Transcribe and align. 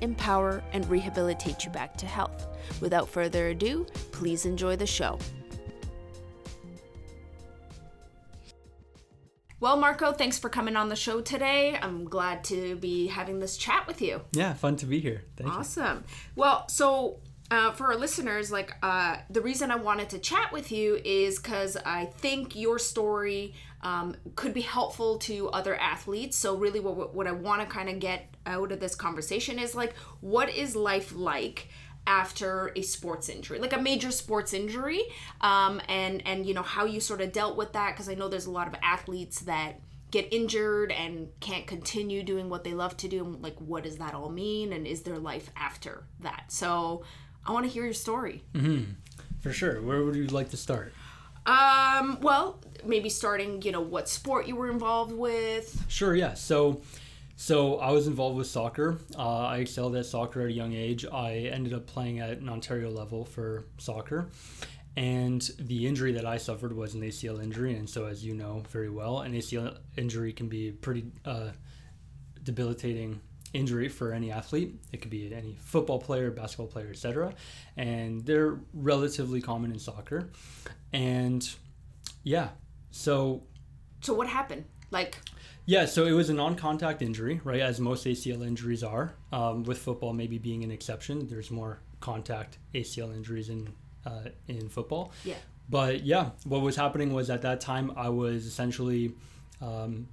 empower, 0.00 0.62
and 0.72 0.88
rehabilitate 0.88 1.64
you 1.64 1.70
back 1.70 1.96
to 1.98 2.06
health. 2.06 2.46
Without 2.80 3.08
further 3.08 3.48
ado, 3.48 3.86
please 4.12 4.46
enjoy 4.46 4.76
the 4.76 4.86
show. 4.86 5.18
Well, 9.60 9.78
Marco, 9.78 10.12
thanks 10.12 10.38
for 10.38 10.50
coming 10.50 10.76
on 10.76 10.90
the 10.90 10.96
show 10.96 11.22
today. 11.22 11.78
I'm 11.80 12.04
glad 12.04 12.44
to 12.44 12.76
be 12.76 13.06
having 13.06 13.38
this 13.38 13.56
chat 13.56 13.86
with 13.86 14.02
you. 14.02 14.20
Yeah, 14.32 14.52
fun 14.52 14.76
to 14.76 14.86
be 14.86 15.00
here. 15.00 15.22
Thank 15.36 15.50
awesome. 15.50 15.98
You. 15.98 16.32
Well, 16.36 16.68
so 16.68 17.20
uh, 17.50 17.72
for 17.72 17.86
our 17.86 17.96
listeners, 17.96 18.52
like 18.52 18.74
uh, 18.82 19.16
the 19.30 19.40
reason 19.40 19.70
I 19.70 19.76
wanted 19.76 20.10
to 20.10 20.18
chat 20.18 20.52
with 20.52 20.70
you 20.70 21.00
is 21.04 21.38
because 21.38 21.76
I 21.76 22.06
think 22.18 22.56
your 22.56 22.78
story 22.78 23.54
um, 23.84 24.16
could 24.34 24.54
be 24.54 24.62
helpful 24.62 25.18
to 25.18 25.50
other 25.50 25.76
athletes. 25.76 26.36
So, 26.36 26.56
really, 26.56 26.80
what, 26.80 27.14
what 27.14 27.26
I 27.26 27.32
want 27.32 27.60
to 27.60 27.66
kind 27.66 27.88
of 27.88 28.00
get 28.00 28.34
out 28.46 28.72
of 28.72 28.80
this 28.80 28.94
conversation 28.94 29.58
is 29.58 29.74
like, 29.74 29.94
what 30.20 30.48
is 30.48 30.74
life 30.74 31.14
like? 31.14 31.68
after 32.06 32.70
a 32.76 32.82
sports 32.82 33.30
injury 33.30 33.58
like 33.58 33.72
a 33.72 33.80
major 33.80 34.10
sports 34.10 34.52
injury 34.52 35.02
um, 35.40 35.80
and 35.88 36.22
and 36.26 36.44
you 36.44 36.52
know 36.52 36.62
how 36.62 36.84
you 36.84 37.00
sort 37.00 37.22
of 37.22 37.32
dealt 37.32 37.56
with 37.56 37.72
that 37.72 37.92
because 37.92 38.10
i 38.10 38.14
know 38.14 38.28
there's 38.28 38.44
a 38.44 38.50
lot 38.50 38.66
of 38.66 38.74
athletes 38.82 39.40
that 39.40 39.80
get 40.10 40.30
injured 40.30 40.92
and 40.92 41.28
can't 41.40 41.66
continue 41.66 42.22
doing 42.22 42.50
what 42.50 42.62
they 42.62 42.74
love 42.74 42.94
to 42.94 43.08
do 43.08 43.24
and 43.24 43.42
like 43.42 43.56
what 43.58 43.84
does 43.84 43.96
that 43.96 44.12
all 44.12 44.28
mean 44.28 44.74
and 44.74 44.86
is 44.86 45.00
there 45.00 45.18
life 45.18 45.48
after 45.56 46.04
that 46.20 46.44
so 46.48 47.02
i 47.46 47.52
want 47.52 47.64
to 47.64 47.72
hear 47.72 47.84
your 47.84 47.94
story 47.94 48.44
mm-hmm. 48.52 48.82
for 49.40 49.50
sure 49.50 49.80
where 49.80 50.04
would 50.04 50.14
you 50.14 50.26
like 50.26 50.50
to 50.50 50.58
start 50.58 50.92
um, 51.46 52.18
well, 52.20 52.60
maybe 52.84 53.08
starting, 53.08 53.62
you 53.62 53.72
know, 53.72 53.80
what 53.80 54.08
sport 54.08 54.46
you 54.46 54.56
were 54.56 54.70
involved 54.70 55.12
with. 55.12 55.84
Sure, 55.88 56.14
yeah. 56.14 56.34
So, 56.34 56.82
so 57.36 57.78
I 57.78 57.90
was 57.90 58.06
involved 58.06 58.36
with 58.36 58.46
soccer. 58.46 58.98
Uh, 59.16 59.46
I 59.46 59.58
excelled 59.58 59.96
at 59.96 60.06
soccer 60.06 60.42
at 60.42 60.48
a 60.48 60.52
young 60.52 60.72
age. 60.72 61.04
I 61.04 61.50
ended 61.52 61.74
up 61.74 61.86
playing 61.86 62.20
at 62.20 62.38
an 62.38 62.48
Ontario 62.48 62.90
level 62.90 63.24
for 63.24 63.66
soccer. 63.78 64.28
And 64.96 65.42
the 65.58 65.86
injury 65.86 66.12
that 66.12 66.24
I 66.24 66.36
suffered 66.36 66.74
was 66.74 66.94
an 66.94 67.02
ACL 67.02 67.42
injury. 67.42 67.74
And 67.74 67.90
so, 67.90 68.06
as 68.06 68.24
you 68.24 68.34
know 68.34 68.62
very 68.70 68.90
well, 68.90 69.20
an 69.20 69.32
ACL 69.32 69.76
injury 69.96 70.32
can 70.32 70.48
be 70.48 70.70
pretty 70.70 71.06
uh, 71.24 71.50
debilitating 72.44 73.20
injury 73.54 73.88
for 73.88 74.12
any 74.12 74.30
athlete. 74.30 74.74
It 74.92 75.00
could 75.00 75.10
be 75.10 75.32
any 75.32 75.56
football 75.60 75.98
player, 75.98 76.30
basketball 76.30 76.66
player, 76.66 76.88
etc. 76.90 77.32
And 77.76 78.26
they're 78.26 78.58
relatively 78.74 79.40
common 79.40 79.70
in 79.72 79.78
soccer. 79.78 80.28
And 80.92 81.48
yeah, 82.22 82.48
so. 82.90 83.44
So 84.02 84.12
what 84.12 84.26
happened? 84.26 84.64
Like. 84.90 85.16
Yeah, 85.66 85.86
so 85.86 86.04
it 86.04 86.12
was 86.12 86.28
a 86.28 86.34
non-contact 86.34 87.00
injury, 87.00 87.40
right? 87.42 87.60
As 87.60 87.80
most 87.80 88.04
ACL 88.04 88.46
injuries 88.46 88.82
are. 88.82 89.14
Um, 89.32 89.62
with 89.62 89.78
football 89.78 90.12
maybe 90.12 90.36
being 90.36 90.62
an 90.62 90.70
exception, 90.70 91.26
there's 91.26 91.50
more 91.50 91.80
contact 92.00 92.58
ACL 92.74 93.14
injuries 93.14 93.48
in 93.48 93.72
uh, 94.04 94.28
in 94.48 94.68
football. 94.68 95.12
Yeah. 95.24 95.36
But 95.70 96.04
yeah, 96.04 96.30
what 96.44 96.60
was 96.60 96.76
happening 96.76 97.14
was 97.14 97.30
at 97.30 97.40
that 97.42 97.60
time 97.60 97.92
I 97.96 98.10
was 98.10 98.44
essentially 98.44 99.14
um, 99.62 100.08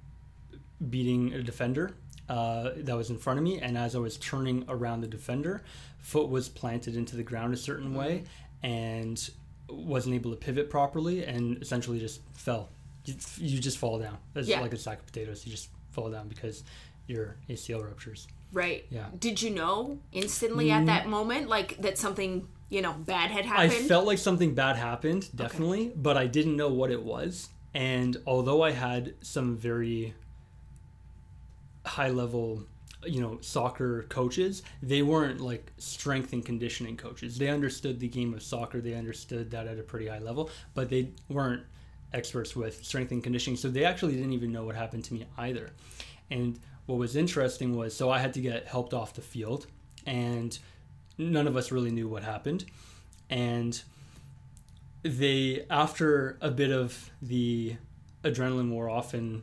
beating 0.88 1.34
a 1.34 1.42
defender 1.42 1.94
uh, 2.32 2.72
that 2.78 2.96
was 2.96 3.10
in 3.10 3.18
front 3.18 3.38
of 3.38 3.44
me, 3.44 3.58
and 3.58 3.76
as 3.76 3.94
I 3.94 3.98
was 3.98 4.16
turning 4.16 4.64
around 4.66 5.02
the 5.02 5.06
defender, 5.06 5.62
foot 5.98 6.30
was 6.30 6.48
planted 6.48 6.96
into 6.96 7.14
the 7.14 7.22
ground 7.22 7.52
a 7.52 7.58
certain 7.58 7.88
mm-hmm. 7.88 7.98
way, 7.98 8.24
and 8.62 9.30
wasn't 9.68 10.14
able 10.14 10.30
to 10.30 10.36
pivot 10.38 10.70
properly, 10.70 11.24
and 11.24 11.60
essentially 11.60 12.00
just 12.00 12.22
fell. 12.32 12.70
You, 13.04 13.14
you 13.36 13.60
just 13.60 13.76
fall 13.76 13.98
down. 13.98 14.16
It's 14.34 14.48
yeah. 14.48 14.60
like 14.62 14.72
a 14.72 14.78
sack 14.78 15.00
of 15.00 15.06
potatoes. 15.06 15.44
You 15.44 15.52
just 15.52 15.68
fall 15.90 16.10
down 16.10 16.28
because 16.28 16.64
your 17.06 17.36
ACL 17.50 17.84
ruptures. 17.84 18.26
Right. 18.50 18.86
Yeah. 18.88 19.08
Did 19.18 19.42
you 19.42 19.50
know 19.50 19.98
instantly 20.10 20.68
mm. 20.68 20.72
at 20.72 20.86
that 20.86 21.08
moment, 21.08 21.50
like 21.50 21.76
that 21.82 21.98
something 21.98 22.48
you 22.70 22.80
know 22.80 22.94
bad 22.94 23.30
had 23.30 23.44
happened? 23.44 23.72
I 23.72 23.74
felt 23.74 24.06
like 24.06 24.16
something 24.16 24.54
bad 24.54 24.76
happened, 24.76 25.28
definitely, 25.36 25.88
okay. 25.88 25.96
but 25.96 26.16
I 26.16 26.28
didn't 26.28 26.56
know 26.56 26.72
what 26.72 26.90
it 26.90 27.02
was. 27.02 27.50
And 27.74 28.16
although 28.26 28.62
I 28.62 28.70
had 28.70 29.16
some 29.20 29.58
very 29.58 30.14
high 31.92 32.08
level 32.08 32.64
you 33.04 33.20
know 33.20 33.36
soccer 33.40 34.04
coaches 34.04 34.62
they 34.82 35.02
weren't 35.02 35.40
like 35.40 35.72
strength 35.76 36.32
and 36.32 36.44
conditioning 36.44 36.96
coaches. 36.96 37.36
They 37.36 37.48
understood 37.48 38.00
the 38.00 38.08
game 38.08 38.32
of 38.32 38.42
soccer 38.42 38.80
they 38.80 38.94
understood 38.94 39.50
that 39.50 39.66
at 39.66 39.78
a 39.78 39.82
pretty 39.82 40.06
high 40.08 40.20
level 40.20 40.50
but 40.74 40.88
they 40.88 41.10
weren't 41.28 41.64
experts 42.14 42.56
with 42.56 42.84
strength 42.84 43.12
and 43.12 43.22
conditioning 43.22 43.56
so 43.56 43.68
they 43.68 43.84
actually 43.84 44.14
didn't 44.14 44.32
even 44.32 44.52
know 44.52 44.64
what 44.64 44.74
happened 44.74 45.04
to 45.04 45.14
me 45.14 45.26
either. 45.36 45.70
And 46.30 46.58
what 46.86 46.98
was 46.98 47.14
interesting 47.14 47.76
was 47.76 47.94
so 47.94 48.10
i 48.10 48.18
had 48.18 48.32
to 48.34 48.40
get 48.40 48.66
helped 48.66 48.94
off 48.94 49.12
the 49.14 49.20
field 49.20 49.66
and 50.06 50.58
none 51.18 51.46
of 51.46 51.56
us 51.56 51.70
really 51.70 51.90
knew 51.90 52.08
what 52.08 52.22
happened. 52.22 52.64
And 53.28 53.80
they 55.02 55.66
after 55.68 56.38
a 56.40 56.50
bit 56.50 56.70
of 56.70 57.10
the 57.20 57.76
adrenaline 58.24 58.70
wore 58.70 58.88
off 58.88 59.12
and 59.14 59.42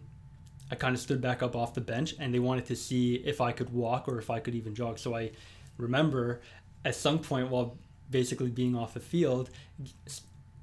I 0.71 0.75
kind 0.75 0.93
of 0.93 1.01
stood 1.01 1.21
back 1.21 1.41
up 1.41 1.55
off 1.55 1.73
the 1.73 1.81
bench 1.81 2.15
and 2.19 2.33
they 2.33 2.39
wanted 2.39 2.65
to 2.67 2.75
see 2.75 3.15
if 3.15 3.41
I 3.41 3.51
could 3.51 3.71
walk 3.71 4.07
or 4.07 4.19
if 4.19 4.29
I 4.29 4.39
could 4.39 4.55
even 4.55 4.75
jog. 4.75 4.99
So 4.99 5.15
I 5.15 5.31
remember 5.77 6.41
at 6.85 6.95
some 6.95 7.19
point 7.19 7.49
while 7.49 7.77
basically 8.09 8.49
being 8.49 8.75
off 8.75 8.93
the 8.93 8.99
field, 8.99 9.49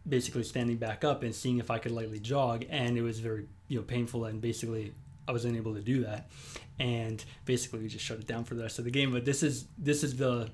basically 0.09 0.45
standing 0.45 0.77
back 0.77 1.05
up 1.05 1.23
and 1.23 1.35
seeing 1.35 1.59
if 1.59 1.71
I 1.71 1.79
could 1.79 1.93
lightly 1.93 2.21
jog. 2.21 2.65
And 2.71 2.97
it 2.97 3.03
was 3.03 3.19
very, 3.19 3.47
you 3.69 3.79
know, 3.79 3.85
painful 3.85 4.27
and 4.27 4.41
basically 4.41 4.93
I 5.27 5.33
was 5.33 5.45
unable 5.45 5.75
to 5.75 5.81
do 5.81 6.05
that. 6.05 6.31
And 6.79 7.25
basically 7.45 7.81
we 7.81 7.89
just 7.89 8.05
shut 8.05 8.19
it 8.19 8.27
down 8.27 8.45
for 8.45 8.55
the 8.55 8.63
rest 8.63 8.79
of 8.79 8.85
the 8.85 8.91
game. 8.91 9.13
But 9.13 9.25
this 9.25 9.43
is, 9.43 9.67
this 9.77 10.05
is 10.05 10.17
the 10.17 10.51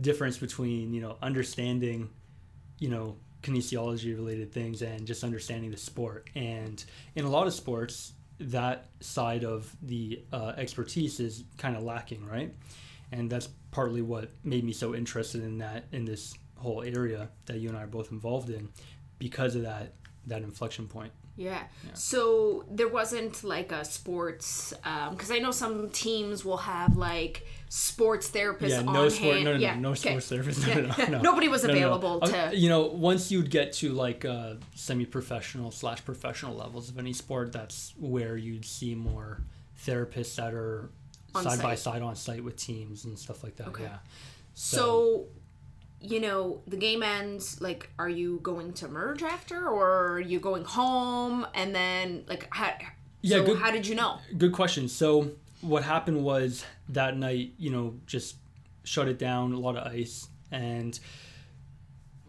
difference 0.00 0.38
between, 0.38 0.92
you 0.92 1.00
know, 1.00 1.16
understanding, 1.22 2.10
you 2.78 2.88
know, 2.88 3.16
kinesiology 3.42 4.16
related 4.16 4.52
things 4.52 4.82
and 4.82 5.06
just 5.06 5.22
understanding 5.22 5.70
the 5.70 5.76
sport. 5.76 6.28
And 6.34 6.82
in 7.14 7.24
a 7.24 7.30
lot 7.30 7.46
of 7.46 7.54
sports, 7.54 8.12
that 8.40 8.86
side 9.00 9.44
of 9.44 9.74
the 9.82 10.22
uh, 10.32 10.52
expertise 10.56 11.20
is 11.20 11.44
kind 11.56 11.76
of 11.76 11.82
lacking, 11.82 12.24
right? 12.26 12.54
And 13.12 13.30
that's 13.30 13.48
partly 13.70 14.02
what 14.02 14.30
made 14.44 14.64
me 14.64 14.72
so 14.72 14.94
interested 14.94 15.42
in 15.42 15.58
that 15.58 15.84
in 15.92 16.04
this 16.04 16.34
whole 16.56 16.82
area 16.82 17.28
that 17.46 17.58
you 17.58 17.68
and 17.68 17.78
I 17.78 17.84
are 17.84 17.86
both 17.86 18.12
involved 18.12 18.50
in, 18.50 18.68
because 19.18 19.54
of 19.54 19.62
that 19.62 19.92
that 20.26 20.42
inflection 20.42 20.86
point. 20.86 21.12
Yeah. 21.38 21.62
yeah. 21.84 21.90
So 21.94 22.64
there 22.68 22.88
wasn't 22.88 23.44
like 23.44 23.70
a 23.70 23.84
sports, 23.84 24.74
because 25.10 25.30
um, 25.30 25.36
I 25.36 25.38
know 25.38 25.52
some 25.52 25.88
teams 25.90 26.44
will 26.44 26.56
have 26.56 26.96
like 26.96 27.46
sports 27.68 28.28
therapists 28.28 28.70
yeah, 28.70 28.82
no 28.82 29.04
on 29.04 29.10
sport, 29.10 29.34
hand. 29.34 29.44
No, 29.44 29.52
no, 29.52 29.58
yeah. 29.58 29.74
no, 29.74 29.80
no 29.80 29.90
okay. 29.90 30.18
sports 30.18 30.30
therapists. 30.32 30.66
No, 30.66 30.80
yeah. 30.80 31.04
no, 31.06 31.18
no, 31.18 31.22
Nobody 31.22 31.46
was 31.46 31.62
available 31.64 32.20
to. 32.20 32.50
You 32.52 32.68
know, 32.68 32.86
once 32.86 33.30
you'd 33.30 33.50
get 33.50 33.72
to 33.74 33.92
like 33.92 34.24
uh, 34.24 34.54
semi-professional 34.74 35.70
slash 35.70 36.04
professional 36.04 36.56
levels 36.56 36.90
of 36.90 36.98
any 36.98 37.12
sport, 37.12 37.52
that's 37.52 37.94
where 37.96 38.36
you'd 38.36 38.64
see 38.64 38.96
more 38.96 39.40
therapists 39.86 40.34
that 40.36 40.52
are 40.52 40.90
on 41.36 41.44
side 41.44 41.52
site. 41.52 41.62
by 41.62 41.74
side 41.76 42.02
on 42.02 42.16
site 42.16 42.42
with 42.42 42.56
teams 42.56 43.04
and 43.04 43.16
stuff 43.16 43.44
like 43.44 43.54
that. 43.56 43.68
Okay. 43.68 43.84
Yeah. 43.84 43.98
so, 44.54 44.76
so 44.76 45.26
you 46.00 46.20
know, 46.20 46.60
the 46.66 46.76
game 46.76 47.02
ends, 47.02 47.60
like, 47.60 47.90
are 47.98 48.08
you 48.08 48.38
going 48.42 48.72
to 48.74 48.88
merge 48.88 49.22
after 49.22 49.68
or 49.68 50.12
are 50.12 50.20
you 50.20 50.38
going 50.38 50.64
home? 50.64 51.46
And 51.54 51.74
then, 51.74 52.24
like, 52.28 52.46
how, 52.50 52.72
yeah, 53.20 53.38
so 53.38 53.46
good, 53.46 53.58
how 53.58 53.70
did 53.70 53.86
you 53.86 53.94
know? 53.94 54.18
Good 54.36 54.52
question. 54.52 54.88
So, 54.88 55.32
what 55.60 55.82
happened 55.82 56.22
was 56.22 56.64
that 56.90 57.16
night, 57.16 57.52
you 57.58 57.70
know, 57.70 57.94
just 58.06 58.36
shut 58.84 59.08
it 59.08 59.18
down, 59.18 59.52
a 59.52 59.58
lot 59.58 59.76
of 59.76 59.92
ice, 59.92 60.28
and 60.52 60.98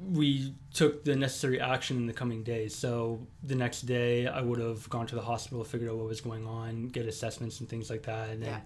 we 0.01 0.55
took 0.73 1.03
the 1.03 1.15
necessary 1.15 1.59
action 1.59 1.97
in 1.97 2.07
the 2.07 2.13
coming 2.13 2.41
days. 2.41 2.73
So, 2.73 3.27
the 3.43 3.55
next 3.55 3.81
day, 3.81 4.25
I 4.25 4.41
would 4.41 4.59
have 4.59 4.89
gone 4.89 5.05
to 5.07 5.15
the 5.15 5.21
hospital, 5.21 5.63
figured 5.63 5.91
out 5.91 5.97
what 5.97 6.07
was 6.07 6.21
going 6.21 6.47
on, 6.47 6.87
get 6.87 7.05
assessments 7.05 7.59
and 7.59 7.69
things 7.69 7.91
like 7.91 8.03
that. 8.03 8.29
And 8.29 8.41
then, 8.41 8.49
yeah. 8.49 8.59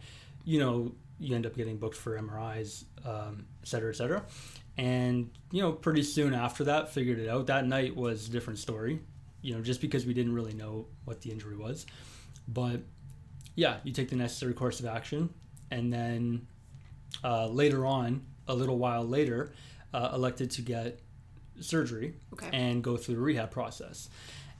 you 0.45 0.59
know, 0.59 0.93
you 1.19 1.35
end 1.35 1.45
up 1.45 1.55
getting 1.55 1.77
booked 1.77 1.95
for 1.95 2.17
MRIs, 2.19 2.85
um, 3.05 3.45
et 3.61 3.67
cetera, 3.67 3.89
et 3.91 3.95
cetera 3.95 4.23
and 4.75 5.29
you 5.51 5.61
know 5.61 5.71
pretty 5.71 6.01
soon 6.01 6.33
after 6.33 6.63
that 6.63 6.91
figured 6.91 7.19
it 7.19 7.29
out 7.29 7.45
that 7.45 7.67
night 7.67 7.95
was 7.95 8.27
a 8.27 8.31
different 8.31 8.57
story 8.57 8.99
you 9.43 9.53
know 9.53 9.61
just 9.61 9.79
because 9.79 10.03
we 10.03 10.15
didn't 10.15 10.33
really 10.33 10.55
know 10.55 10.87
what 11.05 11.21
the 11.21 11.29
injury 11.29 11.55
was 11.55 11.85
but 12.47 12.81
yeah 13.53 13.77
you 13.83 13.93
take 13.93 14.09
the 14.09 14.15
necessary 14.15 14.51
course 14.51 14.79
of 14.79 14.87
action 14.87 15.29
and 15.69 15.93
then 15.93 16.47
uh, 17.23 17.47
later 17.47 17.85
on, 17.85 18.25
a 18.47 18.55
little 18.55 18.77
while 18.77 19.03
later, 19.07 19.53
uh, 19.93 20.09
elected 20.13 20.49
to 20.51 20.61
get 20.61 20.99
surgery 21.59 22.15
Okay. 22.33 22.49
and 22.51 22.83
go 22.83 22.97
through 22.97 23.15
the 23.15 23.21
rehab 23.21 23.51
process. 23.51 24.09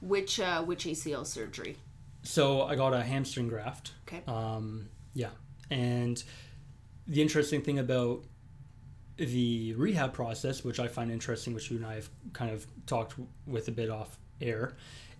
Which 0.00 0.38
uh, 0.40 0.62
which 0.62 0.84
ACL 0.84 1.26
surgery? 1.26 1.76
So 2.22 2.62
I 2.62 2.76
got 2.76 2.94
a 2.94 3.02
hamstring 3.02 3.48
graft. 3.48 3.92
Okay. 4.06 4.22
Um, 4.26 4.88
yeah, 5.14 5.30
and 5.70 6.22
the 7.06 7.20
interesting 7.20 7.62
thing 7.62 7.78
about 7.78 8.24
the 9.16 9.74
rehab 9.74 10.12
process, 10.12 10.64
which 10.64 10.80
I 10.80 10.88
find 10.88 11.10
interesting, 11.10 11.54
which 11.54 11.70
you 11.70 11.76
and 11.76 11.86
I 11.86 11.94
have 11.94 12.08
kind 12.32 12.50
of 12.50 12.66
talked 12.86 13.14
with 13.46 13.68
a 13.68 13.72
bit 13.72 13.90
off 13.90 14.18
air, 14.40 14.74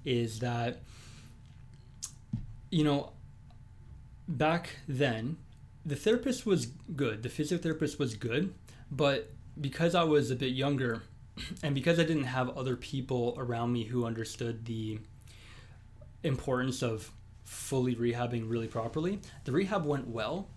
is 0.05 0.41
that 0.41 0.81
you 2.71 2.85
know 2.85 3.13
back 4.27 4.71
then 4.89 5.37
the 5.87 5.97
therapist 5.97 6.47
was 6.47 6.67
good, 6.67 7.23
the 7.23 7.29
physiotherapist 7.29 7.99
was 7.99 8.15
good, 8.15 8.55
but 8.91 9.31
because 9.61 9.95
I 9.95 10.05
was 10.05 10.31
a 10.31 10.37
bit 10.37 10.53
younger 10.53 11.03
and 11.63 11.75
because 11.75 11.99
I 12.01 12.05
didn't 12.05 12.25
have 12.25 12.57
other 12.57 12.77
people 12.77 13.35
around 13.39 13.73
me 13.73 13.85
who 13.85 14.07
understood 14.07 14.65
the 14.65 14.99
importance 16.23 16.83
of 16.83 17.11
fully 17.45 17.95
rehabbing 17.95 18.51
really 18.51 18.69
properly, 18.69 19.21
the 19.45 19.53
rehab 19.53 19.85
went 19.85 20.09
well 20.09 20.49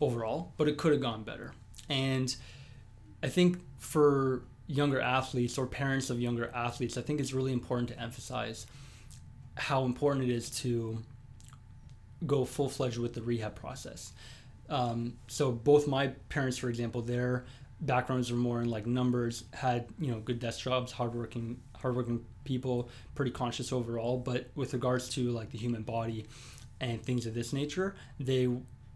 overall, 0.00 0.52
but 0.56 0.68
it 0.68 0.76
could 0.76 0.92
have 0.92 1.00
gone 1.00 1.24
better. 1.24 1.52
And 1.88 2.34
I 3.22 3.28
think 3.28 3.58
for 3.78 4.42
younger 4.66 5.00
athletes 5.00 5.58
or 5.58 5.66
parents 5.66 6.10
of 6.10 6.20
younger 6.20 6.50
athletes, 6.54 6.96
I 6.96 7.02
think 7.02 7.20
it's 7.20 7.32
really 7.32 7.52
important 7.52 7.88
to 7.90 8.00
emphasize 8.00 8.66
how 9.56 9.84
important 9.84 10.30
it 10.30 10.32
is 10.32 10.50
to 10.62 11.02
go 12.26 12.44
full 12.44 12.68
fledged 12.68 12.98
with 12.98 13.14
the 13.14 13.22
rehab 13.22 13.54
process. 13.54 14.12
Um, 14.68 15.14
so 15.26 15.50
both 15.50 15.86
my 15.86 16.08
parents, 16.28 16.58
for 16.58 16.68
example, 16.68 17.02
their 17.02 17.46
backgrounds 17.80 18.30
are 18.30 18.36
more 18.36 18.60
in 18.60 18.68
like 18.68 18.86
numbers, 18.86 19.44
had 19.52 19.86
you 19.98 20.10
know 20.10 20.20
good 20.20 20.40
desk 20.40 20.60
jobs, 20.60 20.92
hardworking, 20.92 21.60
hardworking 21.76 22.24
people, 22.44 22.88
pretty 23.14 23.30
conscious 23.30 23.72
overall. 23.72 24.18
But 24.18 24.48
with 24.54 24.72
regards 24.72 25.08
to 25.10 25.30
like 25.30 25.50
the 25.50 25.58
human 25.58 25.82
body 25.82 26.26
and 26.80 27.02
things 27.02 27.26
of 27.26 27.34
this 27.34 27.52
nature, 27.52 27.94
they 28.18 28.48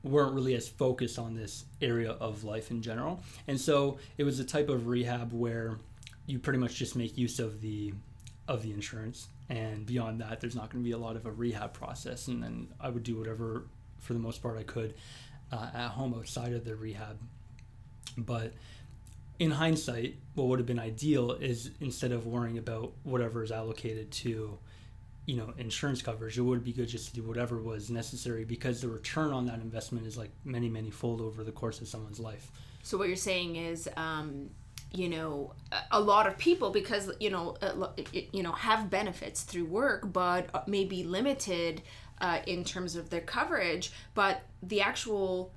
weren't 0.02 0.34
really 0.34 0.55
as 0.55 0.69
focused 0.69 1.19
on 1.19 1.34
this 1.34 1.64
area 1.81 2.12
of 2.12 2.44
life 2.44 2.70
in 2.70 2.82
general. 2.82 3.23
And 3.46 3.61
so 3.61 3.99
it 4.19 4.25
was 4.25 4.40
a 4.40 4.44
type 4.44 4.69
of 4.69 4.88
rehab 4.88 5.32
where 5.32 5.78
you 6.26 6.38
pretty 6.38 6.58
much 6.58 6.75
just 6.75 6.96
make 6.96 7.17
use 7.17 7.38
of 7.38 7.61
the 7.61 7.93
of 8.49 8.62
the 8.62 8.73
insurance 8.73 9.28
and 9.49 9.87
beyond 9.87 10.20
that 10.20 10.40
there's 10.40 10.56
not 10.56 10.69
going 10.70 10.82
to 10.82 10.85
be 10.85 10.93
a 10.93 10.99
lot 10.99 11.14
of 11.14 11.26
a 11.26 11.31
rehab 11.31 11.73
process 11.73 12.26
and 12.26 12.43
then 12.43 12.67
I 12.81 12.88
would 12.90 13.05
do 13.05 13.17
whatever 13.17 13.67
for 13.99 14.14
the 14.14 14.19
most 14.19 14.43
part 14.43 14.58
I 14.58 14.64
could 14.64 14.94
uh, 15.52 15.69
at 15.73 15.88
home 15.88 16.12
outside 16.14 16.52
of 16.52 16.64
the 16.64 16.75
rehab 16.75 17.19
but 18.16 18.52
in 19.38 19.50
hindsight 19.50 20.16
what 20.34 20.46
would 20.49 20.58
have 20.58 20.66
been 20.66 20.78
ideal 20.78 21.32
is 21.32 21.70
instead 21.81 22.12
of 22.12 22.26
worrying 22.26 22.58
about 22.58 22.93
whatever 23.02 23.43
is 23.43 23.50
allocated 23.50 24.10
to 24.10 24.58
you 25.26 25.37
know 25.37 25.52
insurance 25.58 26.02
coverage 26.02 26.37
it 26.38 26.43
would 26.43 26.62
be 26.64 26.72
good 26.72 26.88
just 26.88 27.08
to 27.08 27.14
do 27.14 27.22
whatever 27.22 27.60
was 27.62 27.90
necessary 27.90 28.44
because 28.44 28.81
the 28.81 28.88
return 28.88 29.32
on 29.32 29.46
that 29.46 29.60
investment 29.60 30.06
is 30.06 30.16
like 30.19 30.31
many 30.44 30.69
many 30.69 30.90
fold 30.90 31.20
over 31.20 31.43
the 31.44 31.52
course 31.52 31.81
of 31.81 31.88
someone's 31.88 32.20
life 32.20 32.50
So 32.82 32.99
what 32.99 33.06
you're 33.08 33.16
saying 33.16 33.56
is, 33.56 33.88
um, 33.96 34.50
you 34.93 35.08
know, 35.08 35.54
a- 35.90 36.00
lot 36.00 36.26
of 36.26 36.37
people 36.37 36.70
because 36.70 37.10
you 37.20 37.31
know, 37.31 37.56
you 38.32 38.43
know, 38.43 38.52
have 38.52 38.90
benefits 38.90 39.43
through 39.43 39.64
work, 39.66 40.12
but 40.12 40.66
may 40.69 40.84
be 40.84 41.04
limited 41.04 41.81
uh, 42.20 42.40
in 42.46 42.62
terms 42.64 42.96
of 42.96 43.08
their 43.08 43.20
coverage. 43.22 43.93
But 44.14 44.43
the 44.62 44.81
actual 44.82 45.52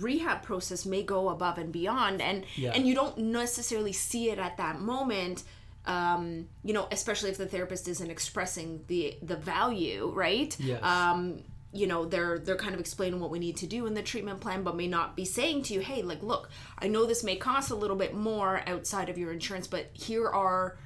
rehab 0.00 0.42
process 0.42 0.84
may 0.86 1.02
go 1.02 1.28
above 1.28 1.58
and 1.58 1.72
beyond, 1.72 2.20
and 2.22 2.44
Yeah. 2.56 2.72
and 2.74 2.86
you 2.86 2.94
don't 2.94 3.16
necessarily 3.18 3.92
see 3.92 4.30
it 4.30 4.38
at 4.38 4.56
that 4.56 4.80
moment. 4.80 5.44
Um, 5.86 6.48
you 6.62 6.72
know, 6.72 6.88
especially 6.90 7.28
if 7.30 7.36
the 7.36 7.46
therapist 7.46 7.88
isn't 7.88 8.10
expressing 8.10 8.84
the 8.86 9.16
the 9.22 9.36
value, 9.36 10.10
right? 10.14 10.56
Yes. 10.58 10.82
um, 10.82 11.42
you 11.76 11.88
know 11.88 12.04
they're 12.04 12.38
they're 12.38 12.56
kind 12.56 12.72
of 12.72 12.78
explaining 12.78 13.18
what 13.18 13.30
we 13.30 13.38
need 13.40 13.56
to 13.56 13.66
do 13.66 13.84
in 13.86 13.94
the 13.94 14.02
treatment 14.02 14.40
plan 14.40 14.62
but 14.62 14.76
may 14.76 14.86
not 14.86 15.16
be 15.16 15.24
saying 15.24 15.60
to 15.60 15.74
you 15.74 15.80
hey 15.80 16.02
like 16.02 16.22
look 16.22 16.48
i 16.78 16.86
know 16.86 17.04
this 17.04 17.24
may 17.24 17.34
cost 17.34 17.72
a 17.72 17.74
little 17.74 17.96
bit 17.96 18.14
more 18.14 18.62
outside 18.68 19.08
of 19.08 19.18
your 19.18 19.32
insurance 19.32 19.66
but 19.66 19.90
here 19.92 20.28
are 20.28 20.78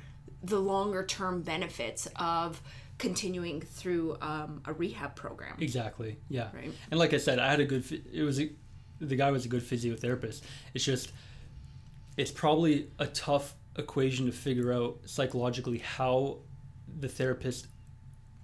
the 0.42 0.58
longer 0.58 1.04
term 1.04 1.42
benefits 1.42 2.08
of 2.16 2.62
continuing 2.96 3.60
through 3.60 4.16
um, 4.22 4.62
a 4.64 4.72
rehab 4.72 5.14
program 5.14 5.56
Exactly. 5.60 6.16
Yeah. 6.30 6.48
Right. 6.54 6.72
And 6.90 6.98
like 6.98 7.12
I 7.12 7.18
said, 7.18 7.38
I 7.38 7.50
had 7.50 7.60
a 7.60 7.66
good. 7.66 7.84
It 8.10 8.22
was 8.22 8.40
a, 8.40 8.48
the 9.00 9.16
guy 9.16 9.30
was 9.30 9.44
a 9.44 9.48
good 9.48 9.62
physiotherapist. 9.62 10.42
It's 10.74 10.84
just, 10.84 11.12
it's 12.16 12.30
probably 12.30 12.88
a 12.98 13.06
tough 13.06 13.54
equation 13.76 14.26
to 14.26 14.32
figure 14.32 14.72
out 14.72 14.98
psychologically 15.04 15.78
how 15.78 16.38
the 17.00 17.08
therapist 17.08 17.66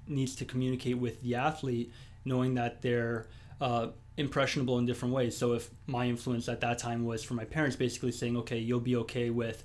needs 0.07 0.37
to 0.37 0.45
communicate 0.45 0.99
with 0.99 1.23
the 1.23 1.35
athlete, 1.35 1.93
knowing 2.25 2.55
that 2.55 2.83
they're 2.83 3.27
uh, 3.61 3.89
impressionable 4.17 4.79
in 4.79 4.87
different 4.87 5.15
ways. 5.15 5.37
So 5.37 5.55
if 5.55 5.71
my 5.87 6.07
influence 6.07 6.49
at 6.49 6.61
that 6.61 6.79
time 6.79 7.05
was 7.05 7.25
for 7.25 7.35
my 7.35 7.45
parents, 7.45 7.75
basically 7.77 8.13
saying, 8.13 8.37
"Okay, 8.39 8.59
you'll 8.59 8.81
be 8.81 8.97
okay 8.97 9.31
with 9.31 9.65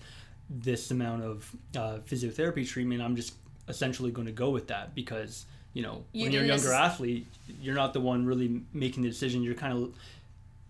this 0.49 0.89
amount 0.91 1.23
of 1.23 1.55
uh, 1.75 1.99
physiotherapy 2.07 2.67
treatment," 2.67 3.01
I'm 3.01 3.15
just 3.15 3.33
essentially 3.67 4.11
going 4.11 4.25
to 4.27 4.33
go 4.33 4.49
with 4.49 4.67
that 4.67 4.95
because 4.95 5.45
you 5.73 5.83
know 5.83 6.03
You 6.13 6.23
when 6.23 6.31
you're 6.31 6.43
a 6.43 6.47
younger 6.47 6.69
necess- 6.69 6.79
athlete, 6.79 7.27
you're 7.61 7.75
not 7.75 7.93
the 7.93 7.99
one 7.99 8.25
really 8.25 8.61
making 8.73 9.03
the 9.03 9.09
decision. 9.09 9.43
You're 9.43 9.55
kind 9.55 9.73
of 9.73 9.93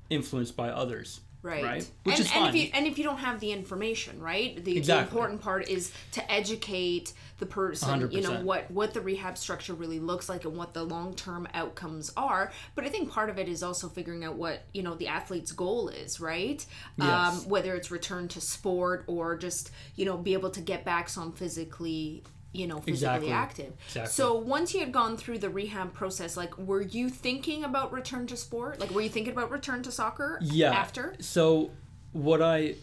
influenced 0.09 0.56
by 0.56 0.69
others. 0.69 1.21
right, 1.41 1.63
Right. 1.63 1.89
Which 2.03 2.17
and, 2.17 2.25
is 2.25 2.31
and 2.35 2.47
if 2.50 2.56
you 2.56 2.69
and 2.73 2.85
if 2.85 2.97
you 2.97 3.03
don't 3.06 3.19
have 3.19 3.39
the 3.39 3.51
information 3.53 4.19
right 4.19 4.61
the, 4.61 4.79
the 4.81 5.00
important 5.00 5.41
part 5.41 5.69
is 5.69 5.94
to 6.11 6.31
educate 6.31 7.13
the 7.38 7.45
person 7.45 8.11
you 8.11 8.21
know 8.21 8.41
what 8.41 8.69
what 8.69 8.94
the 8.94 9.00
rehab 9.00 9.38
structure 9.38 9.73
really 9.73 10.00
looks 10.00 10.27
like 10.27 10.44
and 10.44 10.57
what 10.57 10.73
the 10.73 10.83
long-term 10.83 11.47
outcomes 11.53 12.11
are 12.17 12.51
but 12.75 12.83
i 12.83 12.89
think 12.89 13.09
part 13.09 13.29
of 13.29 13.39
it 13.39 13.47
is 13.47 13.63
also 13.63 13.88
figuring 13.88 14.25
out 14.25 14.35
what 14.35 14.63
you 14.73 14.83
know 14.83 14.95
the 14.95 15.07
athlete's 15.07 15.53
goal 15.53 15.88
is 15.88 16.19
right 16.19 16.65
Yes. 16.97 17.07
um, 17.07 17.50
whether 17.50 17.73
it's 17.73 17.89
return 17.89 18.27
to 18.29 18.41
sport 18.41 19.06
or 19.07 19.38
just 19.38 19.71
you 19.95 20.03
know 20.03 20.17
be 20.17 20.33
able 20.33 20.50
to 20.50 20.59
get 20.59 20.83
back 20.83 21.07
some 21.07 21.31
physically 21.31 22.23
you 22.51 22.66
know 22.68 22.78
physically 22.78 22.94
Exactly. 22.94 23.31
active 23.31 23.74
Exactly. 23.88 24.12
so 24.12 24.34
once 24.36 24.74
you 24.74 24.80
had 24.80 24.92
gone 24.92 25.18
through 25.18 25.38
the 25.40 25.50
rehab 25.50 25.94
process 25.94 26.36
like 26.36 26.57
were 26.57 26.81
you 26.81 27.10
thinking 27.10 27.63
about 27.63 27.92
return 27.94 28.25
to 28.28 28.36
sport 28.38 28.80
like 28.80 28.92
were 28.92 29.01
you 29.01 29.10
thinking 29.10 29.34
about 29.34 29.51
return 29.51 29.84
to 29.84 29.92
soccer 29.92 30.40
yeah 30.42 30.72
after 30.72 31.13
so 31.19 31.69
what 32.12 32.42
i 32.42 32.74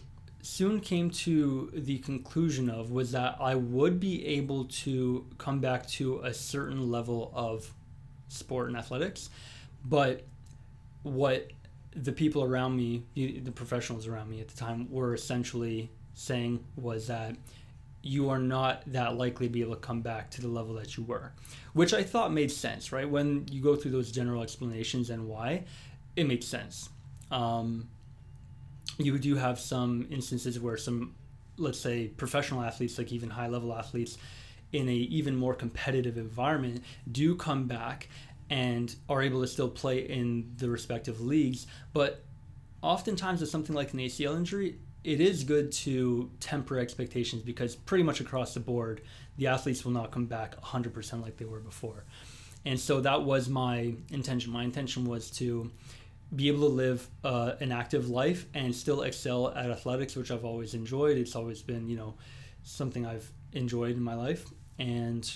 soon 0.42 0.78
came 0.78 1.10
to 1.10 1.70
the 1.74 1.98
conclusion 1.98 2.70
of 2.70 2.92
was 2.92 3.10
that 3.10 3.36
i 3.40 3.54
would 3.56 3.98
be 3.98 4.24
able 4.26 4.64
to 4.66 5.26
come 5.38 5.58
back 5.58 5.84
to 5.88 6.20
a 6.20 6.32
certain 6.32 6.88
level 6.90 7.32
of 7.34 7.72
sport 8.28 8.68
and 8.68 8.76
athletics 8.76 9.30
but 9.84 10.22
what 11.02 11.50
the 11.94 12.12
people 12.12 12.42
around 12.44 12.76
me 12.76 13.02
the 13.14 13.40
the 13.40 13.50
professionals 13.52 14.06
around 14.06 14.30
me 14.30 14.40
at 14.40 14.46
the 14.48 14.56
time 14.56 14.88
were 14.90 15.14
essentially 15.14 15.90
saying 16.14 16.62
was 16.76 17.08
that 17.08 17.34
you 18.06 18.30
are 18.30 18.38
not 18.38 18.82
that 18.86 19.16
likely 19.16 19.46
to 19.46 19.52
be 19.52 19.60
able 19.60 19.74
to 19.74 19.80
come 19.80 20.00
back 20.00 20.30
to 20.30 20.40
the 20.40 20.48
level 20.48 20.74
that 20.74 20.96
you 20.96 21.02
were. 21.02 21.32
Which 21.72 21.92
i 21.92 22.02
thought 22.02 22.32
made 22.32 22.50
sense 22.50 22.92
right? 22.92 23.08
When 23.08 23.46
you 23.50 23.62
go 23.62 23.76
through 23.76 23.90
those 23.90 24.10
general 24.12 24.42
explanations 24.42 25.10
and 25.10 25.28
why 25.28 25.64
it 26.14 26.26
makes 26.26 26.46
sense. 26.46 26.88
Um, 27.30 27.88
you 28.98 29.18
do 29.18 29.34
have 29.36 29.58
some 29.58 30.06
instances 30.10 30.58
where 30.58 30.76
some 30.76 31.14
let's 31.58 31.78
say 31.78 32.08
professional 32.08 32.62
athletes 32.62 32.98
like 32.98 33.12
even 33.12 33.30
high 33.30 33.48
level 33.48 33.74
athletes 33.74 34.18
in 34.72 34.88
a 34.88 34.92
even 34.92 35.36
more 35.36 35.54
competitive 35.54 36.18
environment 36.18 36.82
do 37.10 37.34
come 37.34 37.66
back 37.66 38.08
and 38.50 38.94
are 39.08 39.22
able 39.22 39.40
to 39.40 39.46
still 39.46 39.68
play 39.68 39.98
in 39.98 40.52
the 40.58 40.68
respective 40.68 41.20
leagues. 41.20 41.66
But 41.92 42.22
oftentimes 42.82 43.40
with 43.40 43.50
something 43.50 43.74
like 43.74 43.92
an 43.92 43.98
ACL 43.98 44.36
injury 44.36 44.78
it 45.06 45.20
is 45.20 45.44
good 45.44 45.70
to 45.70 46.30
temper 46.40 46.78
expectations 46.78 47.42
because 47.42 47.76
pretty 47.76 48.04
much 48.04 48.20
across 48.20 48.54
the 48.54 48.60
board 48.60 49.00
the 49.38 49.46
athletes 49.46 49.84
will 49.84 49.92
not 49.92 50.10
come 50.10 50.26
back 50.26 50.60
100% 50.60 51.22
like 51.22 51.36
they 51.36 51.44
were 51.44 51.60
before 51.60 52.04
and 52.64 52.78
so 52.78 53.00
that 53.00 53.22
was 53.22 53.48
my 53.48 53.94
intention 54.10 54.52
my 54.52 54.64
intention 54.64 55.04
was 55.04 55.30
to 55.30 55.70
be 56.34 56.48
able 56.48 56.68
to 56.68 56.74
live 56.74 57.08
uh, 57.22 57.52
an 57.60 57.70
active 57.70 58.08
life 58.08 58.46
and 58.54 58.74
still 58.74 59.02
excel 59.02 59.48
at 59.50 59.70
athletics, 59.70 60.16
which 60.16 60.30
I've 60.30 60.44
always 60.44 60.74
enjoyed. 60.74 61.18
It's 61.18 61.36
always 61.36 61.62
been, 61.62 61.88
you 61.88 61.96
know, 61.96 62.14
something 62.64 63.06
I've 63.06 63.30
enjoyed 63.52 63.96
in 63.96 64.02
my 64.02 64.14
life. 64.14 64.44
And, 64.78 65.30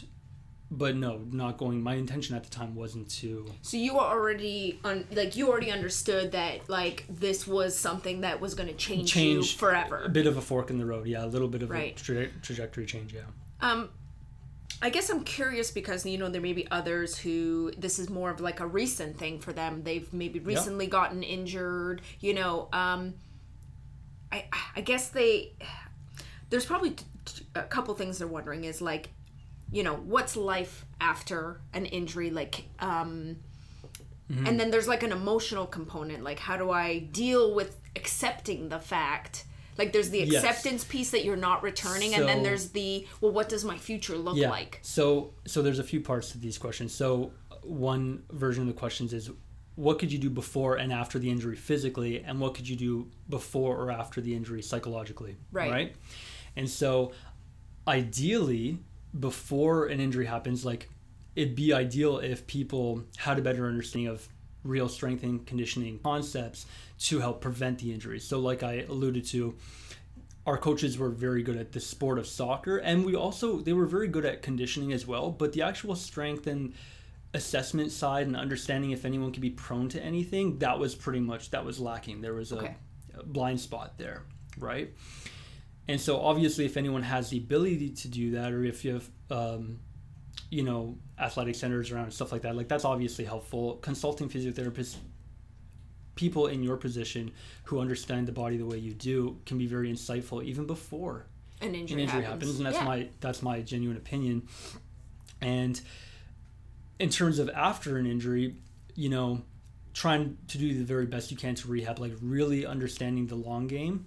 but 0.70 0.96
no, 0.96 1.22
not 1.32 1.58
going. 1.58 1.82
My 1.82 1.94
intention 1.94 2.36
at 2.36 2.44
the 2.44 2.50
time 2.50 2.74
wasn't 2.74 3.08
to. 3.20 3.46
So 3.62 3.76
you 3.76 3.94
were 3.94 4.00
already 4.00 4.78
un- 4.84 5.06
like 5.12 5.36
you 5.36 5.48
already 5.50 5.70
understood 5.70 6.32
that 6.32 6.68
like 6.68 7.04
this 7.08 7.46
was 7.46 7.76
something 7.76 8.20
that 8.20 8.40
was 8.40 8.54
going 8.54 8.68
to 8.68 8.74
change, 8.74 9.16
you 9.16 9.42
forever. 9.42 10.02
A 10.04 10.08
bit 10.08 10.26
of 10.26 10.36
a 10.36 10.40
fork 10.40 10.70
in 10.70 10.78
the 10.78 10.86
road, 10.86 11.06
yeah. 11.06 11.24
A 11.24 11.26
little 11.26 11.48
bit 11.48 11.62
of 11.62 11.70
Right. 11.70 12.00
a 12.00 12.04
tra- 12.04 12.28
trajectory 12.42 12.86
change, 12.86 13.12
yeah. 13.12 13.22
Um, 13.60 13.90
I 14.82 14.88
guess 14.90 15.10
I'm 15.10 15.24
curious 15.24 15.70
because 15.70 16.06
you 16.06 16.16
know 16.16 16.28
there 16.28 16.40
may 16.40 16.52
be 16.54 16.66
others 16.70 17.18
who 17.18 17.72
this 17.76 17.98
is 17.98 18.08
more 18.08 18.30
of 18.30 18.40
like 18.40 18.60
a 18.60 18.66
recent 18.66 19.18
thing 19.18 19.38
for 19.40 19.52
them. 19.52 19.82
They've 19.82 20.10
maybe 20.12 20.38
recently 20.38 20.86
gotten 20.86 21.22
injured. 21.22 22.00
You 22.20 22.34
know, 22.34 22.68
um, 22.72 23.14
I 24.32 24.44
I 24.76 24.80
guess 24.80 25.08
they 25.08 25.52
there's 26.48 26.64
probably 26.64 26.94
a 27.54 27.62
couple 27.64 27.92
things 27.94 28.18
they're 28.18 28.28
wondering 28.28 28.64
is 28.64 28.80
like 28.80 29.10
you 29.72 29.82
know 29.82 29.94
what's 29.94 30.36
life 30.36 30.84
after 31.00 31.60
an 31.74 31.86
injury 31.86 32.30
like 32.30 32.64
um 32.80 33.36
and 34.46 34.60
then 34.60 34.70
there's 34.70 34.86
like 34.86 35.02
an 35.02 35.10
emotional 35.10 35.66
component 35.66 36.22
like 36.22 36.38
how 36.38 36.56
do 36.56 36.70
i 36.70 36.98
deal 36.98 37.52
with 37.52 37.76
accepting 37.96 38.68
the 38.68 38.78
fact 38.78 39.44
like 39.76 39.92
there's 39.92 40.10
the 40.10 40.20
Yes. 40.20 40.44
acceptance 40.44 40.84
piece 40.84 41.10
that 41.10 41.24
you're 41.24 41.36
not 41.36 41.62
returning 41.64 42.14
and 42.14 42.28
then 42.28 42.42
there's 42.44 42.68
the 42.70 43.06
well 43.20 43.32
what 43.32 43.48
does 43.48 43.64
my 43.64 43.76
future 43.78 44.16
look 44.16 44.36
yeah. 44.36 44.48
like 44.50 44.78
So 44.82 45.32
so 45.46 45.62
there's 45.62 45.78
a 45.80 45.84
few 45.84 46.00
parts 46.00 46.30
to 46.32 46.38
these 46.38 46.58
questions. 46.58 46.92
So 46.94 47.32
one 47.62 48.22
version 48.30 48.62
of 48.62 48.68
the 48.68 48.78
questions 48.78 49.12
is 49.12 49.30
what 49.76 49.98
could 49.98 50.12
you 50.12 50.18
do 50.18 50.28
before 50.30 50.76
and 50.76 50.92
after 50.92 51.18
the 51.18 51.30
injury 51.30 51.56
physically 51.56 52.22
and 52.22 52.38
what 52.40 52.54
could 52.54 52.68
you 52.68 52.76
do 52.76 53.08
before 53.28 53.76
or 53.76 53.90
after 53.90 54.20
the 54.20 54.34
injury 54.34 54.62
psychologically 54.62 55.36
Right. 55.50 55.70
right 55.72 55.96
and 56.56 56.68
so 56.68 57.12
ideally 57.88 58.78
before 59.18 59.86
an 59.86 60.00
injury 60.00 60.26
happens 60.26 60.64
like 60.64 60.88
it'd 61.36 61.56
be 61.56 61.72
ideal 61.72 62.18
if 62.18 62.46
people 62.46 63.02
had 63.16 63.38
a 63.38 63.42
better 63.42 63.66
understanding 63.66 64.08
of 64.10 64.28
real 64.62 64.88
strength 64.88 65.22
and 65.22 65.46
conditioning 65.46 65.98
concepts 66.02 66.66
to 66.98 67.18
help 67.18 67.40
prevent 67.40 67.78
the 67.78 67.92
injuries 67.92 68.24
so 68.26 68.38
like 68.38 68.62
i 68.62 68.84
alluded 68.88 69.24
to 69.24 69.54
our 70.46 70.56
coaches 70.58 70.96
were 70.98 71.08
very 71.10 71.42
good 71.42 71.56
at 71.56 71.72
the 71.72 71.80
sport 71.80 72.18
of 72.18 72.26
soccer 72.26 72.76
and 72.78 73.04
we 73.04 73.14
also 73.14 73.58
they 73.60 73.72
were 73.72 73.86
very 73.86 74.08
good 74.08 74.24
at 74.24 74.42
conditioning 74.42 74.92
as 74.92 75.06
well 75.06 75.30
but 75.30 75.52
the 75.52 75.62
actual 75.62 75.94
strength 75.96 76.46
and 76.46 76.72
assessment 77.32 77.92
side 77.92 78.26
and 78.26 78.36
understanding 78.36 78.90
if 78.90 79.04
anyone 79.04 79.32
could 79.32 79.42
be 79.42 79.50
prone 79.50 79.88
to 79.88 80.02
anything 80.02 80.58
that 80.58 80.78
was 80.78 80.96
pretty 80.96 81.20
much 81.20 81.50
that 81.50 81.64
was 81.64 81.78
lacking. 81.78 82.20
There 82.20 82.34
was 82.34 82.50
a, 82.50 82.56
Okay. 82.58 82.74
a 83.16 83.22
blind 83.22 83.60
spot 83.60 83.96
there 83.98 84.24
right 84.58 84.92
and 85.90 86.00
so 86.00 86.20
obviously 86.20 86.64
if 86.64 86.76
anyone 86.76 87.02
has 87.02 87.30
the 87.30 87.38
ability 87.38 87.90
to 87.90 88.06
do 88.08 88.30
that 88.30 88.52
or 88.52 88.62
if 88.64 88.84
you 88.84 88.94
have 88.94 89.08
um, 89.30 89.80
you 90.50 90.62
know 90.62 90.96
athletic 91.18 91.54
centers 91.54 91.90
around 91.90 92.04
and 92.04 92.12
stuff 92.12 92.30
like 92.32 92.42
that 92.42 92.54
like 92.56 92.68
that's 92.68 92.84
obviously 92.84 93.24
helpful 93.24 93.74
consulting 93.82 94.28
physiotherapists 94.28 94.96
people 96.14 96.46
in 96.46 96.62
your 96.62 96.76
position 96.76 97.30
who 97.64 97.80
understand 97.80 98.28
the 98.28 98.32
body 98.32 98.56
the 98.56 98.64
way 98.64 98.78
you 98.78 98.92
do 98.92 99.36
can 99.46 99.58
be 99.58 99.66
very 99.66 99.90
insightful 99.92 100.44
even 100.44 100.66
before 100.66 101.26
an 101.60 101.74
injury, 101.74 101.94
an 101.94 102.08
injury 102.08 102.22
happens. 102.22 102.42
happens, 102.42 102.56
and 102.58 102.66
that's 102.66 102.76
Yeah. 102.76 102.84
my 102.84 103.08
that's 103.20 103.42
my 103.42 103.60
genuine 103.60 103.96
opinion 103.96 104.46
and 105.40 105.80
in 106.98 107.10
terms 107.10 107.38
of 107.38 107.50
after 107.50 107.96
an 107.96 108.06
injury 108.06 108.54
you 108.94 109.08
know 109.08 109.42
trying 109.92 110.36
to 110.48 110.56
do 110.58 110.78
the 110.78 110.84
very 110.84 111.06
best 111.06 111.32
you 111.32 111.36
can 111.36 111.54
to 111.56 111.66
rehab 111.68 111.98
like 111.98 112.12
really 112.22 112.64
understanding 112.64 113.26
the 113.26 113.34
long 113.34 113.66
game 113.66 114.06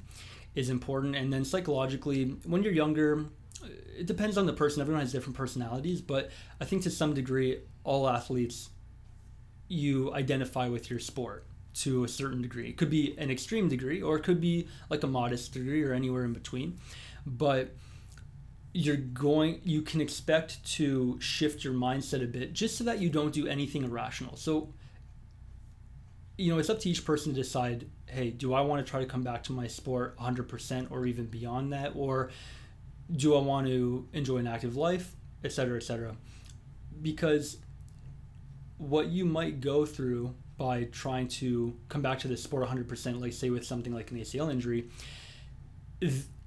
is 0.56 0.70
important. 0.70 1.16
And 1.16 1.32
then 1.32 1.46
psychologically 1.46 2.36
when 2.46 2.64
you're 2.64 2.74
younger 2.74 3.26
it 3.98 4.08
depends 4.08 4.38
on 4.38 4.46
the 4.46 4.54
person. 4.54 4.82
Everyone 4.82 5.02
has 5.02 5.12
different 5.12 5.38
personalities 5.38 6.02
but 6.02 6.32
i 6.60 6.66
think 6.66 6.84
to 6.84 6.90
some 6.90 7.14
degree 7.14 7.60
all 7.84 8.10
athletes 8.10 8.70
you 9.68 10.14
identify 10.14 10.68
with 10.68 10.90
your 10.90 11.00
sport 11.00 11.46
to 11.74 12.04
a 12.04 12.08
certain 12.08 12.42
degree. 12.42 12.70
It 12.70 12.78
could 12.78 12.90
be 12.90 13.16
an 13.18 13.32
extreme 13.32 13.68
degree 13.68 14.02
or 14.02 14.16
it 14.18 14.24
could 14.24 14.40
be 14.40 14.68
like 14.90 15.04
a 15.04 15.08
modest 15.08 15.54
degree 15.54 15.84
or 15.84 15.94
anywhere 15.94 16.24
in 16.24 16.34
between. 16.34 16.80
But 17.26 17.76
you're 18.76 18.96
going 18.96 19.62
you 19.64 19.82
can 19.84 20.02
expect 20.02 20.64
to 20.66 21.20
shift 21.20 21.64
your 21.64 21.74
mindset 21.74 22.24
a 22.24 22.28
bit 22.28 22.54
just 22.54 22.76
so 22.76 22.84
that 22.84 23.00
you 23.00 23.10
don't 23.10 23.34
do 23.34 23.48
anything 23.48 23.84
irrational. 23.84 24.36
So 24.36 24.74
you 26.38 26.52
know 26.52 26.60
it's 26.60 26.70
up 26.70 26.80
to 26.80 26.90
each 26.90 27.06
person 27.06 27.34
to 27.34 27.42
decide 27.42 27.88
hey 28.08 28.30
do 28.30 28.54
i 28.54 28.62
want 28.62 28.84
to 28.84 28.90
try 28.90 29.00
to 29.00 29.06
come 29.06 29.22
back 29.22 29.44
to 29.44 29.52
my 29.52 29.68
sport 29.68 30.18
100% 30.18 30.92
or 30.92 31.06
even 31.06 31.26
beyond 31.26 31.74
that? 31.74 31.94
Or 31.96 32.32
do 33.16 33.36
i 33.36 33.42
want 33.42 33.68
to 33.68 34.08
enjoy 34.14 34.38
an 34.38 34.48
active 34.48 34.76
life 34.76 35.16
etc 35.44 35.78
etc 35.78 36.16
because 37.02 37.58
what 38.78 39.08
you 39.08 39.26
might 39.26 39.60
go 39.60 39.86
through 39.86 40.34
by 40.58 40.86
trying 40.86 41.28
to 41.28 41.76
come 41.90 42.02
back 42.02 42.20
to 42.20 42.28
the 42.28 42.38
sport 42.38 42.68
100% 42.68 43.20
like 43.20 43.34
say 43.34 43.50
with 43.50 43.66
something 43.66 43.94
like 43.94 44.10
an 44.12 44.18
acl 44.18 44.52
injury 44.52 44.90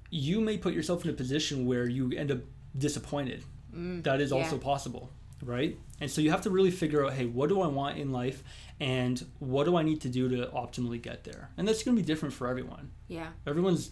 you 0.09 0.41
may 0.41 0.57
put 0.57 0.73
yourself 0.73 1.03
in 1.03 1.11
a 1.11 1.13
position 1.13 1.65
where 1.65 1.87
you 1.87 2.11
end 2.15 2.31
up 2.31 2.39
disappointed. 2.77 3.43
Mm, 3.75 4.03
that 4.03 4.21
is 4.21 4.31
yeah. 4.31 4.37
also 4.37 4.57
possible 4.57 5.11
right? 5.41 5.77
And 5.99 6.09
so 6.09 6.21
you 6.21 6.31
have 6.31 6.41
to 6.41 6.49
really 6.49 6.71
figure 6.71 7.05
out 7.05 7.13
hey 7.13 7.25
what 7.25 7.49
do 7.49 7.61
i 7.61 7.67
want 7.67 7.97
in 7.97 8.11
life 8.11 8.43
and 8.79 9.25
what 9.39 9.65
do 9.65 9.75
i 9.75 9.83
need 9.83 10.01
to 10.01 10.09
do 10.09 10.29
to 10.29 10.47
optimally 10.47 11.01
get 11.01 11.23
there? 11.23 11.49
And 11.57 11.67
that's 11.67 11.83
going 11.83 11.95
to 11.95 12.01
be 12.01 12.05
different 12.05 12.33
for 12.33 12.47
everyone. 12.47 12.91
Yeah. 13.07 13.29
Everyone's 13.45 13.91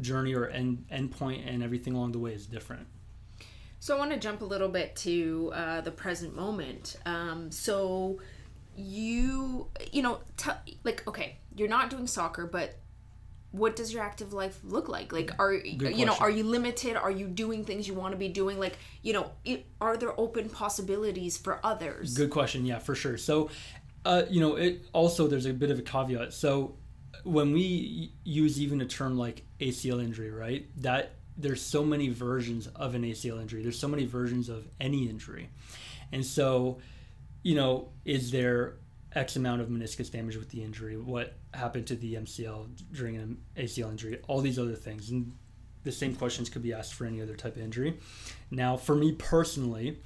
journey 0.00 0.34
or 0.34 0.48
end 0.48 0.84
end 0.90 1.12
point 1.12 1.46
and 1.46 1.62
everything 1.62 1.94
along 1.94 2.12
the 2.12 2.18
way 2.18 2.32
is 2.32 2.46
different. 2.46 2.86
So 3.80 3.94
I 3.94 3.98
want 3.98 4.12
to 4.12 4.18
jump 4.18 4.40
a 4.40 4.46
little 4.46 4.68
bit 4.68 4.96
to 4.96 5.52
uh, 5.54 5.80
the 5.82 5.90
present 5.90 6.34
moment. 6.34 6.96
Um, 7.04 7.50
so 7.50 8.18
you, 8.76 9.68
you 9.92 10.02
know, 10.02 10.20
t- 10.36 10.78
like 10.84 11.06
okay, 11.06 11.36
you're 11.54 11.68
not 11.68 11.90
doing 11.90 12.06
soccer, 12.06 12.46
but 12.46 12.76
what 13.54 13.76
does 13.76 13.92
your 13.92 14.02
active 14.02 14.32
life 14.32 14.58
look 14.64 14.88
like? 14.88 15.12
Like, 15.12 15.30
are 15.38 15.54
you 15.54 16.04
know, 16.04 16.16
are 16.18 16.28
you 16.28 16.42
limited? 16.42 16.96
Are 16.96 17.10
you 17.10 17.28
doing 17.28 17.64
things 17.64 17.86
you 17.86 17.94
want 17.94 18.10
to 18.10 18.18
be 18.18 18.28
doing? 18.28 18.58
Like, 18.58 18.76
you 19.02 19.12
know, 19.12 19.30
it, 19.44 19.64
are 19.80 19.96
there 19.96 20.18
open 20.18 20.48
possibilities 20.48 21.36
for 21.36 21.60
others? 21.62 22.14
Good 22.14 22.30
question. 22.30 22.66
Yeah, 22.66 22.80
for 22.80 22.96
sure. 22.96 23.16
So, 23.16 23.50
uh, 24.04 24.24
you 24.28 24.40
know, 24.40 24.56
it 24.56 24.84
also 24.92 25.28
there's 25.28 25.46
a 25.46 25.52
bit 25.52 25.70
of 25.70 25.78
a 25.78 25.82
caveat. 25.82 26.32
So, 26.32 26.74
when 27.22 27.52
we 27.52 28.12
use 28.24 28.60
even 28.60 28.80
a 28.80 28.86
term 28.86 29.16
like 29.16 29.44
ACL 29.60 30.02
injury, 30.02 30.32
right? 30.32 30.66
That 30.78 31.12
there's 31.36 31.62
so 31.62 31.84
many 31.84 32.08
versions 32.08 32.66
of 32.66 32.96
an 32.96 33.02
ACL 33.02 33.40
injury. 33.40 33.62
There's 33.62 33.78
so 33.78 33.88
many 33.88 34.04
versions 34.04 34.48
of 34.48 34.66
any 34.80 35.08
injury, 35.08 35.48
and 36.10 36.26
so, 36.26 36.78
you 37.44 37.54
know, 37.54 37.90
is 38.04 38.32
there 38.32 38.78
X 39.14 39.36
amount 39.36 39.60
of 39.60 39.68
meniscus 39.68 40.10
damage 40.10 40.36
with 40.36 40.50
the 40.50 40.62
injury? 40.62 40.96
What 40.96 41.34
happened 41.52 41.86
to 41.88 41.96
the 41.96 42.14
MCL 42.14 42.68
during 42.92 43.16
an 43.16 43.38
ACL 43.56 43.90
injury? 43.90 44.20
All 44.28 44.40
these 44.40 44.58
other 44.58 44.74
things, 44.74 45.10
and 45.10 45.32
the 45.84 45.92
same 45.92 46.14
questions 46.14 46.48
could 46.48 46.62
be 46.62 46.72
asked 46.72 46.94
for 46.94 47.04
any 47.04 47.22
other 47.22 47.34
type 47.34 47.56
of 47.56 47.62
injury. 47.62 47.98
Now, 48.50 48.76
for 48.76 48.94
me 48.94 49.12
personally, 49.12 49.98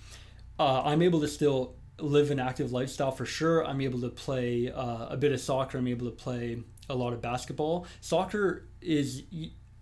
uh, 0.59 0.83
I'm 0.85 1.03
able 1.03 1.21
to 1.21 1.29
still 1.29 1.77
live 2.01 2.31
an 2.31 2.39
active 2.39 2.73
lifestyle 2.73 3.11
for 3.11 3.27
sure. 3.27 3.65
I'm 3.65 3.81
able 3.81 4.01
to 4.03 4.09
play 4.09 4.71
uh, 4.71 5.09
a 5.09 5.17
bit 5.17 5.33
of 5.33 5.41
soccer. 5.41 5.79
I'm 5.79 5.89
able 5.89 6.07
to 6.07 6.13
play 6.13 6.63
a 6.89 6.95
lot 6.95 7.13
of 7.13 7.21
basketball. 7.21 7.87
Soccer 8.01 8.69
is 8.81 9.23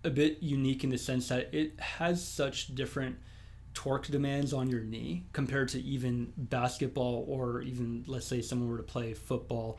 a 0.03 0.09
bit 0.09 0.41
unique 0.41 0.83
in 0.83 0.89
the 0.89 0.97
sense 0.97 1.27
that 1.29 1.53
it 1.53 1.79
has 1.79 2.25
such 2.25 2.73
different 2.75 3.17
torque 3.77 4.07
demands 4.07 4.53
on 4.53 4.71
your 4.71 4.81
knee 4.81 5.23
compared 5.33 5.69
to 5.69 5.79
even 5.83 6.33
basketball 6.35 7.23
or 7.27 7.61
even 7.61 8.03
let's 8.07 8.25
say 8.25 8.41
someone 8.41 8.67
were 8.67 8.77
to 8.77 8.81
play 8.81 9.13
football 9.13 9.77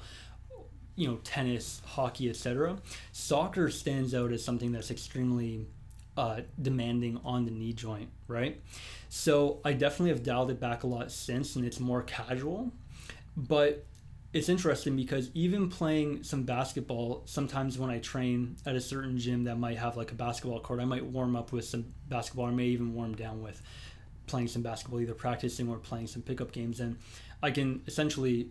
you 0.94 1.08
know 1.08 1.16
tennis 1.24 1.82
hockey 1.84 2.30
etc 2.30 2.76
soccer 3.10 3.68
stands 3.68 4.14
out 4.14 4.30
as 4.30 4.44
something 4.44 4.70
that's 4.70 4.92
extremely 4.92 5.66
uh, 6.16 6.42
demanding 6.62 7.20
on 7.24 7.44
the 7.44 7.50
knee 7.50 7.72
joint 7.72 8.08
right? 8.28 8.60
So 9.08 9.58
i 9.64 9.72
definitely 9.72 10.10
have 10.10 10.22
dialed 10.22 10.52
it 10.52 10.60
back 10.60 10.84
a 10.84 10.86
lot 10.86 11.10
since 11.10 11.56
and 11.56 11.64
it's 11.64 11.80
more 11.80 12.02
casual. 12.02 12.70
But 13.36 13.84
it's 14.32 14.48
interesting 14.48 14.94
because 14.94 15.28
even 15.34 15.68
playing 15.68 16.22
some 16.22 16.44
basketball 16.44 17.22
sometimes 17.24 17.78
when 17.78 17.88
i 17.88 17.98
train 17.98 18.56
at 18.66 18.76
a 18.76 18.80
certain 18.80 19.16
gym 19.16 19.44
that 19.44 19.58
might 19.58 19.78
have 19.78 19.96
like 19.96 20.12
a 20.12 20.14
basketball 20.14 20.60
court 20.60 20.80
i 20.80 20.84
might 20.84 21.02
warm 21.02 21.34
up 21.34 21.50
with 21.50 21.64
some 21.64 21.86
basketball. 22.08 22.46
I 22.46 22.50
may 22.50 22.64
even 22.66 22.94
warm 22.94 23.14
down 23.14 23.42
with 23.42 23.62
playing 24.28 24.48
some 24.48 24.62
basketball 24.62 25.00
either 25.00 25.14
practicing 25.14 25.68
or 25.68 25.76
playing 25.78 26.06
some 26.06 26.22
pickup 26.22 26.52
games 26.52 26.80
and 26.80 26.96
i 27.42 27.50
can 27.50 27.82
essentially 27.86 28.50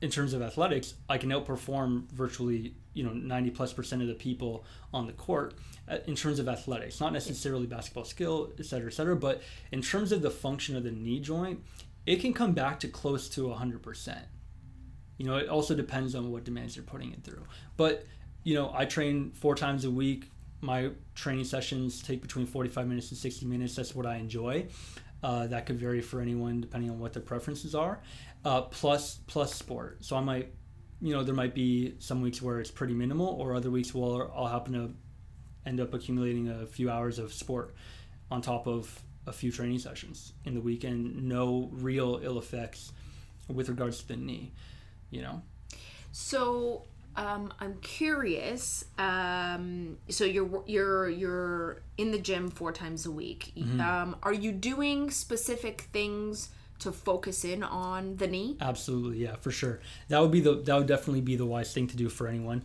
in 0.00 0.10
terms 0.10 0.32
of 0.32 0.42
athletics 0.42 0.94
i 1.08 1.18
can 1.18 1.30
outperform 1.30 2.10
virtually 2.12 2.74
you 2.94 3.02
know 3.02 3.12
90 3.12 3.50
plus 3.50 3.72
percent 3.72 4.02
of 4.02 4.08
the 4.08 4.14
people 4.14 4.64
on 4.92 5.06
the 5.06 5.12
court 5.12 5.54
uh, 5.88 5.98
in 6.06 6.14
terms 6.14 6.38
of 6.38 6.48
athletics 6.48 7.00
not 7.00 7.12
necessarily 7.12 7.66
basketball 7.66 8.04
skill 8.04 8.52
et 8.58 8.64
cetera 8.64 8.88
et 8.88 8.94
cetera 8.94 9.16
but 9.16 9.42
in 9.72 9.82
terms 9.82 10.12
of 10.12 10.22
the 10.22 10.30
function 10.30 10.76
of 10.76 10.84
the 10.84 10.90
knee 10.90 11.20
joint 11.20 11.60
it 12.06 12.16
can 12.20 12.32
come 12.32 12.52
back 12.52 12.78
to 12.78 12.88
close 12.88 13.28
to 13.28 13.42
100% 13.42 14.18
you 15.18 15.26
know 15.26 15.36
it 15.36 15.48
also 15.48 15.74
depends 15.74 16.14
on 16.14 16.30
what 16.30 16.44
demands 16.44 16.76
you're 16.76 16.84
putting 16.84 17.12
it 17.12 17.24
through. 17.24 17.44
But 17.76 18.06
you 18.42 18.54
know 18.54 18.70
i 18.74 18.84
train 18.84 19.32
four 19.32 19.54
times 19.54 19.84
a 19.84 19.90
week. 19.90 20.30
My 20.60 20.90
training 21.14 21.44
sessions 21.44 22.02
take 22.02 22.22
between 22.22 22.46
45 22.46 22.88
minutes 22.88 23.10
and 23.10 23.18
60 23.18 23.46
minutes. 23.46 23.76
That's 23.76 23.94
what 23.94 24.06
i 24.06 24.16
enjoy 24.16 24.66
uh, 25.26 25.46
that 25.48 25.66
could 25.66 25.78
vary 25.78 26.00
for 26.00 26.20
anyone 26.20 26.60
depending 26.60 26.88
on 26.90 26.98
what 27.00 27.12
their 27.12 27.22
preferences 27.22 27.74
are. 27.74 28.00
Uh, 28.44 28.62
plus 28.62 29.18
plus 29.26 29.52
sport. 29.52 30.04
So 30.04 30.16
i 30.16 30.20
might 30.20 30.52
you 31.00 31.12
know 31.12 31.22
there 31.22 31.34
might 31.34 31.54
be 31.54 31.94
some 31.98 32.22
weeks 32.22 32.40
where 32.40 32.60
it's 32.60 32.70
pretty 32.70 32.94
minimal 32.94 33.26
or 33.26 33.54
other 33.54 33.70
weeks 33.70 33.94
where 33.94 34.32
i'll 34.34 34.46
happen 34.46 34.72
to 34.72 34.94
end 35.66 35.78
up 35.78 35.92
accumulating 35.92 36.48
a 36.48 36.64
few 36.64 36.88
hours 36.88 37.18
of 37.18 37.34
sport 37.34 37.74
on 38.30 38.40
top 38.40 38.66
of 38.66 39.02
a 39.26 39.32
few 39.32 39.52
training 39.52 39.78
sessions 39.78 40.32
in 40.46 40.54
the 40.54 40.60
weekend 40.60 41.22
no 41.22 41.68
real 41.72 42.18
ill 42.22 42.38
effects 42.38 42.92
with 43.48 43.68
regards 43.68 44.00
to 44.00 44.08
the 44.08 44.16
knee 44.16 44.52
you 45.10 45.22
know? 45.22 45.42
So, 46.12 46.84
Um, 47.16 47.52
I'm 47.60 47.76
curious. 47.80 48.84
Um, 48.98 49.98
so 50.08 50.24
you're 50.24 50.62
you're 50.66 51.08
you're 51.08 51.82
in 51.96 52.10
the 52.10 52.18
gym 52.18 52.50
four 52.50 52.72
times 52.72 53.06
a 53.06 53.10
week. 53.10 53.52
Mm-hmm. 53.56 53.80
Um, 53.80 54.16
are 54.22 54.32
you 54.32 54.52
doing 54.52 55.10
specific 55.10 55.88
things 55.92 56.50
to 56.80 56.92
focus 56.92 57.44
in 57.44 57.62
on 57.62 58.16
the 58.16 58.26
knee? 58.26 58.56
Absolutely, 58.60 59.18
yeah, 59.18 59.36
for 59.36 59.50
sure. 59.50 59.80
That 60.08 60.20
would 60.20 60.30
be 60.30 60.40
the 60.40 60.56
that 60.62 60.76
would 60.76 60.86
definitely 60.86 61.22
be 61.22 61.36
the 61.36 61.46
wise 61.46 61.72
thing 61.72 61.86
to 61.88 61.96
do 61.96 62.08
for 62.08 62.26
anyone. 62.26 62.62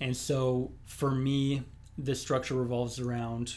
And 0.00 0.16
so 0.16 0.72
for 0.84 1.12
me, 1.12 1.62
this 1.96 2.20
structure 2.20 2.54
revolves 2.54 2.98
around 2.98 3.54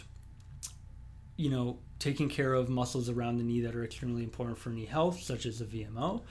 you 1.37 1.49
know, 1.49 1.79
taking 1.99 2.29
care 2.29 2.53
of 2.53 2.69
muscles 2.69 3.09
around 3.09 3.37
the 3.37 3.43
knee 3.43 3.61
that 3.61 3.75
are 3.75 3.83
extremely 3.83 4.23
important 4.23 4.57
for 4.57 4.69
knee 4.69 4.85
health, 4.85 5.21
such 5.21 5.45
as 5.45 5.59
the 5.59 5.65
VMO. 5.65 6.21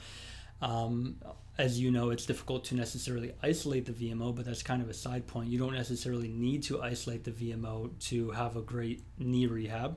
Um, 0.62 1.16
as 1.56 1.78
you 1.78 1.90
know, 1.90 2.11
it's 2.11 2.26
difficult 2.26 2.64
to 2.64 2.75
necessarily 2.75 3.32
isolate 3.42 3.87
the 3.87 3.92
VMO, 3.92 4.34
but 4.34 4.44
that's 4.44 4.62
kind 4.62 4.82
of 4.82 4.88
a 4.88 4.94
side 4.94 5.26
point. 5.26 5.49
You 5.49 5.58
don't 5.58 5.75
necessarily 5.75 6.28
need 6.28 6.64
to 6.64 6.82
isolate 6.82 7.25
the 7.25 7.30
VMO 7.30 7.90
to 8.08 8.30
have 8.32 8.56
a 8.56 8.62
great 8.62 9.02
knee 9.18 9.46
rehab. 9.46 9.96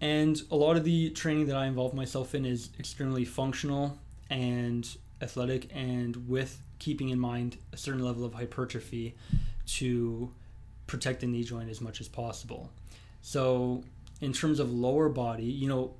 And 0.00 0.40
a 0.50 0.56
lot 0.56 0.76
of 0.76 0.84
the 0.84 1.10
training 1.10 1.46
that 1.46 1.56
I 1.56 1.66
involve 1.66 1.94
myself 1.94 2.34
in 2.34 2.44
is 2.44 2.70
extremely 2.78 3.24
functional 3.24 3.98
and 4.30 4.88
athletic, 5.20 5.68
and 5.74 6.28
with 6.28 6.60
keeping 6.78 7.10
in 7.10 7.18
mind 7.18 7.56
a 7.72 7.76
certain 7.76 8.04
level 8.04 8.24
of 8.24 8.34
hypertrophy 8.34 9.16
to 9.66 10.32
protect 10.86 11.20
the 11.20 11.26
knee 11.26 11.44
joint 11.44 11.70
as 11.70 11.80
much 11.80 12.00
as 12.00 12.08
possible. 12.08 12.70
So, 13.20 13.84
in 14.20 14.32
terms 14.32 14.58
of 14.58 14.72
lower 14.72 15.08
body, 15.08 15.44
you 15.44 15.68
know, 15.68 15.94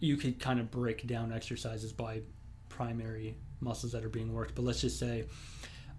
you 0.00 0.16
could 0.16 0.40
kind 0.40 0.58
of 0.58 0.70
break 0.70 1.06
down 1.06 1.32
exercises 1.32 1.92
by 1.92 2.22
primary 2.68 3.36
muscles 3.62 3.92
that 3.92 4.04
are 4.04 4.08
being 4.10 4.32
worked. 4.34 4.54
But 4.54 4.64
let's 4.64 4.80
just 4.80 4.98
say 4.98 5.24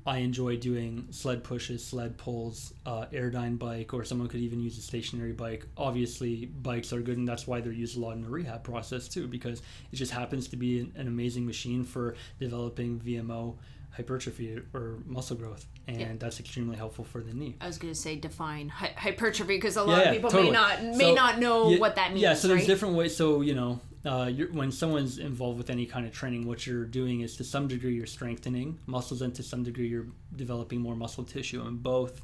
I 0.06 0.18
enjoy 0.18 0.58
doing 0.58 1.08
sled 1.12 1.44
pushes, 1.46 1.86
sled 1.86 2.18
pulls, 2.18 2.74
uh, 2.86 3.06
Airdyne 3.14 3.58
bike, 3.58 3.94
or 3.94 4.04
someone 4.04 4.28
could 4.28 4.42
even 4.42 4.60
use 4.60 4.78
a 4.78 4.82
stationary 4.82 5.32
bike. 5.32 5.66
Obviously, 5.78 6.46
bikes 6.46 6.92
are 6.92 7.02
good, 7.02 7.18
and 7.18 7.28
that's 7.28 7.48
why 7.48 7.62
they're 7.62 7.72
used 7.72 7.96
a 7.98 8.00
lot 8.02 8.12
in 8.12 8.22
the 8.22 8.30
rehab 8.30 8.64
process 8.64 9.08
too, 9.08 9.28
because 9.28 9.62
it 9.92 9.96
just 9.96 10.12
happens 10.12 10.50
to 10.50 10.58
be 10.58 10.80
an, 10.80 10.92
an 10.98 11.08
amazing 11.08 11.46
machine 11.46 11.86
for 11.86 12.16
developing 12.40 13.00
VMO 13.00 13.56
hypertrophy 13.92 14.60
or 14.74 14.98
muscle 15.06 15.38
growth, 15.38 15.68
and 15.88 16.00
Yeah. 16.00 16.08
that's 16.18 16.40
extremely 16.40 16.76
helpful 16.76 17.06
for 17.06 17.22
the 17.22 17.32
knee. 17.34 17.56
I 17.62 17.68
was 17.68 17.78
going 17.78 17.94
to 17.94 18.00
say 18.00 18.16
define 18.16 18.68
hy- 18.68 18.94
hypertrophy 18.98 19.56
because 19.56 19.78
a 19.78 19.84
lot 19.84 20.00
Yeah, 20.00 20.10
of 20.10 20.16
people 20.16 20.32
totally. 20.32 20.50
may 20.50 20.54
not 20.58 20.84
may 20.84 21.10
So, 21.12 21.14
not 21.14 21.40
know 21.40 21.70
yeah, 21.70 21.78
what 21.80 21.96
that 21.96 22.10
means. 22.10 22.24
Yeah, 22.24 22.34
so 22.34 22.48
there's 22.48 22.62
right? 22.62 22.68
different 22.68 22.96
ways. 22.96 23.16
So 23.16 23.42
you 23.42 23.54
know, 23.54 23.80
uh, 24.06 24.30
you're, 24.34 24.52
when 24.52 24.72
someone's 24.72 25.18
involved 25.18 25.58
with 25.58 25.70
any 25.70 25.86
kind 25.86 26.06
of 26.06 26.14
training, 26.14 26.46
what 26.46 26.68
you're 26.68 26.86
doing 26.86 27.22
is 27.22 27.38
to 27.38 27.44
some 27.44 27.68
degree 27.68 27.94
you're 27.94 28.06
strengthening 28.06 28.80
muscles, 28.86 29.22
and 29.22 29.34
to 29.36 29.44
some 29.44 29.64
degree 29.64 29.88
you're 29.88 30.08
developing 30.36 30.82
more 30.82 30.96
muscle 30.96 31.24
tissue. 31.24 31.62
And 31.62 31.82
both 31.82 32.22